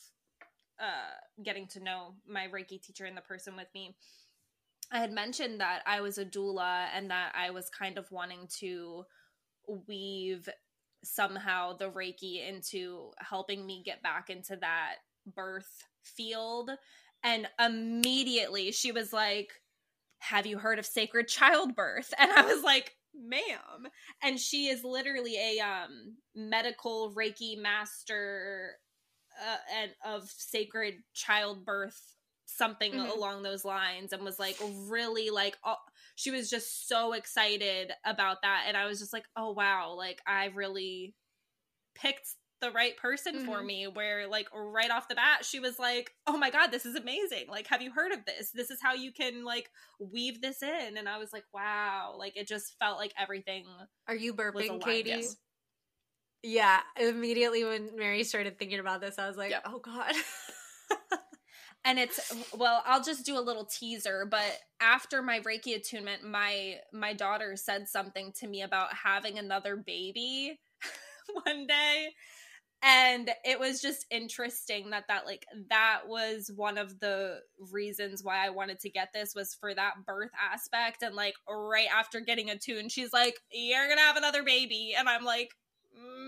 [0.80, 3.96] uh, getting to know my Reiki teacher and the person with me.
[4.92, 8.48] I had mentioned that I was a doula and that I was kind of wanting
[8.60, 9.04] to
[9.88, 10.48] weave
[11.04, 14.96] somehow the Reiki into helping me get back into that
[15.36, 16.72] birth field.
[17.24, 19.50] And immediately she was like,
[20.20, 22.14] Have you heard of sacred childbirth?
[22.20, 23.88] And I was like, Ma'am.
[24.22, 28.78] And she is literally a um, medical Reiki master
[29.42, 32.16] uh, and of sacred childbirth,
[32.46, 33.10] something Mhm.
[33.10, 35.76] along those lines, and was like really like, oh,
[36.16, 38.66] she was just so excited about that.
[38.68, 41.16] And I was just like, oh, wow, like I really
[41.96, 43.66] picked the right person for Mhm.
[43.66, 46.96] me where like right off the bat she was like oh my god this is
[46.96, 49.70] amazing like have you heard of this this is how you can like
[50.00, 53.66] weave this in and i was like wow like it just felt like everything
[54.08, 55.10] Are you burping, Katie?
[55.10, 55.38] yes.
[56.44, 59.54] Yeah, immediately when Mary started thinking about this, I was like.
[59.66, 60.14] "Oh God."
[61.86, 62.20] and it's
[62.56, 67.56] well i'll just do a little teaser but after my reiki attunement my my daughter
[67.56, 70.60] said something to me about having another baby
[71.46, 72.08] one day
[72.84, 77.40] and it was just interesting that that like that was one of the
[77.72, 81.88] reasons why i wanted to get this was for that birth aspect and like right
[81.94, 85.50] after getting attuned she's like you're gonna have another baby and i'm like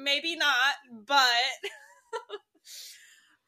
[0.04, 1.20] maybe not but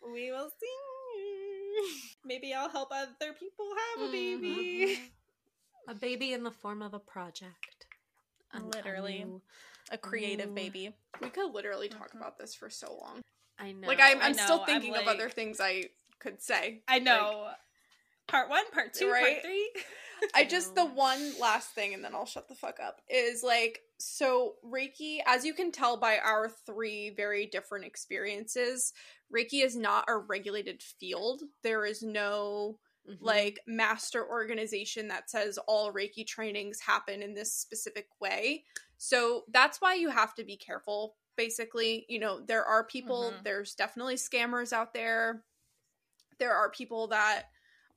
[0.13, 3.65] we will see maybe i'll help other people
[3.95, 5.91] have a baby mm-hmm.
[5.91, 7.87] a baby in the form of a project.
[8.53, 9.25] A- a Literally.
[9.91, 10.55] A creative Ooh.
[10.55, 13.21] baby we could literally talk about this for so long
[13.59, 13.87] I know.
[13.87, 15.85] like i'm, I'm still know, I'm thinking of other things i
[16.19, 17.49] could say i know
[18.27, 19.21] part one part two Right?
[19.21, 19.71] part three
[20.35, 23.79] I just the one last thing and then I'll shut the fuck up is like
[23.97, 28.93] so Reiki as you can tell by our three very different experiences
[29.35, 32.77] Reiki is not a regulated field there is no
[33.09, 33.17] Mhm.
[33.19, 38.63] like master organization that says all Reiki trainings happen in this specific way
[39.03, 43.43] so that's why you have to be careful basically you know there are people Mhm.
[43.43, 45.43] there's definitely scammers out there
[46.37, 47.49] there are people that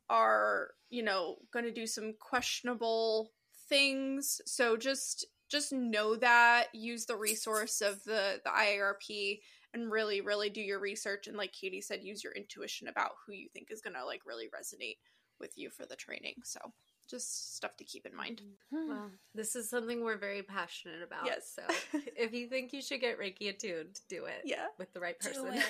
[0.08, 3.34] are you know going to do some questionable
[3.68, 9.42] things so just just know that use the resource of the the IARP
[9.74, 13.34] and really really do your research and like Katie said use your intuition about who
[13.34, 14.96] you think is going to like really resonate
[15.38, 16.36] with you for the training.
[16.44, 16.60] So
[17.08, 18.40] just stuff to keep in mind.
[18.70, 21.26] Well, this is something we're very passionate about.
[21.26, 21.54] Yes.
[21.54, 24.42] So if you think you should get Reiki attuned, do it.
[24.44, 24.66] Yeah.
[24.78, 25.48] With the right Do person.
[25.54, 25.62] it.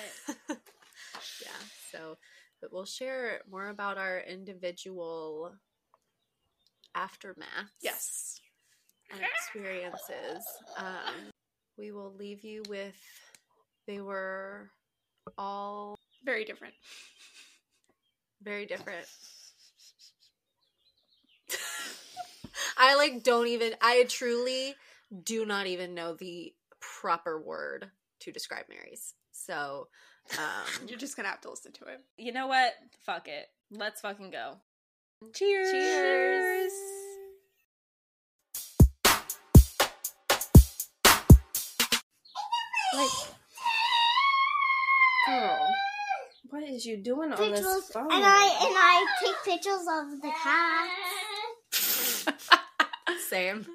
[1.41, 1.49] yeah.
[1.91, 2.17] So,
[2.61, 5.53] but we'll share more about our individual
[6.95, 7.71] aftermaths.
[7.81, 8.39] Yes.
[9.11, 10.45] And experiences.
[10.77, 11.31] Um,
[11.77, 12.95] we will leave you with
[13.87, 14.71] they were
[15.37, 16.73] all Very different.
[18.41, 19.05] very different.
[22.77, 24.75] I like don't even I truly
[25.23, 27.89] do not even know the proper word
[28.21, 29.13] to describe Mary's.
[29.31, 29.87] So
[30.37, 32.01] um You're just going to have to listen to it.
[32.17, 32.73] You know what?
[33.05, 33.47] Fuck it.
[33.71, 34.55] Let's fucking go.
[35.33, 35.71] Cheers.
[35.71, 36.71] Cheers.
[42.93, 43.09] Like,
[45.27, 45.67] girl,
[46.49, 48.03] what is you doing on this phone?
[48.03, 50.91] and I and I take pictures of the cats.
[53.35, 53.65] Same.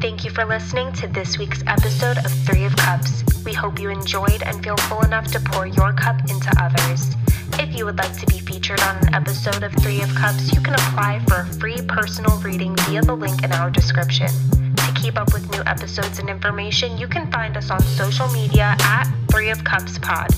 [0.00, 3.22] Thank you for listening to this week's episode of Three of Cups.
[3.44, 7.14] We hope you enjoyed and feel full enough to pour your cup into others.
[7.60, 10.60] If you would like to be featured on an episode of Three of Cups, you
[10.60, 14.30] can apply for a free personal reading via the link in our description.
[14.76, 18.74] To keep up with new episodes and information, you can find us on social media
[18.80, 20.34] at Three of Cups Pod.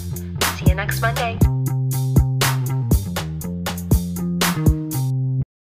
[0.59, 1.39] See you next Monday.